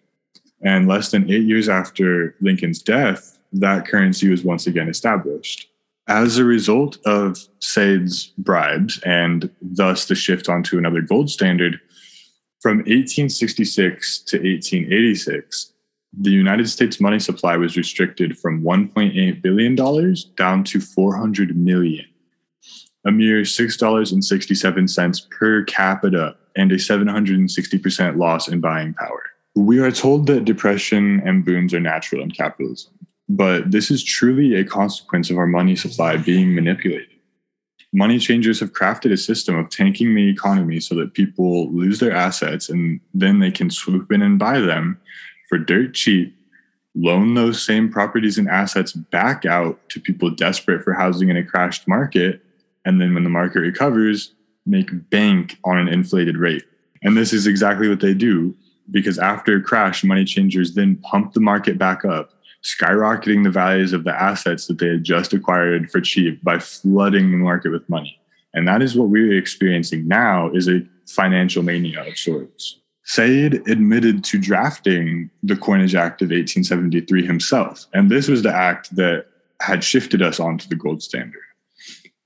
And 0.61 0.87
less 0.87 1.11
than 1.11 1.29
eight 1.31 1.43
years 1.43 1.69
after 1.69 2.35
Lincoln's 2.41 2.81
death, 2.81 3.39
that 3.53 3.87
currency 3.87 4.29
was 4.29 4.43
once 4.43 4.67
again 4.67 4.89
established. 4.89 5.69
As 6.07 6.37
a 6.37 6.43
result 6.43 6.97
of 7.05 7.37
Seyd's 7.59 8.33
bribes 8.37 8.99
and 9.05 9.49
thus 9.61 10.05
the 10.05 10.15
shift 10.15 10.49
onto 10.49 10.77
another 10.77 11.01
gold 11.01 11.29
standard, 11.29 11.79
from 12.61 12.79
1866 12.79 14.19
to 14.23 14.37
1886, 14.37 15.73
the 16.17 16.31
United 16.31 16.69
States 16.69 16.99
money 16.99 17.19
supply 17.19 17.55
was 17.57 17.77
restricted 17.77 18.37
from 18.37 18.63
$1.8 18.63 19.41
billion 19.41 19.75
down 20.35 20.63
to 20.63 20.81
400 20.81 21.55
million, 21.55 22.05
a 23.05 23.11
mere 23.11 23.41
$6.67 23.41 25.29
per 25.29 25.63
capita 25.65 26.35
and 26.55 26.71
a 26.71 26.75
760% 26.75 28.17
loss 28.17 28.47
in 28.47 28.59
buying 28.59 28.93
power. 28.95 29.23
We 29.55 29.79
are 29.79 29.91
told 29.91 30.27
that 30.27 30.45
depression 30.45 31.21
and 31.25 31.45
boons 31.45 31.73
are 31.73 31.79
natural 31.79 32.23
in 32.23 32.31
capitalism, 32.31 32.91
but 33.27 33.71
this 33.71 33.91
is 33.91 34.03
truly 34.03 34.55
a 34.55 34.63
consequence 34.63 35.29
of 35.29 35.37
our 35.37 35.47
money 35.47 35.75
supply 35.75 36.17
being 36.17 36.55
manipulated. 36.55 37.07
Money 37.91 38.19
changers 38.19 38.59
have 38.59 38.73
crafted 38.73 39.11
a 39.11 39.17
system 39.17 39.55
of 39.55 39.69
tanking 39.69 40.13
the 40.13 40.29
economy 40.29 40.79
so 40.79 40.93
that 40.95 41.15
people 41.15 41.71
lose 41.71 41.99
their 41.99 42.11
assets 42.11 42.69
and 42.69 42.99
then 43.15 43.39
they 43.39 43.49
can 43.49 43.71
swoop 43.71 44.11
in 44.11 44.21
and 44.21 44.37
buy 44.37 44.59
them 44.59 44.99
for 45.49 45.57
dirt 45.57 45.95
cheap, 45.95 46.35
loan 46.95 47.33
those 47.33 47.61
same 47.61 47.91
properties 47.91 48.37
and 48.37 48.47
assets 48.47 48.93
back 48.93 49.45
out 49.45 49.77
to 49.89 49.99
people 49.99 50.29
desperate 50.29 50.83
for 50.83 50.93
housing 50.93 51.29
in 51.29 51.37
a 51.37 51.43
crashed 51.43 51.87
market. 51.87 52.41
And 52.85 53.01
then 53.01 53.13
when 53.13 53.23
the 53.23 53.29
market 53.29 53.59
recovers, 53.59 54.33
make 54.65 55.09
bank 55.09 55.57
on 55.65 55.77
an 55.77 55.87
inflated 55.87 56.37
rate. 56.37 56.63
And 57.01 57.17
this 57.17 57.33
is 57.33 57.47
exactly 57.47 57.89
what 57.89 57.99
they 57.99 58.13
do 58.13 58.55
because 58.91 59.19
after 59.19 59.57
a 59.57 59.61
crash, 59.61 60.03
money 60.03 60.25
changers 60.25 60.73
then 60.73 60.95
pump 60.97 61.33
the 61.33 61.39
market 61.39 61.77
back 61.77 62.05
up, 62.05 62.31
skyrocketing 62.63 63.43
the 63.43 63.49
values 63.49 63.93
of 63.93 64.03
the 64.03 64.21
assets 64.21 64.67
that 64.67 64.79
they 64.79 64.89
had 64.89 65.03
just 65.03 65.33
acquired 65.33 65.91
for 65.91 66.01
cheap 66.01 66.43
by 66.43 66.59
flooding 66.59 67.31
the 67.31 67.37
market 67.37 67.71
with 67.71 67.87
money. 67.89 68.19
And 68.53 68.67
that 68.67 68.81
is 68.81 68.95
what 68.95 69.09
we're 69.09 69.37
experiencing 69.37 70.07
now 70.07 70.49
is 70.51 70.67
a 70.67 70.81
financial 71.07 71.63
mania 71.63 72.07
of 72.07 72.17
sorts. 72.17 72.79
Seyd 73.09 73.67
admitted 73.67 74.23
to 74.25 74.37
drafting 74.37 75.31
the 75.41 75.55
Coinage 75.55 75.95
Act 75.95 76.21
of 76.21 76.27
1873 76.27 77.25
himself. 77.25 77.87
And 77.91 78.11
this 78.11 78.27
was 78.27 78.43
the 78.43 78.53
act 78.53 78.95
that 78.95 79.25
had 79.61 79.83
shifted 79.83 80.21
us 80.21 80.39
onto 80.39 80.69
the 80.69 80.75
gold 80.75 81.01
standard. 81.01 81.41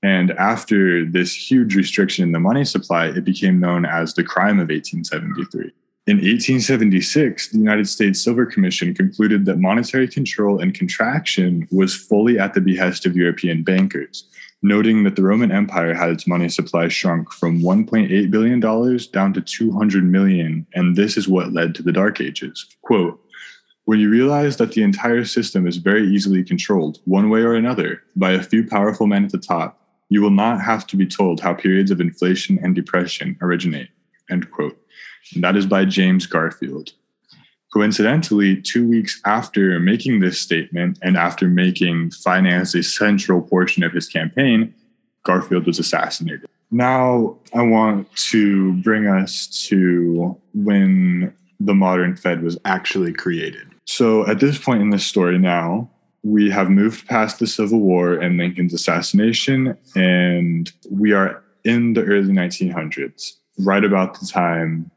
And 0.02 0.32
after 0.32 1.06
this 1.06 1.34
huge 1.34 1.74
restriction 1.74 2.22
in 2.22 2.32
the 2.32 2.38
money 2.38 2.66
supply, 2.66 3.06
it 3.06 3.24
became 3.24 3.58
known 3.58 3.86
as 3.86 4.12
the 4.12 4.22
crime 4.22 4.60
of 4.60 4.68
1873. 4.68 5.72
In 6.06 6.18
1876, 6.18 7.48
the 7.48 7.58
United 7.58 7.88
States 7.88 8.22
Silver 8.22 8.44
Commission 8.44 8.92
concluded 8.92 9.46
that 9.46 9.58
monetary 9.58 10.06
control 10.06 10.60
and 10.60 10.74
contraction 10.74 11.66
was 11.72 11.96
fully 11.96 12.38
at 12.38 12.52
the 12.52 12.60
behest 12.60 13.06
of 13.06 13.16
European 13.16 13.62
bankers, 13.62 14.28
noting 14.64 15.04
that 15.04 15.14
the 15.14 15.22
Roman 15.22 15.52
Empire 15.52 15.92
had 15.92 16.08
its 16.08 16.26
money 16.26 16.48
supply 16.48 16.88
shrunk 16.88 17.30
from 17.30 17.60
$1.8 17.60 18.30
billion 18.30 18.58
down 18.60 19.32
to 19.34 19.40
200 19.42 20.04
million, 20.04 20.66
and 20.74 20.96
this 20.96 21.18
is 21.18 21.28
what 21.28 21.52
led 21.52 21.74
to 21.74 21.82
the 21.82 21.92
Dark 21.92 22.18
Ages. 22.18 22.66
Quote, 22.80 23.20
when 23.84 24.00
you 24.00 24.08
realize 24.08 24.56
that 24.56 24.72
the 24.72 24.82
entire 24.82 25.26
system 25.26 25.66
is 25.66 25.76
very 25.76 26.06
easily 26.08 26.42
controlled, 26.42 27.00
one 27.04 27.28
way 27.28 27.40
or 27.40 27.54
another, 27.54 28.02
by 28.16 28.32
a 28.32 28.42
few 28.42 28.66
powerful 28.66 29.06
men 29.06 29.26
at 29.26 29.32
the 29.32 29.38
top, 29.38 29.78
you 30.08 30.22
will 30.22 30.30
not 30.30 30.62
have 30.62 30.86
to 30.86 30.96
be 30.96 31.06
told 31.06 31.40
how 31.40 31.52
periods 31.52 31.90
of 31.90 32.00
inflation 32.00 32.58
and 32.62 32.74
depression 32.74 33.36
originate. 33.42 33.90
End 34.30 34.50
quote. 34.50 34.78
And 35.34 35.44
that 35.44 35.56
is 35.56 35.66
by 35.66 35.84
James 35.84 36.24
Garfield. 36.24 36.94
Coincidentally, 37.74 38.62
two 38.62 38.88
weeks 38.88 39.20
after 39.24 39.80
making 39.80 40.20
this 40.20 40.40
statement 40.40 40.96
and 41.02 41.16
after 41.16 41.48
making 41.48 42.12
finance 42.12 42.72
a 42.72 42.84
central 42.84 43.42
portion 43.42 43.82
of 43.82 43.92
his 43.92 44.06
campaign, 44.06 44.72
Garfield 45.24 45.66
was 45.66 45.80
assassinated. 45.80 46.46
Now, 46.70 47.36
I 47.52 47.62
want 47.62 48.14
to 48.30 48.74
bring 48.74 49.08
us 49.08 49.48
to 49.66 50.38
when 50.54 51.34
the 51.58 51.74
modern 51.74 52.14
Fed 52.14 52.44
was 52.44 52.56
actually 52.64 53.12
created. 53.12 53.66
So, 53.86 54.24
at 54.28 54.38
this 54.38 54.56
point 54.56 54.80
in 54.80 54.90
the 54.90 54.98
story 55.00 55.36
now, 55.36 55.90
we 56.22 56.50
have 56.50 56.70
moved 56.70 57.08
past 57.08 57.40
the 57.40 57.46
Civil 57.48 57.80
War 57.80 58.14
and 58.14 58.36
Lincoln's 58.36 58.72
assassination, 58.72 59.76
and 59.96 60.72
we 60.92 61.12
are 61.12 61.42
in 61.64 61.94
the 61.94 62.04
early 62.04 62.32
1900s, 62.32 63.32
right 63.58 63.84
about 63.84 64.20
the 64.20 64.26
time 64.26 64.92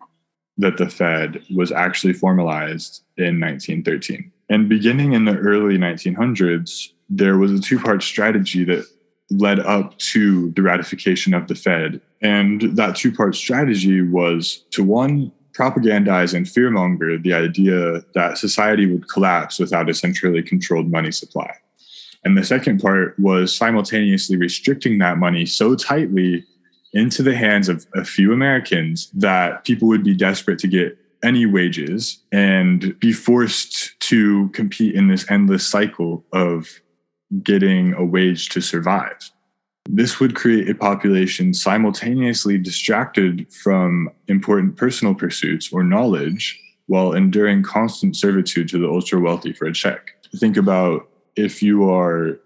that 0.57 0.77
the 0.77 0.89
Fed 0.89 1.43
was 1.55 1.71
actually 1.71 2.13
formalized 2.13 3.03
in 3.17 3.39
1913. 3.39 4.31
And 4.49 4.69
beginning 4.69 5.13
in 5.13 5.25
the 5.25 5.37
early 5.37 5.77
1900s, 5.77 6.91
there 7.09 7.37
was 7.37 7.51
a 7.51 7.59
two 7.59 7.79
part 7.79 8.01
strategy 8.03 8.63
that 8.65 8.85
led 9.29 9.59
up 9.59 9.97
to 9.97 10.51
the 10.51 10.61
ratification 10.61 11.33
of 11.33 11.47
the 11.47 11.55
Fed. 11.55 12.01
And 12.21 12.61
that 12.77 12.95
two 12.95 13.11
part 13.11 13.35
strategy 13.35 14.01
was 14.01 14.63
to 14.71 14.83
one, 14.83 15.31
propagandize 15.53 16.33
and 16.35 16.45
fearmonger 16.45 17.21
the 17.21 17.33
idea 17.33 18.03
that 18.13 18.37
society 18.37 18.85
would 18.85 19.09
collapse 19.09 19.59
without 19.59 19.89
a 19.89 19.93
centrally 19.93 20.43
controlled 20.43 20.91
money 20.91 21.11
supply. 21.11 21.51
And 22.23 22.37
the 22.37 22.43
second 22.43 22.79
part 22.79 23.17
was 23.19 23.55
simultaneously 23.55 24.37
restricting 24.37 24.97
that 24.99 25.17
money 25.17 25.45
so 25.45 25.75
tightly 25.75 26.45
into 26.93 27.23
the 27.23 27.35
hands 27.35 27.69
of 27.69 27.85
a 27.95 28.03
few 28.03 28.33
Americans 28.33 29.09
that 29.13 29.63
people 29.63 29.87
would 29.87 30.03
be 30.03 30.15
desperate 30.15 30.59
to 30.59 30.67
get 30.67 30.97
any 31.23 31.45
wages 31.45 32.19
and 32.31 32.97
be 32.99 33.11
forced 33.11 33.99
to 33.99 34.49
compete 34.49 34.95
in 34.95 35.07
this 35.07 35.29
endless 35.29 35.65
cycle 35.65 36.23
of 36.31 36.81
getting 37.43 37.93
a 37.93 38.05
wage 38.05 38.49
to 38.49 38.61
survive. 38.61 39.31
This 39.89 40.19
would 40.19 40.35
create 40.35 40.69
a 40.69 40.75
population 40.75 41.53
simultaneously 41.53 42.57
distracted 42.57 43.51
from 43.53 44.09
important 44.27 44.75
personal 44.75 45.15
pursuits 45.15 45.71
or 45.71 45.83
knowledge 45.83 46.61
while 46.87 47.13
enduring 47.13 47.63
constant 47.63 48.15
servitude 48.15 48.69
to 48.69 48.79
the 48.79 48.87
ultra 48.87 49.19
wealthy 49.19 49.53
for 49.53 49.65
a 49.65 49.73
check. 49.73 50.11
Think 50.37 50.57
about 50.57 51.07
if 51.35 51.63
you 51.63 51.89
are 51.89 52.39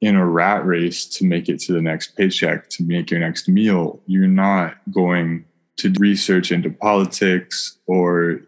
in 0.00 0.14
a 0.14 0.26
rat 0.26 0.64
race 0.64 1.06
to 1.06 1.24
make 1.24 1.48
it 1.48 1.58
to 1.60 1.72
the 1.72 1.82
next 1.82 2.16
paycheck, 2.16 2.68
to 2.70 2.84
make 2.84 3.10
your 3.10 3.20
next 3.20 3.48
meal, 3.48 4.00
you're 4.06 4.28
not 4.28 4.76
going 4.92 5.44
to 5.78 5.92
research 5.98 6.52
into 6.52 6.70
politics 6.70 7.78
or 7.86 8.40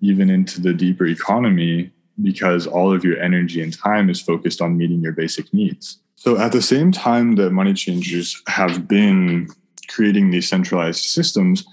even 0.00 0.30
into 0.30 0.60
the 0.60 0.72
deeper 0.72 1.06
economy 1.06 1.92
because 2.22 2.66
all 2.66 2.92
of 2.92 3.04
your 3.04 3.20
energy 3.20 3.60
and 3.60 3.76
time 3.76 4.08
is 4.08 4.20
focused 4.20 4.60
on 4.60 4.76
meeting 4.76 5.00
your 5.00 5.12
basic 5.12 5.52
needs. 5.52 5.98
So, 6.16 6.38
at 6.38 6.52
the 6.52 6.62
same 6.62 6.92
time 6.92 7.36
that 7.36 7.50
money 7.50 7.74
changers 7.74 8.42
have 8.48 8.88
been 8.88 9.48
creating 9.88 10.30
these 10.30 10.48
centralized 10.48 11.04
systems, 11.04 11.64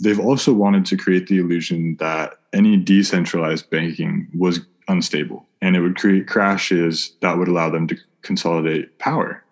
they've 0.00 0.18
also 0.18 0.52
wanted 0.52 0.86
to 0.86 0.96
create 0.96 1.26
the 1.26 1.38
illusion 1.38 1.96
that 2.00 2.34
any 2.52 2.76
decentralized 2.76 3.68
banking 3.70 4.28
was 4.36 4.60
unstable 4.88 5.46
and 5.62 5.76
it 5.76 5.80
would 5.80 5.96
create 5.96 6.26
crashes 6.26 7.14
that 7.20 7.38
would 7.38 7.48
allow 7.48 7.70
them 7.70 7.86
to 7.88 7.96
consolidate 8.22 8.98
power. 8.98 9.44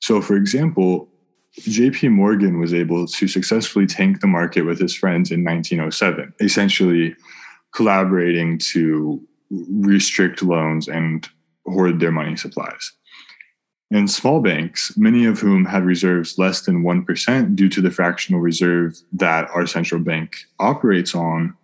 So, 0.00 0.20
for 0.20 0.36
example, 0.36 1.08
JP 1.60 2.12
Morgan 2.12 2.58
was 2.58 2.72
able 2.72 3.06
to 3.06 3.28
successfully 3.28 3.86
tank 3.86 4.20
the 4.20 4.26
market 4.26 4.62
with 4.62 4.80
his 4.80 4.94
friends 4.94 5.30
in 5.30 5.44
1907, 5.44 6.32
essentially 6.40 7.14
collaborating 7.74 8.58
to 8.58 9.20
restrict 9.50 10.42
loans 10.42 10.88
and 10.88 11.28
hoard 11.66 12.00
their 12.00 12.12
money 12.12 12.36
supplies. 12.36 12.92
And 13.90 14.10
small 14.10 14.40
banks, 14.40 14.96
many 14.96 15.26
of 15.26 15.38
whom 15.38 15.66
had 15.66 15.84
reserves 15.84 16.38
less 16.38 16.62
than 16.62 16.82
1% 16.82 17.54
due 17.54 17.68
to 17.68 17.80
the 17.82 17.90
fractional 17.90 18.40
reserve 18.40 18.96
that 19.12 19.50
our 19.50 19.66
central 19.66 20.00
bank 20.00 20.36
operates 20.58 21.14
on, 21.14 21.54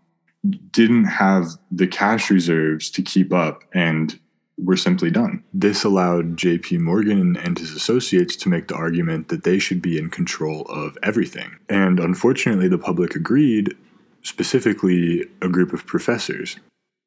didn't 0.71 1.05
have 1.05 1.47
the 1.71 1.87
cash 1.87 2.31
reserves 2.31 2.91
to 2.91 3.03
keep 3.03 3.33
up 3.33 3.65
and 3.75 4.19
were 4.59 4.77
simply 4.77 5.11
done. 5.11 5.43
This 5.55 5.85
allowed 5.85 6.37
JP 6.37 6.81
Morgan 6.81 7.37
and 7.37 7.59
his 7.59 7.73
associates 7.73 8.35
to 8.37 8.49
make 8.49 8.69
the 8.69 8.75
argument 8.75 9.29
that 9.29 9.45
they 9.45 9.59
should 9.59 9.81
be 9.81 9.99
in 9.99 10.11
control 10.11 10.63
of 10.63 10.99
everything. 11.03 11.57
And 11.69 12.01
unfortunately, 12.01 12.69
the 12.69 12.79
public 12.79 13.15
agreed, 13.15 13.77
specifically 14.23 15.25
a 15.43 15.49
group 15.49 15.73
of 15.73 15.87
professors. 15.87 16.59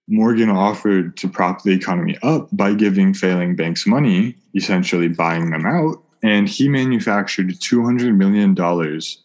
Morgan 0.08 0.50
offered 0.50 1.16
to 1.18 1.30
prop 1.30 1.64
the 1.64 1.72
economy 1.72 2.18
up 2.24 2.50
by 2.52 2.74
giving 2.74 3.14
failing 3.14 3.56
banks 3.56 3.86
money, 3.86 4.36
essentially 4.56 5.08
buying 5.08 5.52
them 5.52 5.66
out, 5.66 6.02
and 6.24 6.48
he 6.48 6.68
manufactured 6.68 7.50
$200 7.50 8.16
million 8.16 8.56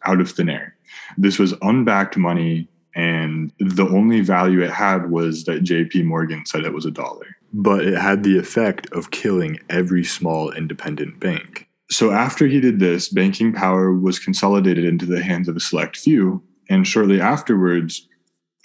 out 0.04 0.20
of 0.20 0.30
thin 0.30 0.48
air. 0.48 0.76
This 1.16 1.38
was 1.38 1.54
unbacked 1.62 2.16
money, 2.16 2.68
and 2.96 3.52
the 3.60 3.86
only 3.86 4.20
value 4.22 4.62
it 4.62 4.70
had 4.70 5.10
was 5.10 5.44
that 5.44 5.62
JP 5.62 6.04
Morgan 6.06 6.44
said 6.44 6.64
it 6.64 6.72
was 6.72 6.86
a 6.86 6.90
dollar 6.90 7.36
but 7.56 7.86
it 7.86 7.96
had 7.96 8.22
the 8.22 8.38
effect 8.38 8.92
of 8.92 9.10
killing 9.10 9.58
every 9.70 10.04
small 10.04 10.52
independent 10.52 11.18
bank. 11.18 11.66
So 11.90 12.10
after 12.10 12.46
he 12.46 12.60
did 12.60 12.80
this, 12.80 13.08
banking 13.08 13.52
power 13.52 13.92
was 13.92 14.18
consolidated 14.18 14.84
into 14.84 15.06
the 15.06 15.22
hands 15.22 15.48
of 15.48 15.56
a 15.56 15.60
select 15.60 15.96
few, 15.96 16.42
and 16.68 16.86
shortly 16.86 17.20
afterwards, 17.20 18.06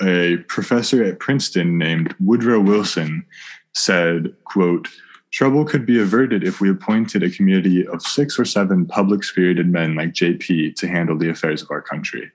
a 0.02 0.38
professor 0.50 1.04
at 1.04 1.20
Princeton 1.20 1.78
named 1.78 2.14
Woodrow 2.20 2.60
Wilson 2.60 3.26
said, 3.74 4.34
quote, 4.44 4.90
Trouble 5.32 5.64
could 5.64 5.86
be 5.86 6.02
averted 6.02 6.44
if 6.44 6.60
we 6.60 6.70
appointed 6.70 7.24
a 7.24 7.30
community 7.30 7.88
of 7.88 8.02
six 8.02 8.38
or 8.38 8.44
seven 8.44 8.86
public 8.86 9.24
spirited 9.24 9.70
men 9.70 9.96
like 9.96 10.12
JP 10.12 10.76
to 10.76 10.88
handle 10.88 11.18
the 11.18 11.30
affairs 11.30 11.62
of 11.62 11.72
our 11.72 11.82
country, 11.82 12.30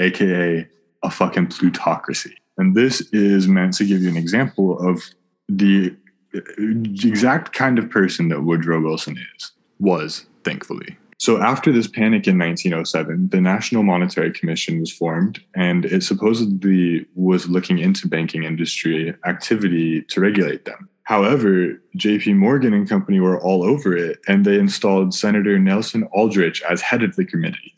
aka 0.00 0.66
a 1.04 1.10
fucking 1.10 1.48
plutocracy. 1.48 2.36
And 2.58 2.74
this 2.74 3.00
is 3.12 3.46
meant 3.46 3.74
to 3.74 3.84
give 3.84 4.00
you 4.02 4.08
an 4.08 4.16
example 4.16 4.78
of 4.78 5.02
the 5.48 5.94
exact 6.32 7.52
kind 7.52 7.78
of 7.78 7.90
person 7.90 8.28
that 8.28 8.42
Woodrow 8.42 8.80
Wilson 8.80 9.16
is, 9.36 9.52
was, 9.78 10.26
thankfully. 10.44 10.96
So, 11.18 11.40
after 11.40 11.70
this 11.72 11.86
panic 11.86 12.26
in 12.26 12.38
1907, 12.38 13.28
the 13.28 13.40
National 13.40 13.82
Monetary 13.82 14.32
Commission 14.32 14.80
was 14.80 14.92
formed, 14.92 15.40
and 15.54 15.84
it 15.84 16.02
supposedly 16.02 17.06
was 17.14 17.48
looking 17.48 17.78
into 17.78 18.08
banking 18.08 18.42
industry 18.42 19.14
activity 19.24 20.02
to 20.02 20.20
regulate 20.20 20.64
them. 20.64 20.88
However, 21.04 21.80
JP 21.96 22.36
Morgan 22.36 22.74
and 22.74 22.88
company 22.88 23.20
were 23.20 23.40
all 23.40 23.62
over 23.62 23.96
it, 23.96 24.18
and 24.26 24.44
they 24.44 24.58
installed 24.58 25.14
Senator 25.14 25.58
Nelson 25.58 26.04
Aldrich 26.12 26.62
as 26.62 26.80
head 26.80 27.02
of 27.02 27.14
the 27.16 27.24
committee 27.24 27.74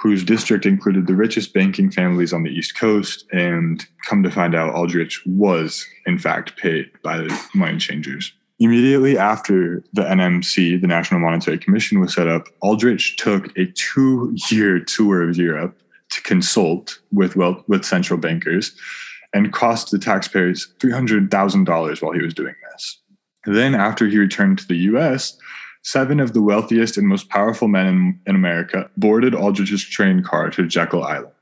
whose 0.00 0.22
district 0.22 0.64
included 0.64 1.06
the 1.06 1.14
richest 1.14 1.52
banking 1.52 1.90
families 1.90 2.32
on 2.32 2.44
the 2.44 2.50
East 2.50 2.76
Coast. 2.76 3.24
And 3.32 3.84
come 4.06 4.22
to 4.22 4.30
find 4.30 4.54
out, 4.54 4.74
Aldrich 4.74 5.20
was, 5.26 5.84
in 6.06 6.18
fact, 6.18 6.56
paid 6.56 6.90
by 7.02 7.18
the 7.18 7.48
money 7.54 7.78
changers. 7.78 8.32
Immediately 8.60 9.18
after 9.18 9.84
the 9.92 10.02
NMC, 10.02 10.80
the 10.80 10.86
National 10.86 11.20
Monetary 11.20 11.58
Commission, 11.58 12.00
was 12.00 12.14
set 12.14 12.26
up, 12.26 12.48
Aldrich 12.60 13.16
took 13.16 13.56
a 13.56 13.66
two 13.66 14.34
year 14.50 14.80
tour 14.80 15.28
of 15.28 15.36
Europe 15.36 15.80
to 16.10 16.22
consult 16.22 16.98
with, 17.12 17.36
well, 17.36 17.62
with 17.68 17.84
central 17.84 18.18
bankers 18.18 18.74
and 19.32 19.52
cost 19.52 19.90
the 19.90 19.98
taxpayers 19.98 20.72
$300,000 20.78 22.02
while 22.02 22.12
he 22.12 22.22
was 22.22 22.34
doing 22.34 22.54
this. 22.72 23.00
Then, 23.44 23.74
after 23.74 24.06
he 24.06 24.18
returned 24.18 24.58
to 24.58 24.66
the 24.66 24.76
US, 24.76 25.38
seven 25.88 26.20
of 26.20 26.34
the 26.34 26.42
wealthiest 26.42 26.98
and 26.98 27.08
most 27.08 27.30
powerful 27.30 27.66
men 27.66 27.86
in, 27.86 28.20
in 28.26 28.34
America 28.36 28.90
boarded 28.98 29.34
Aldrich's 29.34 29.82
train 29.82 30.22
car 30.22 30.50
to 30.50 30.66
Jekyll 30.66 31.02
Island 31.02 31.32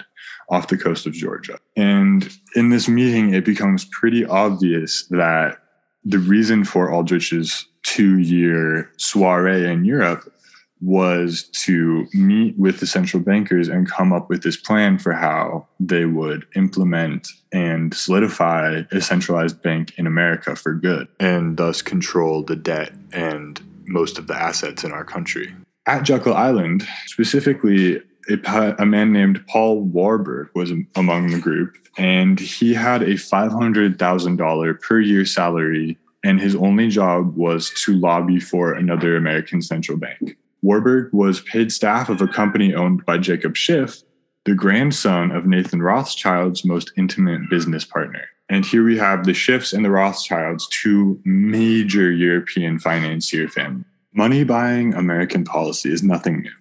off 0.49 0.69
the 0.69 0.79
coast 0.79 1.05
of 1.05 1.13
Georgia. 1.13 1.59
And 1.75 2.31
in 2.55 2.69
this 2.69 2.89
meeting, 2.89 3.35
it 3.35 3.45
becomes 3.45 3.85
pretty 3.87 4.25
obvious 4.25 5.07
that 5.11 5.59
the 6.05 6.21
reason 6.21 6.65
for 6.65 6.93
Aldrich's 6.93 7.67
two 7.83 8.19
year 8.21 8.89
soiree 8.99 9.69
in 9.69 9.85
Europe 9.85 10.33
was 10.81 11.45
to 11.65 12.07
meet 12.13 12.57
with 12.57 12.79
the 12.79 12.87
central 12.87 13.21
bankers 13.21 13.67
and 13.67 13.91
come 13.91 14.13
up 14.13 14.29
with 14.29 14.45
this 14.45 14.57
plan 14.57 14.99
for 14.99 15.13
how 15.13 15.67
they 15.81 16.05
would 16.05 16.47
implement 16.55 17.27
and 17.51 17.95
solidify 17.95 18.83
a 18.93 19.01
centralized 19.01 19.61
bank 19.63 19.93
in 19.97 20.07
America 20.07 20.55
for 20.55 20.75
good 20.75 21.09
and 21.19 21.57
thus 21.57 21.83
control 21.83 22.43
the 22.43 22.55
debt 22.55 22.93
and 23.13 23.61
most 23.87 24.19
of 24.19 24.27
the 24.27 24.35
assets 24.35 24.85
in 24.85 24.93
our 24.93 25.05
country. 25.05 25.55
At 25.87 26.03
Jekyll 26.03 26.35
Island, 26.35 26.87
specifically, 27.07 28.01
a, 28.29 28.75
a 28.79 28.87
man 28.87 29.13
named 29.13 29.45
Paul 29.47 29.83
Warburg 29.83 30.49
was 30.55 30.73
among 30.97 31.29
the 31.29 31.39
group, 31.39 31.77
and 31.97 32.39
he 32.41 32.75
had 32.75 33.03
a 33.03 33.15
$500,000 33.15 34.81
per 34.81 35.01
year 35.01 35.25
salary, 35.25 35.99
and 36.25 36.41
his 36.41 36.57
only 36.57 36.89
job 36.89 37.37
was 37.37 37.71
to 37.85 37.95
lobby 37.95 38.41
for 38.41 38.73
another 38.73 39.17
American 39.17 39.63
central 39.63 39.97
bank. 39.97 40.37
Warburg 40.63 41.13
was 41.13 41.41
paid 41.43 41.71
staff 41.71 42.09
of 42.09 42.21
a 42.21 42.27
company 42.27 42.75
owned 42.75 43.05
by 43.05 43.19
Jacob 43.19 43.57
Schiff, 43.57 44.03
the 44.45 44.55
grandson 44.55 45.31
of 45.31 45.47
Nathan 45.47 45.83
Rothschild's 45.83 46.65
most 46.65 46.93
intimate 46.97 47.49
business 47.51 47.85
partner. 47.85 48.25
And 48.49 48.65
here 48.65 48.85
we 48.85 48.97
have 48.99 49.25
the 49.25 49.33
Schiffs 49.33 49.73
and 49.73 49.85
the 49.85 49.91
Rothschilds, 49.91 50.69
two 50.69 51.21
major 51.25 52.13
European 52.13 52.79
financier 52.79 53.49
families. 53.49 53.85
Money 54.13 54.45
buying 54.45 54.95
American 54.95 55.45
policy 55.45 55.93
is 55.93 56.03
nothing 56.03 56.43
new. 56.43 56.53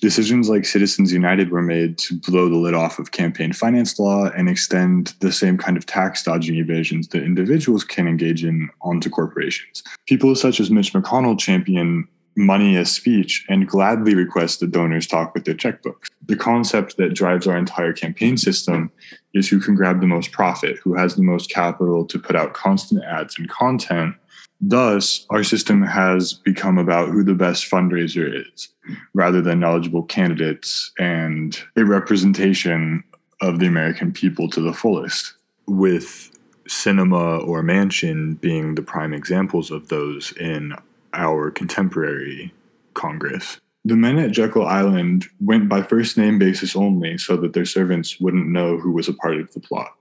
Decisions 0.00 0.48
like 0.48 0.64
Citizens 0.64 1.12
United 1.12 1.50
were 1.50 1.62
made 1.62 1.98
to 1.98 2.14
blow 2.14 2.48
the 2.48 2.56
lid 2.56 2.74
off 2.74 2.98
of 2.98 3.12
campaign 3.12 3.52
finance 3.52 3.98
law 3.98 4.30
and 4.36 4.48
extend 4.48 5.14
the 5.20 5.32
same 5.32 5.56
kind 5.58 5.76
of 5.76 5.86
tax 5.86 6.22
dodging 6.22 6.56
evasions 6.56 7.08
that 7.08 7.22
individuals 7.22 7.84
can 7.84 8.06
engage 8.06 8.44
in 8.44 8.68
onto 8.82 9.10
corporations. 9.10 9.82
People 10.06 10.34
such 10.34 10.60
as 10.60 10.70
Mitch 10.70 10.92
McConnell 10.92 11.38
champion 11.38 12.06
money 12.36 12.76
as 12.76 12.90
speech 12.90 13.44
and 13.48 13.68
gladly 13.68 14.14
request 14.14 14.60
that 14.60 14.70
donors 14.70 15.06
talk 15.06 15.34
with 15.34 15.44
their 15.44 15.54
checkbooks. 15.54 16.08
The 16.26 16.36
concept 16.36 16.96
that 16.96 17.14
drives 17.14 17.46
our 17.46 17.56
entire 17.56 17.92
campaign 17.92 18.36
system 18.36 18.90
is 19.34 19.48
who 19.48 19.60
can 19.60 19.74
grab 19.74 20.00
the 20.00 20.06
most 20.06 20.32
profit, 20.32 20.78
who 20.78 20.94
has 20.94 21.14
the 21.14 21.22
most 21.22 21.50
capital 21.50 22.04
to 22.06 22.18
put 22.18 22.36
out 22.36 22.54
constant 22.54 23.04
ads 23.04 23.38
and 23.38 23.48
content. 23.48 24.14
Thus, 24.60 25.26
our 25.30 25.44
system 25.44 25.82
has 25.82 26.32
become 26.32 26.78
about 26.78 27.10
who 27.10 27.22
the 27.22 27.34
best 27.34 27.70
fundraiser 27.70 28.46
is, 28.52 28.68
rather 29.12 29.42
than 29.42 29.60
knowledgeable 29.60 30.04
candidates 30.04 30.92
and 30.98 31.60
a 31.76 31.84
representation 31.84 33.04
of 33.40 33.58
the 33.58 33.66
American 33.66 34.12
people 34.12 34.48
to 34.50 34.60
the 34.60 34.72
fullest. 34.72 35.34
With 35.66 36.30
Sinema 36.68 37.46
or 37.46 37.62
Manchin 37.62 38.40
being 38.40 38.74
the 38.74 38.82
prime 38.82 39.12
examples 39.12 39.70
of 39.70 39.88
those 39.88 40.32
in 40.38 40.74
our 41.14 41.50
contemporary 41.50 42.52
Congress. 42.94 43.60
The 43.84 43.96
men 43.96 44.18
at 44.18 44.30
Jekyll 44.30 44.66
Island 44.66 45.26
went 45.40 45.68
by 45.68 45.82
first 45.82 46.16
name 46.16 46.38
basis 46.38 46.74
only 46.74 47.18
so 47.18 47.36
that 47.36 47.52
their 47.52 47.66
servants 47.66 48.18
wouldn't 48.18 48.48
know 48.48 48.78
who 48.78 48.92
was 48.92 49.08
a 49.08 49.14
part 49.14 49.38
of 49.38 49.52
the 49.52 49.60
plot. 49.60 49.92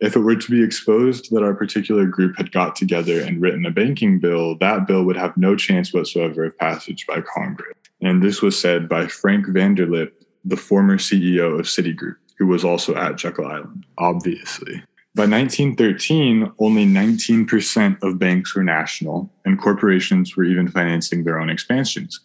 If 0.00 0.14
it 0.14 0.20
were 0.20 0.36
to 0.36 0.50
be 0.50 0.62
exposed 0.62 1.30
that 1.30 1.42
our 1.42 1.54
particular 1.54 2.06
group 2.06 2.36
had 2.36 2.52
got 2.52 2.76
together 2.76 3.20
and 3.20 3.40
written 3.40 3.64
a 3.64 3.70
banking 3.70 4.18
bill, 4.18 4.56
that 4.58 4.86
bill 4.86 5.04
would 5.04 5.16
have 5.16 5.36
no 5.36 5.56
chance 5.56 5.92
whatsoever 5.92 6.44
of 6.44 6.58
passage 6.58 7.06
by 7.06 7.22
Congress. 7.22 7.76
And 8.02 8.22
this 8.22 8.42
was 8.42 8.58
said 8.58 8.88
by 8.88 9.06
Frank 9.06 9.46
Vanderlip, 9.46 10.12
the 10.44 10.56
former 10.56 10.98
CEO 10.98 11.58
of 11.58 11.66
Citigroup, 11.66 12.16
who 12.38 12.46
was 12.46 12.64
also 12.64 12.94
at 12.94 13.16
Jekyll 13.16 13.46
Island. 13.46 13.86
Obviously. 13.98 14.82
By 15.16 15.22
1913, 15.22 16.52
only 16.58 16.84
19% 16.84 18.02
of 18.02 18.18
banks 18.18 18.54
were 18.54 18.62
national, 18.62 19.30
and 19.46 19.58
corporations 19.58 20.36
were 20.36 20.44
even 20.44 20.68
financing 20.68 21.24
their 21.24 21.40
own 21.40 21.48
expansions, 21.48 22.20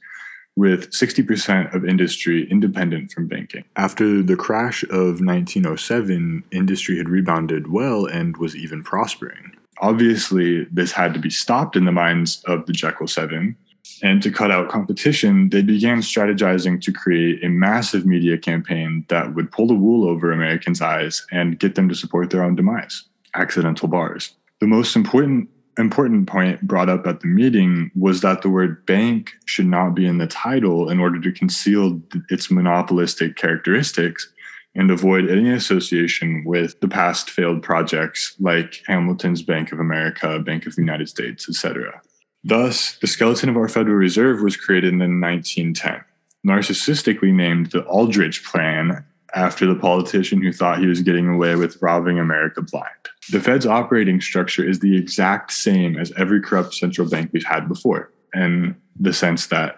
with 0.58 0.92
60% 0.92 1.74
of 1.74 1.86
industry 1.86 2.52
independent 2.52 3.14
from 3.14 3.28
banking. 3.28 3.64
After 3.78 4.22
the 4.22 4.36
crash 4.36 4.84
of 4.84 5.22
1907, 5.22 6.44
industry 6.52 6.98
had 6.98 7.08
rebounded 7.08 7.72
well 7.72 8.08
and 8.08 8.36
was 8.36 8.58
even 8.58 8.84
prospering. 8.84 9.54
Obviously, 9.78 10.66
this 10.66 10.92
had 10.92 11.14
to 11.14 11.20
be 11.22 11.30
stopped 11.30 11.78
in 11.78 11.86
the 11.86 11.94
minds 11.94 12.44
of 12.46 12.66
the 12.66 12.74
Jekyll 12.74 13.08
Seven, 13.08 13.56
and 14.02 14.22
to 14.24 14.32
cut 14.32 14.52
out 14.52 14.70
competition, 14.70 15.50
they 15.50 15.62
began 15.62 16.00
strategizing 16.00 16.82
to 16.82 16.92
create 16.92 17.44
a 17.44 17.50
massive 17.50 18.06
media 18.06 18.38
campaign 18.38 19.06
that 19.10 19.36
would 19.36 19.52
pull 19.52 19.68
the 19.68 19.76
wool 19.76 20.08
over 20.08 20.32
Americans' 20.32 20.82
eyes 20.82 21.26
and 21.32 21.60
get 21.60 21.76
them 21.76 21.88
to 21.90 21.96
support 21.96 22.30
their 22.30 22.44
own 22.44 22.56
demise 22.56 23.04
accidental 23.36 23.88
bars. 23.88 24.34
The 24.60 24.68
most 24.68 24.96
important 24.96 25.50
important 25.78 26.28
point 26.28 26.62
brought 26.62 26.90
up 26.90 27.08
at 27.08 27.22
the 27.22 27.28
meeting 27.28 27.90
was 27.96 28.20
that 28.22 28.42
the 28.42 28.50
word 28.50 28.86
bank 28.86 29.32
should 29.46 29.66
not 29.66 29.96
be 29.96 30.06
in 30.06 30.18
the 30.18 30.28
title 30.28 30.90
in 30.90 31.00
order 31.00 31.20
to 31.20 31.32
conceal 31.32 32.02
its 32.30 32.52
monopolistic 32.52 33.38
characteristics 33.38 34.32
and 34.76 34.92
avoid 34.92 35.30
any 35.30 35.50
association 35.50 36.44
with 36.46 36.80
the 36.82 36.88
past 36.88 37.30
failed 37.30 37.64
projects 37.64 38.36
like 38.40 38.82
Hamilton's 38.88 39.42
Bank 39.42 39.72
of 39.72 39.80
America, 39.80 40.40
Bank 40.40 40.66
of 40.66 40.76
the 40.76 40.82
United 40.82 41.10
States, 41.10 41.48
etc. 41.48 42.02
Thus, 42.44 42.98
the 42.98 43.08
skeleton 43.08 43.50
of 43.50 43.58
our 43.58 43.68
Federal 43.68 43.96
Reserve 43.96 44.42
was 44.42 44.58
created 44.58 44.94
in 44.94 45.22
1910, 45.22 46.04
narcissistically 46.46 47.34
named 47.34 47.68
the 47.68 47.86
Aldrich 47.86 48.44
Plan 48.44 49.06
after 49.34 49.66
the 49.66 49.80
politician 49.80 50.42
who 50.42 50.52
thought 50.52 50.80
he 50.80 50.88
was 50.88 51.02
getting 51.02 51.28
away 51.28 51.56
with 51.56 51.82
robbing 51.82 52.20
America 52.20 52.62
blind. 52.62 52.88
The 53.32 53.40
Fed's 53.40 53.66
operating 53.66 54.20
structure 54.20 54.68
is 54.68 54.80
the 54.80 54.98
exact 54.98 55.54
same 55.54 55.98
as 55.98 56.12
every 56.18 56.42
corrupt 56.42 56.74
central 56.74 57.08
bank 57.08 57.30
we've 57.32 57.46
had 57.46 57.68
before, 57.68 58.12
in 58.34 58.76
the 59.00 59.14
sense 59.14 59.48
that 59.48 59.76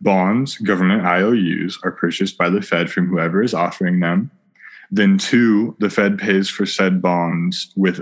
bonds, 0.00 0.56
government 0.58 1.04
IOUs, 1.04 1.78
are 1.82 1.90
purchased 1.90 2.38
by 2.38 2.48
the 2.48 2.62
Fed 2.62 2.90
from 2.90 3.08
whoever 3.08 3.42
is 3.42 3.54
offering 3.54 4.00
them. 4.00 4.30
Then, 4.90 5.18
two, 5.18 5.76
the 5.80 5.90
Fed 5.90 6.18
pays 6.18 6.48
for 6.48 6.64
said 6.64 7.02
bonds 7.02 7.72
with 7.76 8.00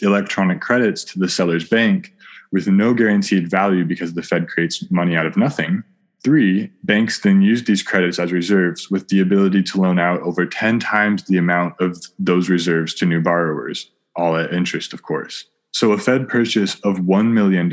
electronic 0.00 0.60
credits 0.60 1.04
to 1.04 1.18
the 1.18 1.28
seller's 1.28 1.68
bank 1.68 2.12
with 2.52 2.68
no 2.68 2.94
guaranteed 2.94 3.50
value 3.50 3.84
because 3.84 4.14
the 4.14 4.22
Fed 4.22 4.48
creates 4.48 4.88
money 4.90 5.16
out 5.16 5.26
of 5.26 5.36
nothing. 5.36 5.82
Three, 6.22 6.70
banks 6.84 7.18
then 7.18 7.42
use 7.42 7.64
these 7.64 7.82
credits 7.82 8.18
as 8.20 8.30
reserves 8.30 8.90
with 8.90 9.08
the 9.08 9.20
ability 9.20 9.64
to 9.64 9.80
loan 9.80 9.98
out 9.98 10.20
over 10.20 10.46
10 10.46 10.78
times 10.78 11.24
the 11.24 11.38
amount 11.38 11.74
of 11.80 11.96
those 12.18 12.48
reserves 12.48 12.94
to 12.94 13.06
new 13.06 13.20
borrowers, 13.20 13.90
all 14.14 14.36
at 14.36 14.52
interest, 14.52 14.92
of 14.92 15.02
course. 15.02 15.46
So 15.74 15.92
a 15.92 15.98
Fed 15.98 16.28
purchase 16.28 16.74
of 16.80 16.98
$1 16.98 17.32
million 17.32 17.70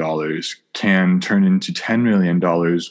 can 0.73 1.19
turn 1.19 1.43
into 1.43 1.73
$10 1.73 2.01
million 2.01 2.39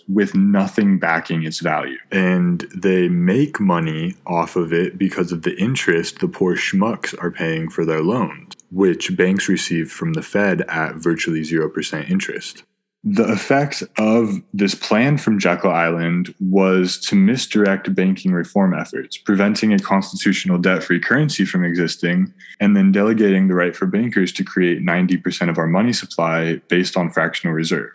with 0.07 0.35
nothing 0.35 0.99
backing 0.99 1.45
its 1.45 1.61
value. 1.61 1.97
And 2.13 2.61
they 2.77 3.09
make 3.09 3.59
money 3.59 4.15
off 4.27 4.55
of 4.55 4.73
it 4.73 4.99
because 4.99 5.33
of 5.33 5.43
the 5.43 5.57
interest 5.57 6.21
the 6.21 6.29
poor 6.29 6.57
schmucks 6.57 7.15
are 7.23 7.31
paying 7.31 7.71
for 7.71 7.87
their 7.87 8.03
loans 8.03 8.58
which 8.71 9.17
banks 9.17 9.49
receive 9.49 9.91
from 9.91 10.13
the 10.13 10.23
Fed 10.23 10.63
at 10.69 10.97
virtually 10.97 11.43
0% 11.43 12.11
interest. 12.11 12.65
The 13.05 13.25
effect 13.25 13.85
of 13.97 14.43
this 14.53 14.75
plan 14.75 15.19
from 15.19 15.39
Jekyll 15.39 15.71
Island 15.71 16.35
was 16.41 16.99
to 17.03 17.15
misdirect 17.15 17.95
banking 17.95 18.33
reform 18.33 18.75
efforts, 18.75 19.17
preventing 19.17 19.73
a 19.73 19.79
constitutional 19.79 20.59
debt 20.59 20.83
free 20.83 20.99
currency 20.99 21.45
from 21.45 21.65
existing, 21.65 22.35
and 22.59 22.77
then 22.77 22.91
delegating 22.91 23.47
the 23.47 23.55
right 23.55 23.75
for 23.75 23.87
bankers 23.87 24.33
to 24.33 24.45
create 24.45 24.85
90% 24.85 25.49
of 25.49 25.59
our 25.59 25.69
money 25.69 25.93
supply 25.93 26.57
based 26.69 26.97
on 26.97 27.11
fractional 27.11 27.55
reserve. 27.55 27.93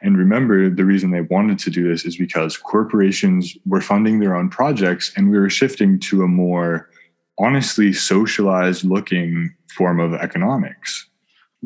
And 0.00 0.18
remember, 0.18 0.68
the 0.68 0.84
reason 0.84 1.10
they 1.10 1.20
wanted 1.20 1.58
to 1.60 1.70
do 1.70 1.88
this 1.88 2.04
is 2.04 2.16
because 2.16 2.56
corporations 2.56 3.56
were 3.66 3.80
funding 3.80 4.20
their 4.20 4.36
own 4.36 4.48
projects, 4.48 5.12
and 5.16 5.30
we 5.30 5.38
were 5.38 5.50
shifting 5.50 5.98
to 6.00 6.22
a 6.22 6.28
more 6.28 6.88
honestly 7.38 7.92
socialized 7.92 8.84
looking 8.84 9.54
form 9.68 10.00
of 10.00 10.14
economics. 10.14 11.08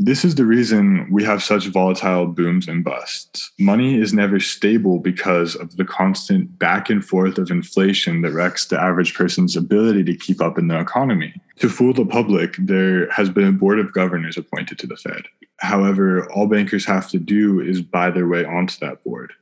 This 0.01 0.25
is 0.25 0.37
the 0.37 0.45
reason 0.45 1.09
we 1.11 1.25
have 1.25 1.43
such 1.43 1.67
volatile 1.67 2.27
booms 2.27 2.69
and 2.69 2.85
busts. 2.85 3.51
Money 3.59 4.01
is 4.01 4.15
never 4.15 4.39
stable 4.39 5.01
because 5.01 5.57
of 5.57 5.77
the 5.77 5.85
constant 5.85 6.57
back 6.57 6.89
and 6.89 7.05
forth 7.05 7.37
of 7.37 7.51
inflation 7.51 8.23
that 8.23 8.33
wrecks 8.33 8.67
the 8.67 8.81
average 8.81 9.15
person's 9.15 9.57
ability 9.57 10.05
to 10.05 10.17
keep 10.17 10.41
up 10.41 10.57
in 10.57 10.69
the 10.69 10.79
economy. 10.79 11.35
To 11.57 11.69
fool 11.69 11.93
the 11.93 12.07
public, 12.07 12.55
there 12.61 13.11
has 13.11 13.29
been 13.29 13.49
a 13.49 13.53
board 13.53 13.81
of 13.81 13.93
governors 13.93 14.37
appointed 14.37 14.79
to 14.79 14.87
the 14.87 14.97
Fed. 14.97 15.25
However, 15.57 16.31
all 16.31 16.47
bankers 16.47 16.85
have 16.85 17.11
to 17.11 17.19
do 17.19 17.61
is 17.61 17.83
buy 17.83 18.13
their 18.13 18.29
way 18.29 18.45
onto 18.45 18.79
that 18.79 19.03
board 19.03 19.33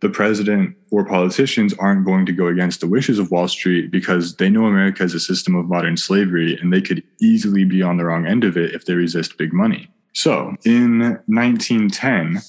the 0.00 0.08
president 0.10 0.76
or 0.90 1.04
politicians 1.04 1.72
aren't 1.78 2.04
going 2.04 2.26
to 2.26 2.32
go 2.32 2.46
against 2.46 2.80
the 2.80 2.86
wishes 2.86 3.18
of 3.18 3.30
Wall 3.30 3.48
Street 3.48 3.90
because 3.90 4.36
they 4.36 4.50
know 4.50 4.66
America 4.66 5.02
is 5.02 5.14
a 5.14 5.20
system 5.20 5.54
of 5.54 5.66
modern 5.66 5.96
slavery 5.96 6.58
and 6.60 6.72
they 6.72 6.82
could 6.82 7.02
easily 7.20 7.64
be 7.64 7.82
on 7.82 7.96
the 7.96 8.04
wrong 8.04 8.26
end 8.26 8.44
of 8.44 8.56
it 8.56 8.74
if 8.74 8.84
they 8.84 8.94
resist 8.94 9.38
big 9.38 9.52
money. 9.52 9.88
So 10.12 10.54
in 10.64 11.00
1910, 11.26 12.40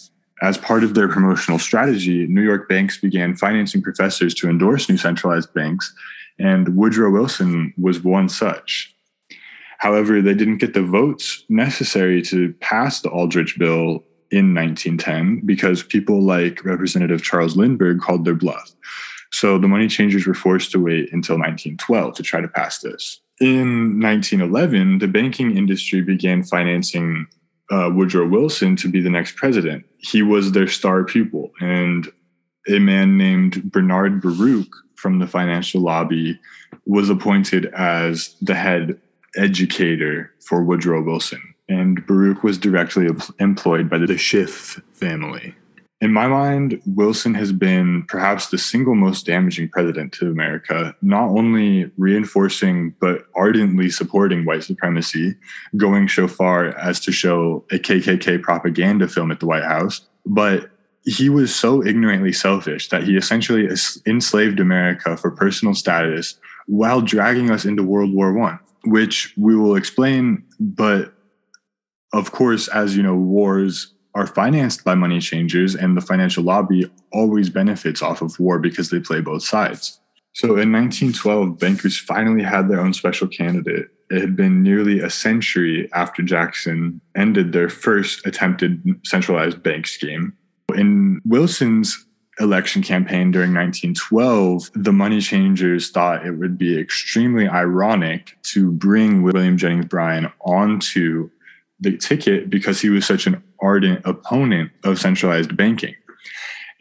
as 0.42 0.58
part 0.58 0.84
of 0.84 0.94
their 0.94 1.08
promotional 1.08 1.60
strategy, 1.60 2.28
New 2.28 2.42
York 2.42 2.68
banks 2.68 2.98
began 2.98 3.36
financing 3.36 3.82
professors 3.82 4.34
to 4.36 4.50
endorse 4.50 4.90
new 4.90 4.98
centralized 4.98 5.54
banks, 5.54 5.94
and 6.38 6.76
Woodrow 6.76 7.10
Wilson 7.10 7.74
was 7.78 8.04
one 8.04 8.28
such. 8.28 8.94
However, 9.78 10.22
they 10.22 10.34
didn't 10.34 10.58
get 10.58 10.74
the 10.74 10.84
votes 10.84 11.44
necessary 11.50 12.22
to 12.24 12.54
pass 12.60 13.02
the 13.02 13.10
Aldrich 13.10 13.58
Bill 13.58 14.04
in 14.36 14.54
1910 14.54 15.46
because 15.46 15.82
people 15.82 16.22
like 16.22 16.66
Representative 16.66 17.24
Charles 17.24 17.56
Lindbergh 17.56 18.02
called 18.02 18.26
their 18.26 18.36
bluff. 18.36 18.76
So 19.32 19.58
the 19.58 19.70
money 19.70 19.88
changers 19.88 20.28
were 20.28 20.34
forced 20.34 20.72
to 20.72 20.80
wait 20.80 21.14
until 21.14 21.38
1912 21.38 22.16
to 22.16 22.24
try 22.24 22.42
to 22.42 22.48
pass 22.50 22.80
this. 22.80 23.22
In 23.40 24.02
1911, 24.02 25.00
the 25.00 25.08
banking 25.08 25.56
industry 25.56 26.02
began 26.02 26.44
financing 26.44 27.28
uh, 27.72 27.90
Woodrow 27.94 28.28
Wilson 28.28 28.76
to 28.76 28.90
be 28.90 29.02
the 29.02 29.10
next 29.10 29.38
president. 29.38 29.86
He 30.00 30.22
was 30.22 30.52
their 30.52 30.68
star 30.68 31.06
pupil, 31.06 31.52
and 31.62 32.12
a 32.68 32.80
man 32.80 33.18
named 33.18 33.72
Bernard 33.72 34.22
Baruch 34.22 34.74
from 34.96 35.20
the 35.20 35.28
financial 35.28 35.82
lobby 35.82 36.40
was 36.86 37.10
appointed 37.10 37.68
as 37.74 38.36
the 38.42 38.56
head 38.56 39.00
educator 39.38 40.34
for 40.42 40.64
Woodrow 40.64 41.02
Wilson 41.02 41.55
and 41.68 42.06
Baruch 42.06 42.44
was 42.44 42.58
directly 42.58 43.08
employed 43.40 43.90
by 43.90 43.98
the 43.98 44.18
Schiff 44.18 44.82
family. 44.94 45.56
In 46.02 46.12
my 46.12 46.28
mind, 46.28 46.82
Wilson 46.86 47.34
has 47.36 47.52
been 47.52 48.04
perhaps 48.04 48.50
the 48.50 48.58
single 48.58 48.96
most 48.96 49.26
damaging 49.26 49.70
president 49.70 50.12
to 50.14 50.30
America, 50.30 50.96
not 51.02 51.30
only 51.30 51.90
reinforcing 51.98 52.94
but 53.00 53.26
ardently 53.34 53.90
supporting 53.90 54.46
white 54.46 54.64
supremacy, 54.64 55.36
going 55.78 56.10
so 56.10 56.28
far 56.28 56.78
as 56.78 57.00
to 57.00 57.12
show 57.12 57.66
a 57.72 57.80
KKK 57.80 58.42
propaganda 58.44 59.08
film 59.08 59.32
at 59.32 59.40
the 59.40 59.48
White 59.48 59.64
House, 59.64 60.06
but 60.26 60.70
he 61.06 61.30
was 61.30 61.56
so 61.56 61.84
ignorantly 61.84 62.34
selfish 62.34 62.90
that 62.90 63.04
he 63.04 63.16
essentially 63.16 63.70
enslaved 64.06 64.60
America 64.60 65.16
for 65.16 65.32
personal 65.32 65.74
status 65.74 66.38
while 66.68 67.00
dragging 67.00 67.52
us 67.52 67.64
into 67.64 67.84
World 67.84 68.14
War 68.14 68.34
One, 68.34 68.60
which 68.84 69.34
we 69.38 69.56
will 69.56 69.76
explain, 69.76 70.44
but 70.60 71.15
of 72.16 72.32
course, 72.32 72.68
as 72.70 72.96
you 72.96 73.04
know, 73.04 73.16
wars 73.16 73.94
are 74.14 74.26
financed 74.26 74.86
by 74.86 74.96
money 74.96 75.20
changers, 75.20 75.76
and 75.76 75.98
the 75.98 76.02
financial 76.02 76.44
lobby 76.44 76.90
always 77.12 77.50
benefits 77.50 78.02
off 78.02 78.22
of 78.22 78.40
war 78.40 78.58
because 78.58 78.90
they 78.90 79.02
play 79.02 79.20
both 79.20 79.44
sides. 79.44 80.00
So 80.32 80.58
in 80.58 80.72
1912, 80.72 81.60
bankers 81.60 81.98
finally 81.98 82.42
had 82.42 82.70
their 82.70 82.80
own 82.80 82.94
special 82.94 83.28
candidate. 83.28 83.88
It 84.10 84.22
had 84.22 84.36
been 84.36 84.64
nearly 84.64 85.02
a 85.02 85.10
century 85.10 85.90
after 85.94 86.22
Jackson 86.22 87.02
ended 87.16 87.52
their 87.52 87.70
first 87.70 88.26
attempted 88.26 88.82
centralized 89.06 89.62
bank 89.62 89.86
scheme. 89.86 90.34
In 90.74 91.22
Wilson's 91.26 92.06
election 92.40 92.82
campaign 92.82 93.32
during 93.32 93.54
1912, 93.54 94.72
the 94.76 94.94
money 94.94 95.20
changers 95.22 95.90
thought 95.90 96.26
it 96.26 96.32
would 96.32 96.58
be 96.58 96.80
extremely 96.80 97.48
ironic 97.48 98.38
to 98.44 98.72
bring 98.72 99.24
William 99.24 99.58
Jennings 99.58 99.86
Bryan 99.86 100.32
onto 100.42 101.30
the 101.80 101.98
ticket 101.98 102.50
because 102.50 102.80
he 102.80 102.90
was 102.90 103.06
such 103.06 103.28
an 103.28 103.44
ardent 103.62 104.02
opponent 104.06 104.72
of 104.84 105.00
centralized 105.00 105.56
banking. 105.56 105.96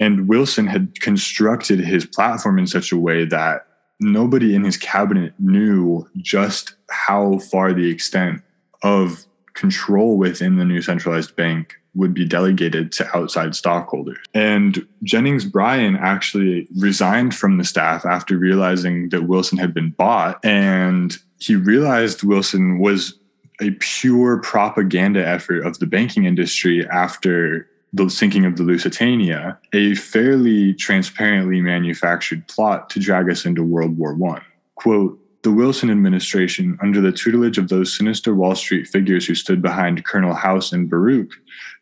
And 0.00 0.28
Wilson 0.28 0.66
had 0.66 1.00
constructed 1.00 1.80
his 1.80 2.04
platform 2.04 2.58
in 2.58 2.66
such 2.66 2.92
a 2.92 2.96
way 2.96 3.24
that 3.26 3.66
nobody 4.00 4.54
in 4.54 4.64
his 4.64 4.76
cabinet 4.76 5.34
knew 5.38 6.08
just 6.16 6.74
how 6.90 7.38
far 7.38 7.72
the 7.72 7.90
extent 7.90 8.42
of 8.82 9.24
control 9.54 10.18
within 10.18 10.56
the 10.56 10.64
new 10.64 10.82
centralized 10.82 11.36
bank 11.36 11.74
would 11.94 12.12
be 12.12 12.24
delegated 12.24 12.90
to 12.90 13.16
outside 13.16 13.54
stockholders. 13.54 14.18
And 14.34 14.84
Jennings 15.04 15.44
Bryan 15.44 15.96
actually 15.96 16.66
resigned 16.76 17.36
from 17.36 17.56
the 17.56 17.64
staff 17.64 18.04
after 18.04 18.36
realizing 18.36 19.10
that 19.10 19.28
Wilson 19.28 19.58
had 19.58 19.72
been 19.72 19.90
bought. 19.90 20.44
And 20.44 21.16
he 21.38 21.54
realized 21.54 22.24
Wilson 22.24 22.80
was 22.80 23.16
a 23.60 23.70
pure 23.80 24.38
propaganda 24.38 25.26
effort 25.26 25.64
of 25.64 25.78
the 25.78 25.86
banking 25.86 26.24
industry 26.24 26.86
after 26.88 27.68
the 27.92 28.08
sinking 28.10 28.44
of 28.44 28.56
the 28.56 28.64
Lusitania, 28.64 29.58
a 29.72 29.94
fairly 29.94 30.74
transparently 30.74 31.60
manufactured 31.60 32.46
plot 32.48 32.90
to 32.90 32.98
drag 32.98 33.30
us 33.30 33.44
into 33.44 33.62
World 33.62 33.96
War 33.96 34.16
I. 34.30 34.42
Quote, 34.74 35.18
the 35.44 35.52
Wilson 35.52 35.90
administration, 35.90 36.78
under 36.80 37.02
the 37.02 37.12
tutelage 37.12 37.58
of 37.58 37.68
those 37.68 37.94
sinister 37.94 38.34
Wall 38.34 38.54
Street 38.54 38.88
figures 38.88 39.26
who 39.26 39.34
stood 39.34 39.60
behind 39.60 40.04
Colonel 40.06 40.32
House 40.32 40.72
and 40.72 40.88
Baruch, 40.88 41.32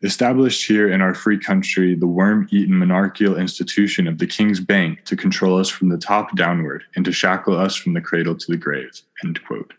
established 0.03 0.67
here 0.67 0.91
in 0.91 1.01
our 1.01 1.13
free 1.13 1.39
country 1.39 1.95
the 1.95 2.05
worm 2.05 2.45
eaten 2.51 2.75
monarchical 2.75 3.37
institution 3.37 4.05
of 4.05 4.17
the 4.17 4.27
King's 4.27 4.59
Bank 4.59 5.05
to 5.05 5.15
control 5.15 5.57
us 5.57 5.69
from 5.69 5.87
the 5.87 5.97
top 5.97 6.35
downward 6.35 6.83
and 6.97 7.05
to 7.05 7.13
shackle 7.13 7.57
us 7.57 7.73
from 7.73 7.93
the 7.93 8.01
cradle 8.01 8.35
to 8.35 8.51
the 8.51 8.57
grave. 8.57 9.01
End 9.23 9.41
quote. 9.45 9.73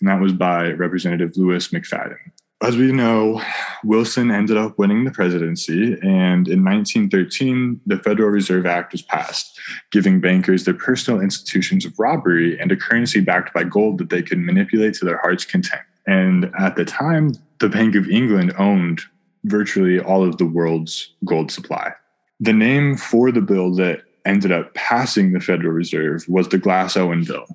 And 0.00 0.08
that 0.08 0.20
was 0.20 0.32
by 0.32 0.70
Representative 0.70 1.36
Louis 1.36 1.68
McFadden 1.68 2.16
as 2.62 2.76
we 2.76 2.90
know, 2.90 3.42
Wilson 3.84 4.30
ended 4.30 4.56
up 4.56 4.78
winning 4.78 5.04
the 5.04 5.10
presidency, 5.10 5.92
and 6.02 6.48
in 6.48 6.64
1913, 6.64 7.80
the 7.84 7.98
Federal 7.98 8.30
Reserve 8.30 8.64
Act 8.64 8.92
was 8.92 9.02
passed, 9.02 9.60
giving 9.92 10.20
bankers 10.20 10.64
their 10.64 10.74
personal 10.74 11.20
institutions 11.20 11.84
of 11.84 11.98
robbery 11.98 12.58
and 12.58 12.72
a 12.72 12.76
currency 12.76 13.20
backed 13.20 13.52
by 13.52 13.62
gold 13.62 13.98
that 13.98 14.08
they 14.08 14.22
could 14.22 14.38
manipulate 14.38 14.94
to 14.94 15.04
their 15.04 15.18
heart's 15.18 15.44
content. 15.44 15.82
And 16.06 16.50
at 16.58 16.76
the 16.76 16.84
time, 16.84 17.34
the 17.58 17.68
Bank 17.68 17.94
of 17.94 18.08
England 18.08 18.54
owned 18.58 19.02
virtually 19.44 20.00
all 20.00 20.26
of 20.26 20.38
the 20.38 20.46
world's 20.46 21.12
gold 21.24 21.52
supply. 21.52 21.92
The 22.40 22.52
name 22.54 22.96
for 22.96 23.30
the 23.32 23.40
bill 23.42 23.74
that 23.74 24.02
ended 24.24 24.50
up 24.50 24.72
passing 24.74 25.32
the 25.32 25.40
Federal 25.40 25.72
Reserve 25.72 26.24
was 26.26 26.48
the 26.48 26.58
Glass 26.58 26.96
Owen 26.96 27.24
Bill, 27.24 27.46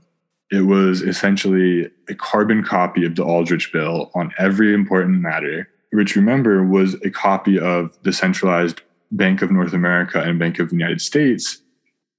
it 0.52 0.62
was 0.62 1.02
essentially 1.02 1.90
a 2.10 2.16
carbon 2.16 2.62
copy 2.62 3.06
of 3.06 3.16
the 3.16 3.24
Aldrich 3.24 3.72
Bill 3.72 4.12
on 4.14 4.34
every 4.38 4.74
important 4.74 5.22
matter, 5.22 5.70
which 5.92 6.16
remember 6.16 6.64
was 6.64 6.96
a 7.06 7.10
copy 7.10 7.58
of 7.58 7.98
the 8.04 8.12
centralized 8.12 8.82
Bank 9.12 9.42
of 9.42 9.50
North 9.50 9.74
America 9.74 10.22
and 10.22 10.38
Bank 10.38 10.60
of 10.60 10.70
the 10.70 10.76
United 10.76 11.02
States. 11.02 11.62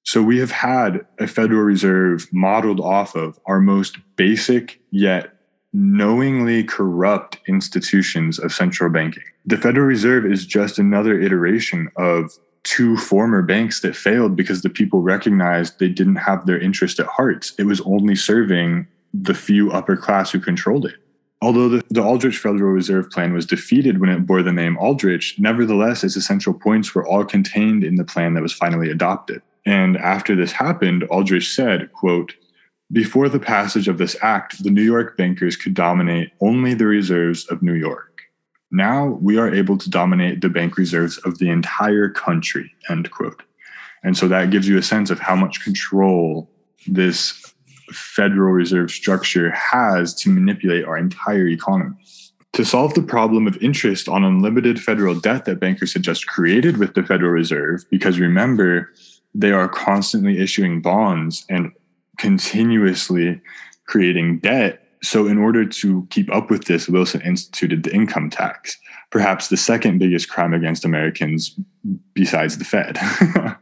So 0.04 0.22
we 0.22 0.38
have 0.38 0.50
had 0.50 1.06
a 1.18 1.26
Federal 1.26 1.62
Reserve 1.62 2.26
modeled 2.32 2.80
off 2.80 3.14
of 3.14 3.38
our 3.46 3.60
most 3.60 3.98
basic 4.16 4.80
yet 4.90 5.34
knowingly 5.74 6.64
corrupt 6.64 7.38
institutions 7.48 8.38
of 8.38 8.52
central 8.52 8.90
banking. 8.90 9.22
The 9.46 9.56
Federal 9.56 9.86
Reserve 9.86 10.26
is 10.26 10.46
just 10.46 10.78
another 10.78 11.18
iteration 11.18 11.90
of 11.96 12.30
two 12.64 12.96
former 12.96 13.42
banks 13.42 13.80
that 13.80 13.96
failed 13.96 14.36
because 14.36 14.62
the 14.62 14.70
people 14.70 15.02
recognized 15.02 15.78
they 15.78 15.88
didn't 15.88 16.16
have 16.16 16.46
their 16.46 16.58
interest 16.58 17.00
at 17.00 17.06
heart. 17.06 17.52
It 17.58 17.64
was 17.64 17.80
only 17.82 18.14
serving 18.14 18.86
the 19.12 19.34
few 19.34 19.70
upper 19.72 19.96
class 19.96 20.30
who 20.30 20.40
controlled 20.40 20.86
it. 20.86 20.94
Although 21.42 21.68
the, 21.68 21.82
the 21.90 22.02
Aldrich 22.02 22.38
Federal 22.38 22.70
Reserve 22.70 23.10
Plan 23.10 23.32
was 23.32 23.46
defeated 23.46 24.00
when 24.00 24.10
it 24.10 24.26
bore 24.26 24.42
the 24.42 24.52
name 24.52 24.78
Aldrich, 24.78 25.34
nevertheless, 25.38 26.04
its 26.04 26.14
essential 26.14 26.54
points 26.54 26.94
were 26.94 27.06
all 27.06 27.24
contained 27.24 27.82
in 27.82 27.96
the 27.96 28.04
plan 28.04 28.34
that 28.34 28.42
was 28.42 28.52
finally 28.52 28.90
adopted. 28.90 29.42
And 29.66 29.96
after 29.96 30.36
this 30.36 30.52
happened, 30.52 31.02
Aldrich 31.04 31.52
said, 31.52 31.92
quote, 31.92 32.34
before 32.92 33.28
the 33.28 33.40
passage 33.40 33.88
of 33.88 33.98
this 33.98 34.16
act, 34.22 34.62
the 34.62 34.70
New 34.70 34.82
York 34.82 35.16
bankers 35.16 35.56
could 35.56 35.74
dominate 35.74 36.30
only 36.40 36.74
the 36.74 36.86
reserves 36.86 37.46
of 37.46 37.62
New 37.62 37.74
York. 37.74 38.11
Now 38.72 39.18
we 39.20 39.36
are 39.36 39.52
able 39.52 39.76
to 39.78 39.90
dominate 39.90 40.40
the 40.40 40.48
bank 40.48 40.78
reserves 40.78 41.18
of 41.18 41.38
the 41.38 41.50
entire 41.50 42.08
country, 42.08 42.74
end 42.88 43.10
quote. 43.10 43.42
And 44.02 44.16
so 44.16 44.26
that 44.28 44.50
gives 44.50 44.66
you 44.66 44.78
a 44.78 44.82
sense 44.82 45.10
of 45.10 45.20
how 45.20 45.36
much 45.36 45.62
control 45.62 46.50
this 46.86 47.54
Federal 47.92 48.52
Reserve 48.52 48.90
structure 48.90 49.50
has 49.50 50.14
to 50.14 50.30
manipulate 50.30 50.84
our 50.84 50.96
entire 50.96 51.46
economy. 51.46 51.94
To 52.54 52.64
solve 52.64 52.94
the 52.94 53.02
problem 53.02 53.46
of 53.46 53.56
interest 53.62 54.08
on 54.08 54.24
unlimited 54.24 54.82
federal 54.82 55.18
debt 55.18 55.44
that 55.44 55.60
bankers 55.60 55.92
had 55.92 56.02
just 56.02 56.26
created 56.26 56.78
with 56.78 56.94
the 56.94 57.02
Federal 57.02 57.30
Reserve, 57.30 57.84
because 57.90 58.18
remember, 58.18 58.92
they 59.34 59.52
are 59.52 59.68
constantly 59.68 60.38
issuing 60.38 60.80
bonds 60.80 61.44
and 61.48 61.72
continuously 62.18 63.40
creating 63.86 64.38
debt 64.38 64.81
so, 65.02 65.26
in 65.26 65.36
order 65.36 65.66
to 65.66 66.06
keep 66.10 66.32
up 66.32 66.48
with 66.48 66.66
this, 66.66 66.88
Wilson 66.88 67.20
instituted 67.22 67.82
the 67.82 67.92
income 67.92 68.30
tax, 68.30 68.78
perhaps 69.10 69.48
the 69.48 69.56
second 69.56 69.98
biggest 69.98 70.28
crime 70.28 70.54
against 70.54 70.84
Americans 70.84 71.58
besides 72.14 72.58
the 72.58 72.64
Fed. 72.64 72.98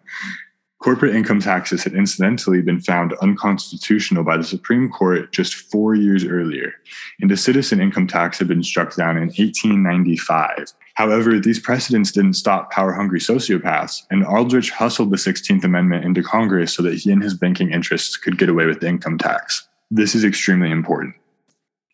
Corporate 0.80 1.14
income 1.14 1.40
taxes 1.40 1.82
had 1.84 1.94
incidentally 1.94 2.60
been 2.62 2.80
found 2.80 3.14
unconstitutional 3.20 4.22
by 4.22 4.36
the 4.36 4.44
Supreme 4.44 4.90
Court 4.90 5.32
just 5.32 5.54
four 5.54 5.94
years 5.94 6.24
earlier, 6.24 6.74
and 7.20 7.32
a 7.32 7.36
citizen 7.38 7.80
income 7.80 8.06
tax 8.06 8.38
had 8.38 8.48
been 8.48 8.62
struck 8.62 8.94
down 8.94 9.16
in 9.16 9.24
1895. 9.24 10.72
However, 10.94 11.38
these 11.38 11.58
precedents 11.58 12.12
didn't 12.12 12.34
stop 12.34 12.70
power 12.70 12.92
hungry 12.92 13.20
sociopaths, 13.20 14.02
and 14.10 14.24
Aldrich 14.24 14.70
hustled 14.70 15.10
the 15.10 15.16
16th 15.16 15.64
Amendment 15.64 16.04
into 16.04 16.22
Congress 16.22 16.74
so 16.74 16.82
that 16.82 16.94
he 16.94 17.10
and 17.10 17.22
his 17.22 17.34
banking 17.34 17.72
interests 17.72 18.18
could 18.18 18.36
get 18.36 18.50
away 18.50 18.66
with 18.66 18.80
the 18.80 18.88
income 18.88 19.16
tax. 19.16 19.66
This 19.90 20.14
is 20.14 20.24
extremely 20.24 20.70
important. 20.70 21.14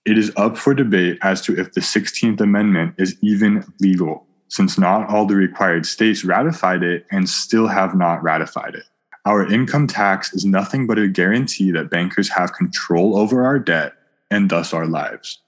It 0.07 0.16
is 0.16 0.32
up 0.36 0.57
for 0.57 0.72
debate 0.72 1.18
as 1.22 1.40
to 1.42 1.59
if 1.59 1.72
the 1.72 1.80
16th 1.80 2.40
Amendment 2.40 2.94
is 2.96 3.16
even 3.22 3.64
legal, 3.80 4.24
since 4.46 4.78
not 4.78 5.11
all 5.11 5.26
the 5.26 5.34
required 5.34 5.84
states 5.84 6.24
ratified 6.24 6.84
it 6.84 7.04
and 7.11 7.28
still 7.28 7.66
have 7.66 7.96
not 7.96 8.22
ratified 8.22 8.76
it. 8.76 8.84
Our 9.24 9.44
income 9.52 9.88
tax 9.88 10.32
is 10.32 10.44
nothing 10.44 10.86
but 10.86 11.00
a 11.00 11.09
guarantee 11.09 11.72
that 11.72 11.90
bankers 11.90 12.28
have 12.28 12.52
control 12.52 13.18
over 13.18 13.44
our 13.44 13.59
debt 13.59 13.94
and 14.30 14.48
thus 14.48 14.72
our 14.72 14.86
lives. 14.86 15.40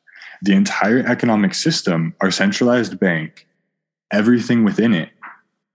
The 0.43 0.55
entire 0.55 1.07
economic 1.07 1.55
system, 1.55 2.13
our 2.21 2.33
centralized 2.33 2.99
bank, 2.99 3.47
everything 4.11 4.65
within 4.65 4.93
it 4.93 5.11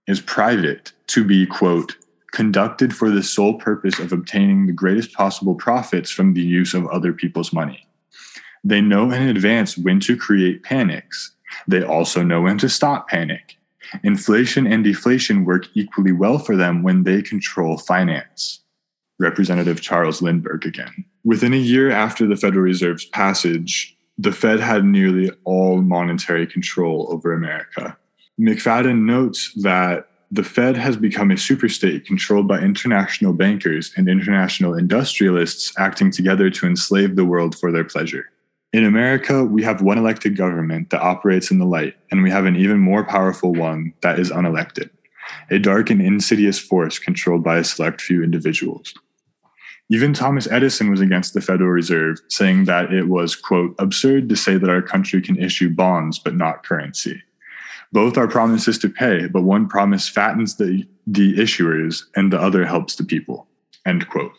is 0.06 0.20
private 0.20 0.92
to 1.06 1.24
be, 1.24 1.46
quote, 1.46 1.96
conducted 2.32 2.94
for 2.94 3.08
the 3.08 3.22
sole 3.22 3.54
purpose 3.54 3.98
of 3.98 4.12
obtaining 4.12 4.66
the 4.66 4.72
greatest 4.74 5.14
possible 5.14 5.54
profits 5.54 6.10
from 6.10 6.34
the 6.34 6.42
use 6.42 6.74
of 6.74 6.86
other 6.88 7.14
people's 7.14 7.50
money. 7.50 7.88
They 8.64 8.80
know 8.80 9.10
in 9.10 9.28
advance 9.28 9.76
when 9.76 10.00
to 10.00 10.16
create 10.16 10.62
panics. 10.62 11.32
They 11.68 11.82
also 11.82 12.22
know 12.22 12.42
when 12.42 12.58
to 12.58 12.68
stop 12.68 13.08
panic. 13.08 13.56
Inflation 14.02 14.66
and 14.66 14.82
deflation 14.82 15.44
work 15.44 15.66
equally 15.74 16.12
well 16.12 16.38
for 16.38 16.56
them 16.56 16.82
when 16.82 17.04
they 17.04 17.22
control 17.22 17.78
finance. 17.78 18.60
Representative 19.20 19.80
Charles 19.80 20.22
Lindbergh 20.22 20.66
again. 20.66 21.04
Within 21.24 21.52
a 21.52 21.58
year 21.58 21.90
after 21.90 22.26
the 22.26 22.36
Federal 22.36 22.64
Reserve's 22.64 23.04
passage, 23.04 23.96
the 24.18 24.32
Fed 24.32 24.60
had 24.60 24.84
nearly 24.84 25.30
all 25.44 25.82
monetary 25.82 26.46
control 26.46 27.06
over 27.10 27.32
America. 27.32 27.96
McFadden 28.40 29.04
notes 29.04 29.52
that 29.62 30.08
the 30.30 30.42
Fed 30.42 30.76
has 30.76 30.96
become 30.96 31.30
a 31.30 31.34
superstate 31.34 32.04
controlled 32.04 32.48
by 32.48 32.58
international 32.58 33.32
bankers 33.32 33.92
and 33.96 34.08
international 34.08 34.74
industrialists 34.74 35.72
acting 35.78 36.10
together 36.10 36.50
to 36.50 36.66
enslave 36.66 37.14
the 37.14 37.24
world 37.24 37.56
for 37.56 37.70
their 37.70 37.84
pleasure. 37.84 38.30
In 38.74 38.84
America, 38.84 39.44
we 39.44 39.62
have 39.62 39.82
one 39.82 39.98
elected 39.98 40.36
government 40.36 40.90
that 40.90 41.00
operates 41.00 41.52
in 41.52 41.60
the 41.60 41.64
light, 41.64 41.94
and 42.10 42.24
we 42.24 42.30
have 42.30 42.44
an 42.44 42.56
even 42.56 42.80
more 42.80 43.04
powerful 43.04 43.52
one 43.52 43.94
that 44.00 44.18
is 44.18 44.32
unelected, 44.32 44.90
a 45.48 45.60
dark 45.60 45.90
and 45.90 46.02
insidious 46.02 46.58
force 46.58 46.98
controlled 46.98 47.44
by 47.44 47.58
a 47.58 47.62
select 47.62 48.00
few 48.00 48.24
individuals. 48.24 48.92
Even 49.90 50.12
Thomas 50.12 50.50
Edison 50.50 50.90
was 50.90 51.00
against 51.00 51.34
the 51.34 51.40
Federal 51.40 51.70
Reserve, 51.70 52.18
saying 52.26 52.64
that 52.64 52.92
it 52.92 53.04
was, 53.04 53.36
quote, 53.36 53.76
absurd 53.78 54.28
to 54.30 54.34
say 54.34 54.58
that 54.58 54.68
our 54.68 54.82
country 54.82 55.22
can 55.22 55.40
issue 55.40 55.70
bonds 55.70 56.18
but 56.18 56.34
not 56.34 56.64
currency. 56.64 57.22
Both 57.92 58.18
are 58.18 58.26
promises 58.26 58.76
to 58.78 58.88
pay, 58.88 59.28
but 59.28 59.42
one 59.42 59.68
promise 59.68 60.08
fattens 60.08 60.56
the, 60.56 60.84
the 61.06 61.36
issuers 61.36 62.02
and 62.16 62.32
the 62.32 62.40
other 62.40 62.64
helps 62.66 62.96
the 62.96 63.04
people. 63.04 63.46
End 63.86 64.08
quote. 64.08 64.32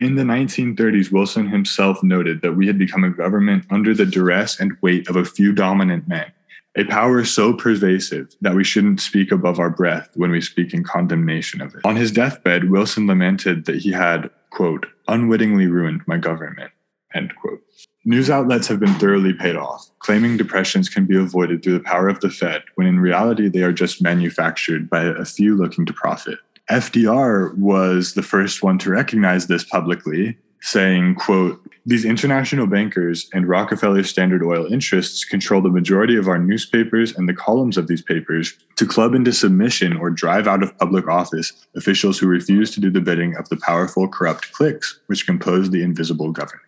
In 0.00 0.14
the 0.14 0.22
1930s, 0.22 1.10
Wilson 1.10 1.48
himself 1.48 2.04
noted 2.04 2.40
that 2.42 2.52
we 2.52 2.68
had 2.68 2.78
become 2.78 3.02
a 3.02 3.10
government 3.10 3.64
under 3.68 3.92
the 3.92 4.06
duress 4.06 4.60
and 4.60 4.76
weight 4.80 5.08
of 5.08 5.16
a 5.16 5.24
few 5.24 5.52
dominant 5.52 6.06
men, 6.06 6.30
a 6.76 6.84
power 6.84 7.24
so 7.24 7.52
pervasive 7.52 8.28
that 8.40 8.54
we 8.54 8.62
shouldn't 8.62 9.00
speak 9.00 9.32
above 9.32 9.58
our 9.58 9.70
breath 9.70 10.08
when 10.14 10.30
we 10.30 10.40
speak 10.40 10.72
in 10.72 10.84
condemnation 10.84 11.60
of 11.60 11.74
it. 11.74 11.80
On 11.84 11.96
his 11.96 12.12
deathbed, 12.12 12.70
Wilson 12.70 13.08
lamented 13.08 13.64
that 13.64 13.78
he 13.78 13.90
had, 13.90 14.30
quote, 14.50 14.86
unwittingly 15.08 15.66
ruined 15.66 16.02
my 16.06 16.16
government, 16.16 16.70
end 17.12 17.34
quote. 17.34 17.60
News 18.04 18.30
outlets 18.30 18.68
have 18.68 18.78
been 18.78 18.94
thoroughly 18.94 19.32
paid 19.32 19.56
off, 19.56 19.90
claiming 19.98 20.36
depressions 20.36 20.88
can 20.88 21.06
be 21.06 21.16
avoided 21.16 21.64
through 21.64 21.72
the 21.72 21.80
power 21.80 22.08
of 22.08 22.20
the 22.20 22.30
Fed, 22.30 22.62
when 22.76 22.86
in 22.86 23.00
reality 23.00 23.48
they 23.48 23.62
are 23.64 23.72
just 23.72 24.00
manufactured 24.00 24.88
by 24.88 25.02
a 25.02 25.24
few 25.24 25.56
looking 25.56 25.84
to 25.86 25.92
profit. 25.92 26.38
FDR 26.70 27.56
was 27.56 28.14
the 28.14 28.22
first 28.22 28.62
one 28.62 28.78
to 28.78 28.90
recognize 28.90 29.46
this 29.46 29.64
publicly, 29.64 30.36
saying, 30.60 31.14
quote, 31.14 31.60
these 31.86 32.04
international 32.04 32.66
bankers 32.66 33.30
and 33.32 33.48
Rockefeller 33.48 34.02
Standard 34.02 34.42
Oil 34.42 34.70
interests 34.70 35.24
control 35.24 35.62
the 35.62 35.70
majority 35.70 36.16
of 36.16 36.28
our 36.28 36.38
newspapers 36.38 37.16
and 37.16 37.26
the 37.26 37.34
columns 37.34 37.78
of 37.78 37.86
these 37.86 38.02
papers 38.02 38.52
to 38.76 38.84
club 38.84 39.14
into 39.14 39.32
submission 39.32 39.96
or 39.96 40.10
drive 40.10 40.46
out 40.46 40.62
of 40.62 40.76
public 40.76 41.08
office 41.08 41.52
officials 41.74 42.18
who 42.18 42.26
refuse 42.26 42.70
to 42.72 42.80
do 42.80 42.90
the 42.90 43.00
bidding 43.00 43.34
of 43.36 43.48
the 43.48 43.56
powerful 43.56 44.06
corrupt 44.06 44.52
cliques 44.52 45.00
which 45.06 45.24
compose 45.24 45.70
the 45.70 45.82
invisible 45.82 46.30
government. 46.30 46.62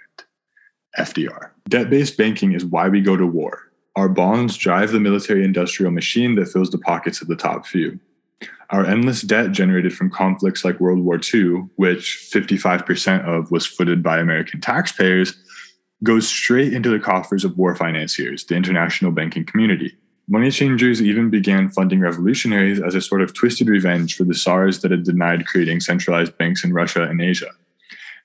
FDR. 0.98 1.50
Debt 1.68 1.90
based 1.90 2.16
banking 2.16 2.52
is 2.52 2.64
why 2.64 2.88
we 2.88 3.02
go 3.02 3.16
to 3.16 3.26
war. 3.26 3.70
Our 3.96 4.08
bonds 4.08 4.56
drive 4.56 4.92
the 4.92 5.00
military 5.00 5.44
industrial 5.44 5.92
machine 5.92 6.36
that 6.36 6.48
fills 6.48 6.70
the 6.70 6.78
pockets 6.78 7.20
of 7.20 7.28
the 7.28 7.36
top 7.36 7.66
few. 7.66 8.00
Our 8.70 8.86
endless 8.86 9.22
debt 9.22 9.52
generated 9.52 9.92
from 9.94 10.10
conflicts 10.10 10.64
like 10.64 10.78
World 10.78 11.00
War 11.00 11.20
II, 11.34 11.64
which 11.76 12.30
55% 12.32 13.26
of 13.26 13.50
was 13.50 13.66
footed 13.66 14.02
by 14.02 14.18
American 14.18 14.60
taxpayers, 14.60 15.34
goes 16.04 16.28
straight 16.28 16.72
into 16.72 16.88
the 16.88 17.00
coffers 17.00 17.44
of 17.44 17.58
war 17.58 17.74
financiers, 17.74 18.44
the 18.44 18.54
international 18.54 19.10
banking 19.10 19.44
community. 19.44 19.96
Money 20.28 20.50
changers 20.50 21.02
even 21.02 21.28
began 21.28 21.68
funding 21.68 22.00
revolutionaries 22.00 22.80
as 22.80 22.94
a 22.94 23.00
sort 23.00 23.20
of 23.20 23.34
twisted 23.34 23.68
revenge 23.68 24.16
for 24.16 24.22
the 24.22 24.34
Tsars 24.34 24.80
that 24.80 24.92
had 24.92 25.02
denied 25.02 25.46
creating 25.46 25.80
centralized 25.80 26.38
banks 26.38 26.64
in 26.64 26.72
Russia 26.72 27.02
and 27.02 27.20
Asia. 27.20 27.50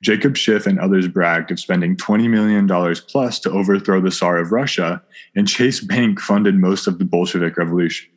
Jacob 0.04 0.38
Schiff 0.38 0.68
and 0.68 0.80
others 0.80 1.08
bragged 1.08 1.50
of 1.50 1.60
spending 1.60 1.98
$20 1.98 2.30
million 2.30 2.68
plus 3.08 3.40
to 3.40 3.50
overthrow 3.50 4.00
the 4.00 4.12
Tsar 4.12 4.38
of 4.38 4.52
Russia, 4.52 5.02
and 5.36 5.48
Chase 5.48 5.80
Bank 5.80 6.20
funded 6.20 6.56
most 6.56 6.86
of 6.86 7.00
the 7.00 7.06
Bolshevik 7.06 7.58
Revolution. 7.58 8.08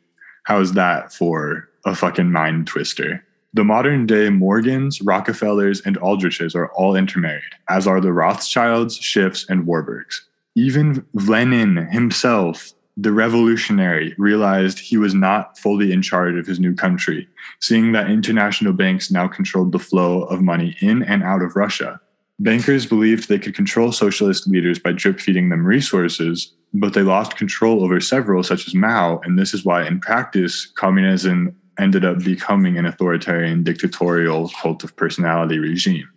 How 0.43 0.59
is 0.59 0.73
that 0.73 1.11
for 1.11 1.68
a 1.85 1.95
fucking 1.95 2.31
mind 2.31 2.67
twister. 2.67 3.23
The 3.53 3.63
modern 3.63 4.05
day 4.05 4.29
Morgans, 4.29 5.01
Rockefellers, 5.01 5.81
and 5.81 5.97
Aldriches 5.97 6.55
are 6.55 6.71
all 6.73 6.95
intermarried, 6.95 7.41
as 7.67 7.87
are 7.87 7.99
the 7.99 8.13
Rothschilds, 8.13 8.99
Schiffs, 8.99 9.49
and 9.49 9.65
Warburgs. 9.65 10.21
Even 10.55 11.03
Lenin 11.13 11.77
himself, 11.87 12.73
the 12.95 13.11
revolutionary, 13.11 14.13
realized 14.19 14.77
he 14.77 14.97
was 14.97 15.15
not 15.15 15.57
fully 15.57 15.91
in 15.91 16.01
charge 16.03 16.35
of 16.35 16.45
his 16.45 16.59
new 16.59 16.75
country, 16.75 17.27
seeing 17.59 17.91
that 17.93 18.11
international 18.11 18.73
banks 18.73 19.09
now 19.09 19.27
controlled 19.27 19.71
the 19.71 19.79
flow 19.79 20.23
of 20.23 20.41
money 20.41 20.75
in 20.81 21.01
and 21.01 21.23
out 21.23 21.41
of 21.41 21.55
Russia. 21.55 21.99
Bankers 22.39 22.85
believed 22.85 23.27
they 23.27 23.39
could 23.39 23.55
control 23.55 23.91
socialist 23.91 24.47
leaders 24.47 24.77
by 24.79 24.91
drip 24.91 25.19
feeding 25.19 25.49
them 25.49 25.65
resources, 25.65 26.53
but 26.73 26.93
they 26.93 27.01
lost 27.01 27.35
control 27.35 27.83
over 27.83 27.99
several, 27.99 28.43
such 28.43 28.67
as 28.67 28.75
Mao, 28.75 29.19
and 29.23 29.39
this 29.39 29.53
is 29.53 29.65
why, 29.65 29.87
in 29.87 29.99
practice, 29.99 30.67
communism 30.67 31.55
ended 31.79 32.05
up 32.05 32.19
becoming 32.23 32.77
an 32.77 32.85
authoritarian 32.85 33.63
dictatorial 33.63 34.49
cult 34.49 34.83
of 34.83 34.95
personality 34.95 35.59
regime. 35.59 36.09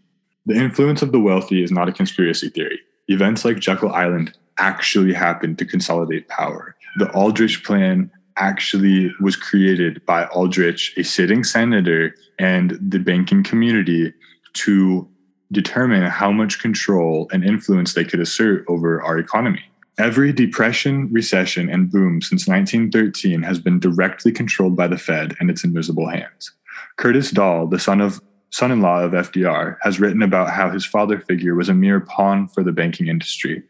The 0.46 0.54
influence 0.54 1.02
of 1.02 1.12
the 1.12 1.20
wealthy 1.20 1.62
is 1.62 1.70
not 1.70 1.88
a 1.88 1.92
conspiracy 1.92 2.48
theory. 2.48 2.80
Events 3.08 3.44
like 3.44 3.60
Jekyll 3.60 3.92
Island 3.92 4.36
actually 4.58 5.12
happened 5.12 5.58
to 5.58 5.64
consolidate 5.64 6.28
power. 6.28 6.76
The 6.96 7.10
Aldrich 7.12 7.64
Plan 7.64 8.10
actually 8.36 9.12
was 9.20 9.36
created 9.36 10.04
by 10.06 10.26
Aldrich, 10.26 10.94
a 10.96 11.04
sitting 11.04 11.44
senator, 11.44 12.14
and 12.38 12.78
the 12.80 12.98
banking 12.98 13.42
community 13.42 14.12
to 14.54 15.08
determine 15.52 16.02
how 16.04 16.32
much 16.32 16.60
control 16.60 17.28
and 17.32 17.44
influence 17.44 17.94
they 17.94 18.04
could 18.04 18.20
assert 18.20 18.64
over 18.68 19.02
our 19.02 19.18
economy. 19.18 19.62
Every 19.98 20.32
depression, 20.32 21.12
recession, 21.12 21.68
and 21.68 21.90
boom 21.90 22.22
since 22.22 22.48
1913 22.48 23.42
has 23.42 23.58
been 23.58 23.78
directly 23.78 24.32
controlled 24.32 24.74
by 24.74 24.86
the 24.86 24.96
Fed 24.96 25.36
and 25.38 25.50
its 25.50 25.64
invisible 25.64 26.08
hands. 26.08 26.52
Curtis 26.96 27.30
Dall, 27.30 27.66
the 27.66 27.78
son 27.78 28.00
of 28.00 28.20
son-in-law 28.50 29.00
of 29.02 29.12
FDR, 29.12 29.76
has 29.82 30.00
written 30.00 30.22
about 30.22 30.50
how 30.50 30.70
his 30.70 30.84
father 30.84 31.18
figure 31.18 31.54
was 31.54 31.68
a 31.68 31.74
mere 31.74 32.00
pawn 32.00 32.48
for 32.48 32.62
the 32.62 32.72
banking 32.72 33.08
industry, 33.08 33.62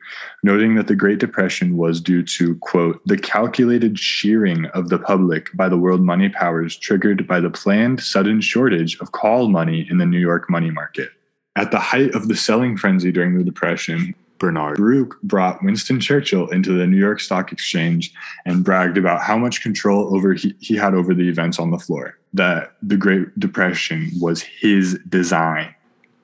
noting 0.44 0.76
that 0.76 0.86
the 0.86 0.96
Great 0.96 1.18
Depression 1.18 1.76
was 1.76 2.00
due 2.00 2.22
to, 2.22 2.56
quote, 2.56 3.00
the 3.06 3.16
calculated 3.16 3.98
shearing 3.98 4.66
of 4.66 4.88
the 4.90 4.98
public 4.98 5.48
by 5.54 5.68
the 5.68 5.78
world 5.78 6.02
money 6.02 6.28
powers 6.28 6.76
triggered 6.76 7.26
by 7.26 7.40
the 7.40 7.50
planned 7.50 8.00
sudden 8.00 8.40
shortage 8.40 8.96
of 9.00 9.12
call 9.12 9.48
money 9.48 9.86
in 9.90 9.98
the 9.98 10.06
New 10.06 10.20
York 10.20 10.48
money 10.48 10.70
market. 10.70 11.10
At 11.54 11.70
the 11.70 11.80
height 11.80 12.14
of 12.14 12.28
the 12.28 12.36
selling 12.36 12.76
frenzy 12.76 13.12
during 13.12 13.36
the 13.36 13.44
Depression, 13.44 14.14
Bernard 14.42 14.76
Baruch 14.76 15.22
brought 15.22 15.62
Winston 15.62 16.00
Churchill 16.00 16.48
into 16.48 16.76
the 16.76 16.84
New 16.84 16.96
York 16.96 17.20
Stock 17.20 17.52
Exchange 17.52 18.12
and 18.44 18.64
bragged 18.64 18.98
about 18.98 19.22
how 19.22 19.38
much 19.38 19.62
control 19.62 20.12
over 20.12 20.34
he, 20.34 20.52
he 20.58 20.74
had 20.74 20.94
over 20.94 21.14
the 21.14 21.28
events 21.28 21.60
on 21.60 21.70
the 21.70 21.78
floor. 21.78 22.18
That 22.34 22.72
the 22.82 22.96
Great 22.96 23.38
Depression 23.38 24.10
was 24.20 24.42
his 24.42 24.98
design. 25.08 25.72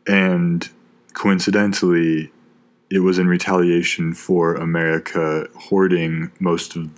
And 0.09 0.69
coincidentally, 1.13 2.33
it 2.91 2.99
was 3.01 3.21
in 3.21 3.29
retaliation 3.29 4.15
for 4.15 4.57
America 4.57 5.47
hoarding 5.55 6.33
most 6.41 6.75
of 6.75 6.91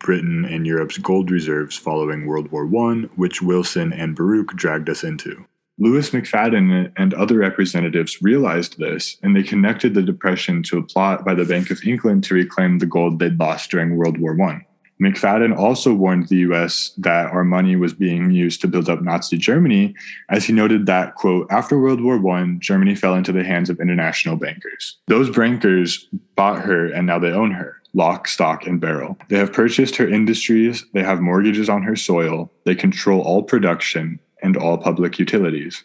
Britain 0.00 0.44
and 0.44 0.66
Europe's 0.66 0.98
gold 0.98 1.30
reserves 1.30 1.76
following 1.76 2.26
World 2.26 2.50
War 2.50 2.66
I, 2.66 3.02
which 3.14 3.40
Wilson 3.40 3.92
and 3.92 4.16
Baruch 4.16 4.56
dragged 4.56 4.90
us 4.90 5.04
into. 5.04 5.46
Louis 5.78 6.08
McFadden 6.10 6.92
and 6.96 7.14
other 7.14 7.38
representatives 7.38 8.22
realized 8.22 8.78
this, 8.78 9.16
and 9.22 9.34
they 9.34 9.42
connected 9.42 9.94
the 9.94 10.02
depression 10.02 10.62
to 10.64 10.78
a 10.78 10.82
plot 10.82 11.24
by 11.24 11.34
the 11.34 11.44
Bank 11.44 11.70
of 11.70 11.82
England 11.84 12.22
to 12.24 12.34
reclaim 12.34 12.78
the 12.78 12.86
gold 12.86 13.18
they'd 13.18 13.38
lost 13.40 13.72
during 13.72 13.96
World 13.96 14.18
War 14.18 14.40
I. 14.40 14.64
McFadden 15.02 15.56
also 15.56 15.92
warned 15.92 16.28
the 16.28 16.36
US 16.36 16.92
that 16.98 17.26
our 17.26 17.42
money 17.42 17.74
was 17.74 17.92
being 17.92 18.30
used 18.30 18.60
to 18.60 18.68
build 18.68 18.88
up 18.88 19.02
Nazi 19.02 19.36
Germany, 19.36 19.96
as 20.30 20.44
he 20.44 20.52
noted 20.52 20.86
that, 20.86 21.16
quote, 21.16 21.48
after 21.50 21.80
World 21.80 22.00
War 22.00 22.24
I, 22.36 22.54
Germany 22.60 22.94
fell 22.94 23.14
into 23.14 23.32
the 23.32 23.42
hands 23.42 23.68
of 23.68 23.80
international 23.80 24.36
bankers. 24.36 24.98
Those 25.08 25.28
bankers 25.28 26.08
bought 26.36 26.62
her 26.62 26.86
and 26.86 27.06
now 27.06 27.18
they 27.18 27.32
own 27.32 27.50
her 27.50 27.80
lock, 27.96 28.26
stock, 28.26 28.66
and 28.66 28.80
barrel. 28.80 29.16
They 29.28 29.38
have 29.38 29.52
purchased 29.52 29.94
her 29.96 30.08
industries, 30.08 30.84
they 30.94 31.04
have 31.04 31.20
mortgages 31.20 31.68
on 31.68 31.82
her 31.82 31.94
soil, 31.94 32.50
they 32.64 32.74
control 32.74 33.20
all 33.20 33.44
production, 33.44 34.18
and 34.44 34.56
all 34.56 34.78
public 34.78 35.18
utilities. 35.18 35.82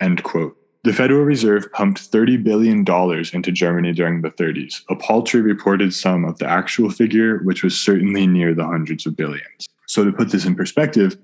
End 0.00 0.22
quote. 0.24 0.56
The 0.84 0.92
Federal 0.92 1.22
Reserve 1.22 1.70
pumped 1.72 2.10
$30 2.10 2.42
billion 2.42 2.84
into 3.32 3.52
Germany 3.52 3.92
during 3.92 4.20
the 4.20 4.30
30s, 4.30 4.82
a 4.90 4.96
paltry 4.96 5.40
reported 5.40 5.94
sum 5.94 6.24
of 6.24 6.38
the 6.38 6.46
actual 6.46 6.90
figure, 6.90 7.38
which 7.44 7.62
was 7.62 7.78
certainly 7.78 8.26
near 8.26 8.52
the 8.52 8.66
hundreds 8.66 9.06
of 9.06 9.16
billions. 9.16 9.68
So, 9.86 10.04
to 10.04 10.10
put 10.10 10.30
this 10.30 10.44
in 10.44 10.56
perspective, 10.56 11.16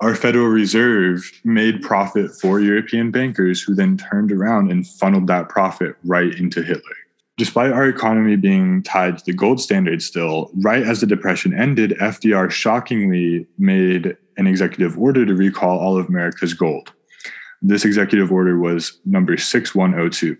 our 0.00 0.16
Federal 0.16 0.48
Reserve 0.48 1.22
made 1.44 1.82
profit 1.82 2.32
for 2.40 2.58
European 2.58 3.12
bankers 3.12 3.62
who 3.62 3.76
then 3.76 3.96
turned 3.96 4.32
around 4.32 4.72
and 4.72 4.84
funneled 4.84 5.28
that 5.28 5.48
profit 5.48 5.94
right 6.02 6.34
into 6.34 6.64
Hitler. 6.64 6.96
Despite 7.36 7.72
our 7.72 7.88
economy 7.88 8.36
being 8.36 8.84
tied 8.84 9.18
to 9.18 9.24
the 9.24 9.32
gold 9.32 9.60
standard 9.60 10.02
still, 10.02 10.52
right 10.62 10.84
as 10.84 11.00
the 11.00 11.06
Depression 11.06 11.52
ended, 11.52 11.96
FDR 12.00 12.48
shockingly 12.48 13.46
made 13.58 14.16
an 14.36 14.46
executive 14.46 14.96
order 14.96 15.26
to 15.26 15.34
recall 15.34 15.78
all 15.78 15.98
of 15.98 16.06
America's 16.06 16.54
gold. 16.54 16.92
This 17.60 17.84
executive 17.84 18.30
order 18.30 18.58
was 18.58 19.00
number 19.04 19.36
6102, 19.36 20.36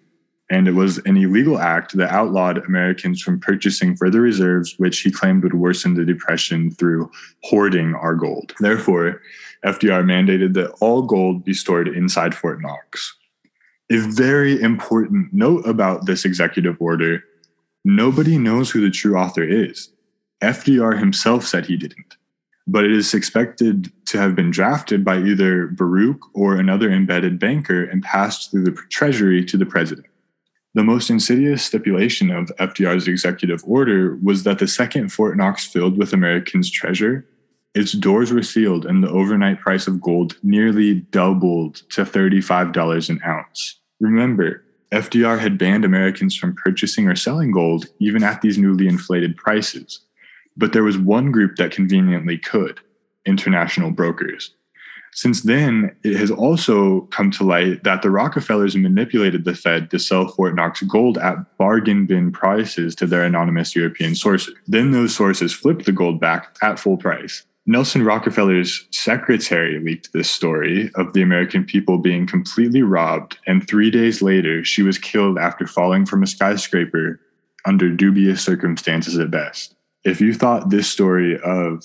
and 0.50 0.68
it 0.68 0.72
was 0.72 0.98
an 0.98 1.16
illegal 1.16 1.58
act 1.58 1.96
that 1.96 2.10
outlawed 2.10 2.58
Americans 2.58 3.20
from 3.20 3.40
purchasing 3.40 3.96
further 3.96 4.20
reserves, 4.20 4.74
which 4.78 5.00
he 5.00 5.10
claimed 5.10 5.42
would 5.42 5.54
worsen 5.54 5.94
the 5.94 6.04
Depression 6.04 6.70
through 6.70 7.10
hoarding 7.42 7.96
our 7.96 8.14
gold. 8.14 8.52
Therefore, 8.60 9.20
FDR 9.64 10.04
mandated 10.04 10.54
that 10.54 10.70
all 10.80 11.02
gold 11.02 11.44
be 11.44 11.54
stored 11.54 11.88
inside 11.88 12.36
Fort 12.36 12.60
Knox. 12.62 13.16
A 13.90 13.98
very 13.98 14.60
important 14.60 15.32
note 15.32 15.66
about 15.66 16.06
this 16.06 16.24
executive 16.24 16.76
order 16.80 17.22
nobody 17.84 18.38
knows 18.38 18.70
who 18.70 18.80
the 18.80 18.90
true 18.90 19.16
author 19.16 19.44
is. 19.44 19.90
FDR 20.42 20.98
himself 20.98 21.44
said 21.44 21.66
he 21.66 21.76
didn't 21.76 22.16
but 22.66 22.84
it 22.84 22.92
is 22.92 23.12
expected 23.12 23.92
to 24.06 24.18
have 24.18 24.34
been 24.34 24.50
drafted 24.50 25.04
by 25.04 25.18
either 25.18 25.66
Baruch 25.66 26.20
or 26.34 26.56
another 26.56 26.90
embedded 26.90 27.38
banker 27.38 27.84
and 27.84 28.02
passed 28.02 28.50
through 28.50 28.64
the 28.64 28.72
treasury 28.90 29.44
to 29.44 29.56
the 29.56 29.66
president. 29.66 30.06
The 30.72 30.82
most 30.82 31.10
insidious 31.10 31.64
stipulation 31.64 32.30
of 32.30 32.50
FDR's 32.58 33.06
executive 33.06 33.62
order 33.66 34.16
was 34.22 34.42
that 34.42 34.58
the 34.58 34.66
second 34.66 35.10
Fort 35.10 35.36
Knox 35.36 35.66
filled 35.66 35.98
with 35.98 36.12
Americans' 36.12 36.70
treasure, 36.70 37.26
its 37.74 37.92
doors 37.92 38.32
were 38.32 38.42
sealed 38.42 38.86
and 38.86 39.02
the 39.02 39.10
overnight 39.10 39.60
price 39.60 39.86
of 39.86 40.00
gold 40.00 40.36
nearly 40.42 40.94
doubled 40.94 41.82
to 41.90 42.04
$35 42.04 43.10
an 43.10 43.20
ounce. 43.26 43.80
Remember, 44.00 44.64
FDR 44.92 45.40
had 45.40 45.58
banned 45.58 45.84
Americans 45.84 46.36
from 46.36 46.54
purchasing 46.54 47.08
or 47.08 47.16
selling 47.16 47.50
gold 47.50 47.86
even 47.98 48.22
at 48.22 48.42
these 48.42 48.58
newly 48.58 48.86
inflated 48.86 49.36
prices. 49.36 50.00
But 50.56 50.72
there 50.72 50.84
was 50.84 50.96
one 50.96 51.32
group 51.32 51.56
that 51.56 51.72
conveniently 51.72 52.38
could 52.38 52.78
international 53.26 53.90
brokers. 53.90 54.54
Since 55.12 55.42
then, 55.42 55.94
it 56.02 56.16
has 56.16 56.30
also 56.30 57.02
come 57.02 57.30
to 57.32 57.44
light 57.44 57.84
that 57.84 58.02
the 58.02 58.10
Rockefellers 58.10 58.76
manipulated 58.76 59.44
the 59.44 59.54
Fed 59.54 59.90
to 59.90 59.98
sell 59.98 60.28
Fort 60.28 60.54
Knox 60.54 60.82
gold 60.82 61.18
at 61.18 61.56
bargain 61.56 62.06
bin 62.06 62.30
prices 62.32 62.94
to 62.96 63.06
their 63.06 63.22
anonymous 63.22 63.74
European 63.74 64.14
sources. 64.14 64.54
Then 64.66 64.90
those 64.90 65.14
sources 65.14 65.52
flipped 65.52 65.86
the 65.86 65.92
gold 65.92 66.20
back 66.20 66.56
at 66.62 66.78
full 66.78 66.96
price. 66.96 67.44
Nelson 67.66 68.04
Rockefeller's 68.04 68.86
secretary 68.90 69.80
leaked 69.80 70.12
this 70.12 70.30
story 70.30 70.90
of 70.96 71.14
the 71.14 71.22
American 71.22 71.64
people 71.64 71.96
being 71.96 72.26
completely 72.26 72.82
robbed, 72.82 73.38
and 73.46 73.66
three 73.66 73.90
days 73.90 74.20
later, 74.20 74.62
she 74.62 74.82
was 74.82 74.98
killed 74.98 75.38
after 75.38 75.66
falling 75.66 76.04
from 76.04 76.22
a 76.22 76.26
skyscraper 76.26 77.20
under 77.64 77.88
dubious 77.88 78.44
circumstances 78.44 79.18
at 79.18 79.30
best. 79.30 79.74
If 80.04 80.20
you 80.20 80.34
thought 80.34 80.68
this 80.68 80.90
story 80.90 81.40
of 81.40 81.82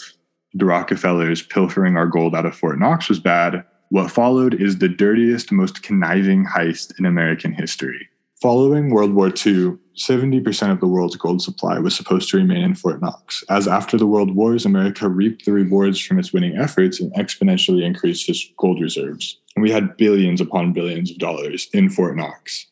the 0.54 0.66
Rockefellers 0.66 1.44
pilfering 1.44 1.96
our 1.96 2.08
gold 2.08 2.36
out 2.36 2.46
of 2.46 2.56
Fort 2.56 2.78
Knox 2.78 3.08
was 3.08 3.22
bad, 3.22 3.64
what 3.88 4.12
followed 4.12 4.56
is 4.56 4.80
the 4.80 4.90
dirtiest, 4.90 5.50
most 5.50 5.82
conniving 5.82 6.46
heist 6.46 7.00
in 7.00 7.06
American 7.06 7.54
history. 7.54 8.10
Following 8.42 8.90
World 8.90 9.14
War 9.14 9.32
II, 9.46 9.78
70% 10.00 10.72
of 10.72 10.80
the 10.80 10.88
world's 10.88 11.18
gold 11.18 11.42
supply 11.42 11.78
was 11.78 11.96
supposed 11.96 12.30
to 12.30 12.38
remain 12.38 12.64
in 12.64 12.74
Fort 12.74 13.02
Knox, 13.02 13.44
as 13.50 13.68
after 13.68 13.98
the 13.98 14.08
World 14.08 14.34
Wars, 14.34 14.66
America 14.66 15.10
reaped 15.10 15.44
the 15.46 15.52
rewards 15.52 16.00
from 16.00 16.18
its 16.18 16.32
winning 16.32 16.58
efforts 16.58 17.02
and 17.02 17.14
exponentially 17.16 17.84
increased 17.84 18.30
its 18.30 18.50
gold 18.58 18.80
reserves. 18.80 19.38
And 19.56 19.64
we 19.64 19.72
had 19.72 19.98
billions 19.98 20.40
upon 20.40 20.72
billions 20.72 21.12
of 21.12 21.18
dollars 21.18 21.68
in 21.74 21.90
Fort 21.90 22.16
Knox. 22.16 22.68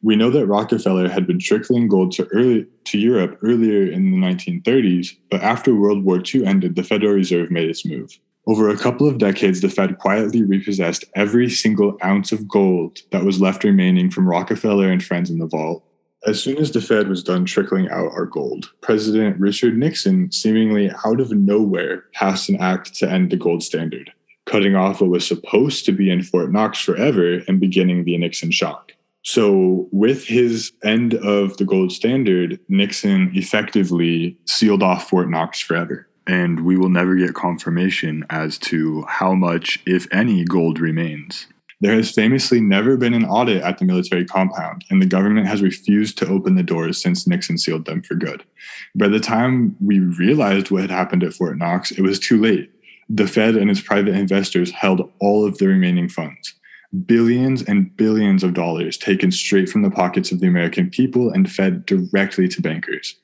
We 0.00 0.16
know 0.16 0.30
that 0.30 0.46
Rockefeller 0.46 1.08
had 1.08 1.26
been 1.26 1.38
trickling 1.38 1.88
gold 1.88 2.12
to, 2.12 2.26
early, 2.32 2.66
to 2.84 2.98
Europe 2.98 3.38
earlier 3.42 3.90
in 3.90 4.10
the 4.10 4.16
1930s, 4.16 5.08
but 5.30 5.42
after 5.42 5.74
World 5.74 6.04
War 6.04 6.22
II 6.22 6.46
ended, 6.46 6.76
the 6.76 6.84
Federal 6.84 7.14
Reserve 7.14 7.50
made 7.50 7.68
its 7.68 7.84
move. 7.84 8.18
Over 8.46 8.70
a 8.70 8.78
couple 8.78 9.06
of 9.06 9.18
decades, 9.18 9.60
the 9.60 9.68
Fed 9.68 9.98
quietly 9.98 10.42
repossessed 10.42 11.04
every 11.14 11.50
single 11.50 11.98
ounce 12.02 12.32
of 12.32 12.48
gold 12.48 13.00
that 13.10 13.24
was 13.24 13.42
left 13.42 13.64
remaining 13.64 14.10
from 14.10 14.26
Rockefeller 14.26 14.90
and 14.90 15.04
friends 15.04 15.28
in 15.28 15.38
the 15.38 15.46
vault. 15.46 15.84
As 16.26 16.42
soon 16.42 16.58
as 16.58 16.72
the 16.72 16.80
Fed 16.80 17.08
was 17.08 17.22
done 17.22 17.44
trickling 17.44 17.88
out 17.90 18.10
our 18.12 18.26
gold, 18.26 18.72
President 18.80 19.38
Richard 19.38 19.78
Nixon, 19.78 20.32
seemingly 20.32 20.90
out 21.04 21.20
of 21.20 21.30
nowhere, 21.30 22.04
passed 22.12 22.48
an 22.48 22.56
act 22.56 22.94
to 22.96 23.08
end 23.08 23.30
the 23.30 23.36
gold 23.36 23.62
standard, 23.62 24.12
cutting 24.44 24.74
off 24.74 25.00
what 25.00 25.10
was 25.10 25.26
supposed 25.26 25.84
to 25.86 25.92
be 25.92 26.10
in 26.10 26.22
Fort 26.22 26.50
Knox 26.50 26.80
forever 26.80 27.40
and 27.46 27.60
beginning 27.60 28.04
the 28.04 28.18
Nixon 28.18 28.50
shock. 28.50 28.92
So, 29.22 29.88
with 29.92 30.24
his 30.24 30.72
end 30.82 31.14
of 31.14 31.56
the 31.56 31.64
gold 31.64 31.92
standard, 31.92 32.58
Nixon 32.68 33.30
effectively 33.34 34.36
sealed 34.44 34.82
off 34.82 35.08
Fort 35.08 35.30
Knox 35.30 35.60
forever. 35.60 36.08
And 36.26 36.64
we 36.64 36.76
will 36.76 36.88
never 36.88 37.14
get 37.14 37.34
confirmation 37.34 38.24
as 38.28 38.58
to 38.58 39.04
how 39.08 39.34
much, 39.34 39.80
if 39.86 40.06
any, 40.12 40.44
gold 40.44 40.80
remains. 40.80 41.46
There 41.80 41.94
has 41.94 42.10
famously 42.10 42.60
never 42.60 42.96
been 42.96 43.14
an 43.14 43.24
audit 43.24 43.62
at 43.62 43.78
the 43.78 43.84
military 43.84 44.24
compound, 44.24 44.84
and 44.90 45.00
the 45.00 45.06
government 45.06 45.46
has 45.46 45.62
refused 45.62 46.18
to 46.18 46.28
open 46.28 46.56
the 46.56 46.62
doors 46.62 47.00
since 47.00 47.26
Nixon 47.26 47.56
sealed 47.56 47.84
them 47.84 48.02
for 48.02 48.16
good. 48.16 48.42
By 48.96 49.08
the 49.08 49.20
time 49.20 49.76
we 49.80 50.00
realized 50.00 50.70
what 50.70 50.82
had 50.82 50.90
happened 50.90 51.22
at 51.22 51.34
Fort 51.34 51.56
Knox, 51.56 51.92
it 51.92 52.02
was 52.02 52.18
too 52.18 52.40
late. 52.40 52.70
The 53.08 53.28
Fed 53.28 53.54
and 53.54 53.70
its 53.70 53.80
private 53.80 54.14
investors 54.14 54.72
held 54.72 55.10
all 55.20 55.46
of 55.46 55.58
the 55.58 55.68
remaining 55.68 56.08
funds 56.08 56.54
billions 57.04 57.62
and 57.62 57.94
billions 57.96 58.42
of 58.42 58.54
dollars 58.54 58.96
taken 58.96 59.30
straight 59.30 59.68
from 59.68 59.82
the 59.82 59.90
pockets 59.90 60.32
of 60.32 60.40
the 60.40 60.46
American 60.46 60.88
people 60.88 61.30
and 61.30 61.50
fed 61.50 61.84
directly 61.84 62.48
to 62.48 62.62
bankers. 62.62 63.16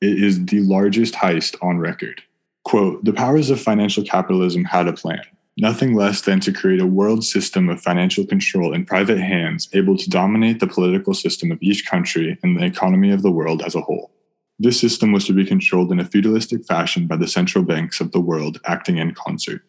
It 0.00 0.22
is 0.22 0.44
the 0.44 0.60
largest 0.60 1.14
heist 1.14 1.56
on 1.62 1.78
record. 1.78 2.22
Quote 2.64 3.04
The 3.04 3.12
powers 3.12 3.48
of 3.48 3.60
financial 3.60 4.04
capitalism 4.04 4.64
had 4.64 4.86
a 4.86 4.92
plan, 4.92 5.22
nothing 5.56 5.94
less 5.94 6.20
than 6.20 6.40
to 6.40 6.52
create 6.52 6.80
a 6.80 6.86
world 6.86 7.24
system 7.24 7.68
of 7.68 7.80
financial 7.80 8.26
control 8.26 8.74
in 8.74 8.84
private 8.84 9.18
hands 9.18 9.68
able 9.72 9.96
to 9.96 10.10
dominate 10.10 10.60
the 10.60 10.66
political 10.66 11.14
system 11.14 11.50
of 11.50 11.58
each 11.62 11.86
country 11.86 12.38
and 12.42 12.58
the 12.58 12.64
economy 12.64 13.10
of 13.10 13.22
the 13.22 13.30
world 13.30 13.62
as 13.62 13.74
a 13.74 13.80
whole. 13.80 14.12
This 14.58 14.80
system 14.80 15.12
was 15.12 15.26
to 15.26 15.32
be 15.32 15.44
controlled 15.44 15.92
in 15.92 16.00
a 16.00 16.04
feudalistic 16.04 16.64
fashion 16.66 17.06
by 17.06 17.16
the 17.16 17.28
central 17.28 17.64
banks 17.64 18.00
of 18.00 18.12
the 18.12 18.20
world 18.20 18.60
acting 18.64 18.98
in 18.98 19.14
concert. 19.14 19.62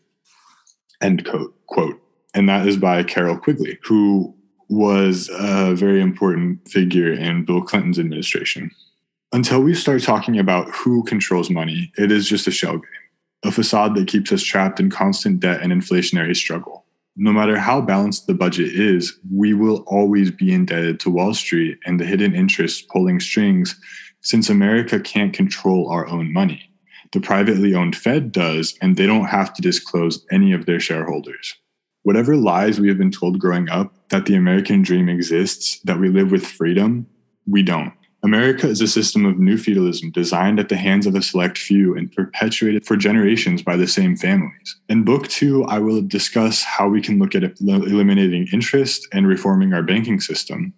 End 1.02 1.26
quote. 1.26 1.54
quote 1.68 2.02
and 2.38 2.48
that 2.48 2.68
is 2.68 2.78
by 2.78 3.02
Carroll 3.02 3.38
Quigley, 3.38 3.80
who 3.82 4.32
was 4.70 5.28
a 5.34 5.74
very 5.74 6.00
important 6.02 6.70
figure 6.70 7.12
in 7.12 7.46
Bill 7.46 7.62
Clinton's 7.64 7.98
administration. 7.98 8.70
Until 9.32 9.62
we 9.62 9.74
start 9.74 10.04
talking 10.04 10.38
about 10.38 10.70
who 10.70 11.04
controls 11.04 11.50
money, 11.50 11.92
it 11.98 12.12
is 12.12 12.30
just 12.30 12.46
a 12.46 12.52
shell 12.52 12.74
game, 12.74 13.07
a 13.44 13.52
facade 13.52 13.96
that 13.96 14.08
keeps 14.08 14.32
us 14.32 14.44
trapped 14.44 14.80
in 14.80 14.90
constant 14.90 15.40
debt 15.40 15.62
and 15.62 15.72
inflationary 15.72 16.36
struggle. 16.36 16.86
No 17.16 17.32
matter 17.32 17.58
how 17.58 17.82
balanced 17.82 18.28
the 18.28 18.34
budget 18.34 18.74
is, 18.74 19.18
we 19.34 19.54
will 19.54 19.84
always 19.88 20.30
be 20.32 20.54
indebted 20.54 21.00
to 21.00 21.10
Wall 21.10 21.34
Street 21.34 21.80
and 21.86 22.00
the 22.00 22.06
hidden 22.06 22.36
interests 22.36 22.82
pulling 22.82 23.20
strings 23.20 23.80
since 24.22 24.50
America 24.50 25.00
can't 25.00 25.34
control 25.34 25.90
our 25.90 26.08
own 26.08 26.32
money. 26.32 26.70
The 27.14 27.22
privately 27.22 27.74
owned 27.74 27.96
Fed 27.96 28.32
does, 28.32 28.78
and 28.82 28.96
they 28.96 29.08
don't 29.08 29.26
have 29.26 29.54
to 29.54 29.62
disclose 29.62 30.26
any 30.30 30.52
of 30.52 30.66
their 30.66 30.80
shareholders 30.80 31.56
whatever 32.08 32.38
lies 32.38 32.80
we 32.80 32.88
have 32.88 32.98
been 32.98 33.12
told 33.12 33.38
growing 33.38 33.68
up 33.68 33.94
that 34.12 34.26
the 34.26 34.36
American 34.36 34.82
dream 34.82 35.10
exists, 35.10 35.82
that 35.82 36.00
we 36.00 36.08
live 36.08 36.32
with 36.32 36.48
freedom, 36.48 37.06
we 37.46 37.62
don't. 37.62 37.92
America 38.28 38.68
is 38.68 38.82
a 38.82 38.88
system 38.88 39.26
of 39.26 39.40
new 39.40 39.58
feudalism 39.58 40.12
designed 40.12 40.60
at 40.60 40.70
the 40.70 40.76
hands 40.76 41.06
of 41.06 41.16
a 41.16 41.22
select 41.22 41.58
few 41.58 41.96
and 41.96 42.12
perpetuated 42.12 42.86
for 42.86 42.98
generations 42.98 43.62
by 43.62 43.78
the 43.78 43.88
same 43.88 44.18
families. 44.18 44.76
In 44.90 45.04
book 45.04 45.28
two, 45.30 45.64
I 45.66 45.80
will 45.80 46.02
discuss 46.02 46.62
how 46.62 46.90
we 46.90 47.02
can 47.02 47.20
look 47.20 47.36
at 47.36 47.44
eliminating 47.62 48.48
interest 48.52 49.08
and 49.14 49.26
reforming 49.26 49.74
our 49.74 49.82
banking 49.82 50.20
system. 50.20 50.74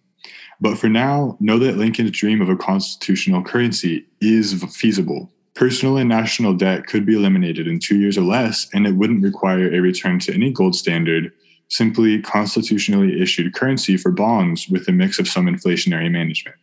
But 0.62 0.78
for 0.78 0.90
now, 0.90 1.38
know 1.40 1.58
that 1.58 1.78
Lincoln's 1.78 2.12
dream 2.12 2.40
of 2.40 2.50
a 2.50 2.56
constitutional 2.56 3.44
currency 3.44 4.06
is 4.22 4.64
feasible 4.76 5.32
Personal 5.60 5.98
and 5.98 6.08
national 6.08 6.54
debt 6.54 6.88
could 6.88 7.06
be 7.06 7.16
eliminated 7.16 7.68
in 7.68 7.80
two 7.80 7.98
years 7.98 8.18
or 8.18 8.22
less, 8.22 8.70
and 8.74 8.88
it 8.88 8.96
wouldn't 8.96 9.24
require 9.24 9.68
a 9.74 9.82
return 9.82 10.18
to 10.20 10.34
any 10.34 10.54
gold 10.54 10.74
standard, 10.74 11.34
simply 11.68 12.22
constitutionally 12.22 13.22
issued 13.22 13.54
currency 13.54 13.98
for 13.98 14.10
bonds 14.10 14.70
with 14.70 14.88
a 14.88 14.94
mix 14.94 15.20
of 15.20 15.28
some 15.28 15.48
inflationary 15.48 16.10
management. 16.10 16.56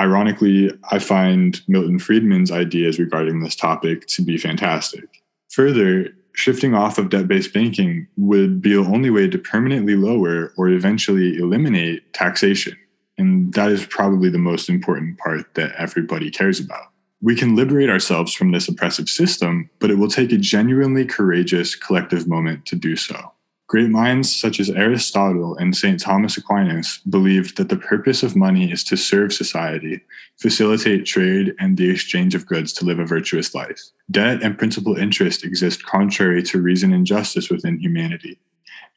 Ironically, 0.00 0.70
I 0.90 0.98
find 0.98 1.60
Milton 1.66 1.98
Friedman's 1.98 2.52
ideas 2.52 2.98
regarding 2.98 3.40
this 3.40 3.56
topic 3.56 4.06
to 4.08 4.22
be 4.22 4.38
fantastic. 4.38 5.22
Further, 5.50 6.14
shifting 6.34 6.72
off 6.72 6.98
of 6.98 7.10
debt 7.10 7.26
based 7.26 7.52
banking 7.52 8.06
would 8.16 8.62
be 8.62 8.74
the 8.74 8.80
only 8.80 9.10
way 9.10 9.28
to 9.28 9.38
permanently 9.38 9.96
lower 9.96 10.52
or 10.56 10.68
eventually 10.68 11.36
eliminate 11.36 12.12
taxation. 12.12 12.76
And 13.16 13.52
that 13.54 13.72
is 13.72 13.84
probably 13.86 14.30
the 14.30 14.38
most 14.38 14.68
important 14.68 15.18
part 15.18 15.54
that 15.54 15.72
everybody 15.76 16.30
cares 16.30 16.60
about. 16.60 16.92
We 17.20 17.34
can 17.34 17.56
liberate 17.56 17.90
ourselves 17.90 18.32
from 18.32 18.52
this 18.52 18.68
oppressive 18.68 19.08
system, 19.08 19.68
but 19.80 19.90
it 19.90 19.96
will 19.96 20.08
take 20.08 20.30
a 20.30 20.38
genuinely 20.38 21.04
courageous 21.04 21.74
collective 21.74 22.28
moment 22.28 22.64
to 22.66 22.76
do 22.76 22.94
so. 22.94 23.32
Great 23.68 23.90
minds 23.90 24.34
such 24.34 24.60
as 24.60 24.70
Aristotle 24.70 25.54
and 25.58 25.76
St. 25.76 26.00
Thomas 26.00 26.38
Aquinas 26.38 27.00
believed 27.10 27.58
that 27.58 27.68
the 27.68 27.76
purpose 27.76 28.22
of 28.22 28.34
money 28.34 28.72
is 28.72 28.82
to 28.84 28.96
serve 28.96 29.30
society, 29.30 30.00
facilitate 30.40 31.04
trade, 31.04 31.54
and 31.60 31.76
the 31.76 31.90
exchange 31.90 32.34
of 32.34 32.46
goods 32.46 32.72
to 32.72 32.86
live 32.86 32.98
a 32.98 33.04
virtuous 33.04 33.54
life. 33.54 33.78
Debt 34.10 34.42
and 34.42 34.56
principal 34.56 34.96
interest 34.96 35.44
exist 35.44 35.84
contrary 35.84 36.42
to 36.44 36.62
reason 36.62 36.94
and 36.94 37.04
justice 37.04 37.50
within 37.50 37.78
humanity, 37.78 38.40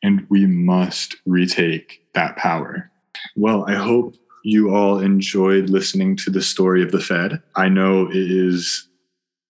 and 0.03 0.25
we 0.29 0.45
must 0.45 1.17
retake 1.25 2.07
that 2.13 2.37
power. 2.37 2.89
Well, 3.35 3.65
I 3.67 3.73
hope 3.73 4.15
you 4.45 4.73
all 4.73 4.99
enjoyed 4.99 5.69
listening 5.69 6.15
to 6.15 6.29
the 6.29 6.41
story 6.41 6.81
of 6.81 6.93
the 6.93 7.01
Fed. 7.01 7.41
I 7.57 7.67
know 7.67 8.09
it 8.09 8.15
is 8.15 8.87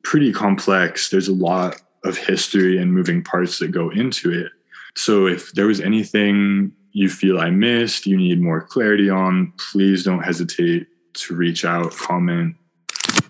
pretty 0.04 0.34
complex. 0.34 1.10
There's 1.10 1.28
a 1.28 1.34
lot 1.34 1.80
of 2.04 2.18
history 2.18 2.80
and 2.80 2.92
moving 2.92 3.24
parts 3.24 3.60
that 3.60 3.68
go 3.68 3.92
into 3.92 4.32
it. 4.32 4.52
So 4.96 5.28
if 5.28 5.52
there 5.54 5.68
was 5.68 5.80
anything 5.80 6.74
you 6.92 7.10
feel 7.10 7.40
I 7.40 7.50
missed, 7.50 8.06
you 8.06 8.18
need 8.18 8.42
more 8.42 8.62
clarity 8.62 9.10
on, 9.10 9.54
please 9.72 10.04
don't 10.04 10.24
hesitate 10.24 10.88
to 11.14 11.36
reach 11.36 11.66
out, 11.66 11.92
comment, 11.92 12.56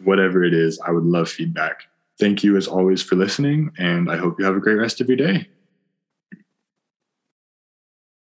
whatever 0.03 0.43
it 0.43 0.53
is. 0.53 0.80
I 0.80 0.91
would 0.91 1.03
love 1.03 1.30
feedback. 1.30 1.84
Thank 2.20 2.43
you 2.43 2.57
as 2.57 2.68
always 2.68 3.01
for 3.01 3.16
listening, 3.16 3.72
and 3.78 4.12
I 4.12 4.18
hope 4.18 4.39
you 4.39 4.45
have 4.45 4.55
a 4.55 4.59
great 4.59 4.76
rest 4.76 5.01
of 5.01 5.07
your 5.07 5.18
day. 5.18 5.47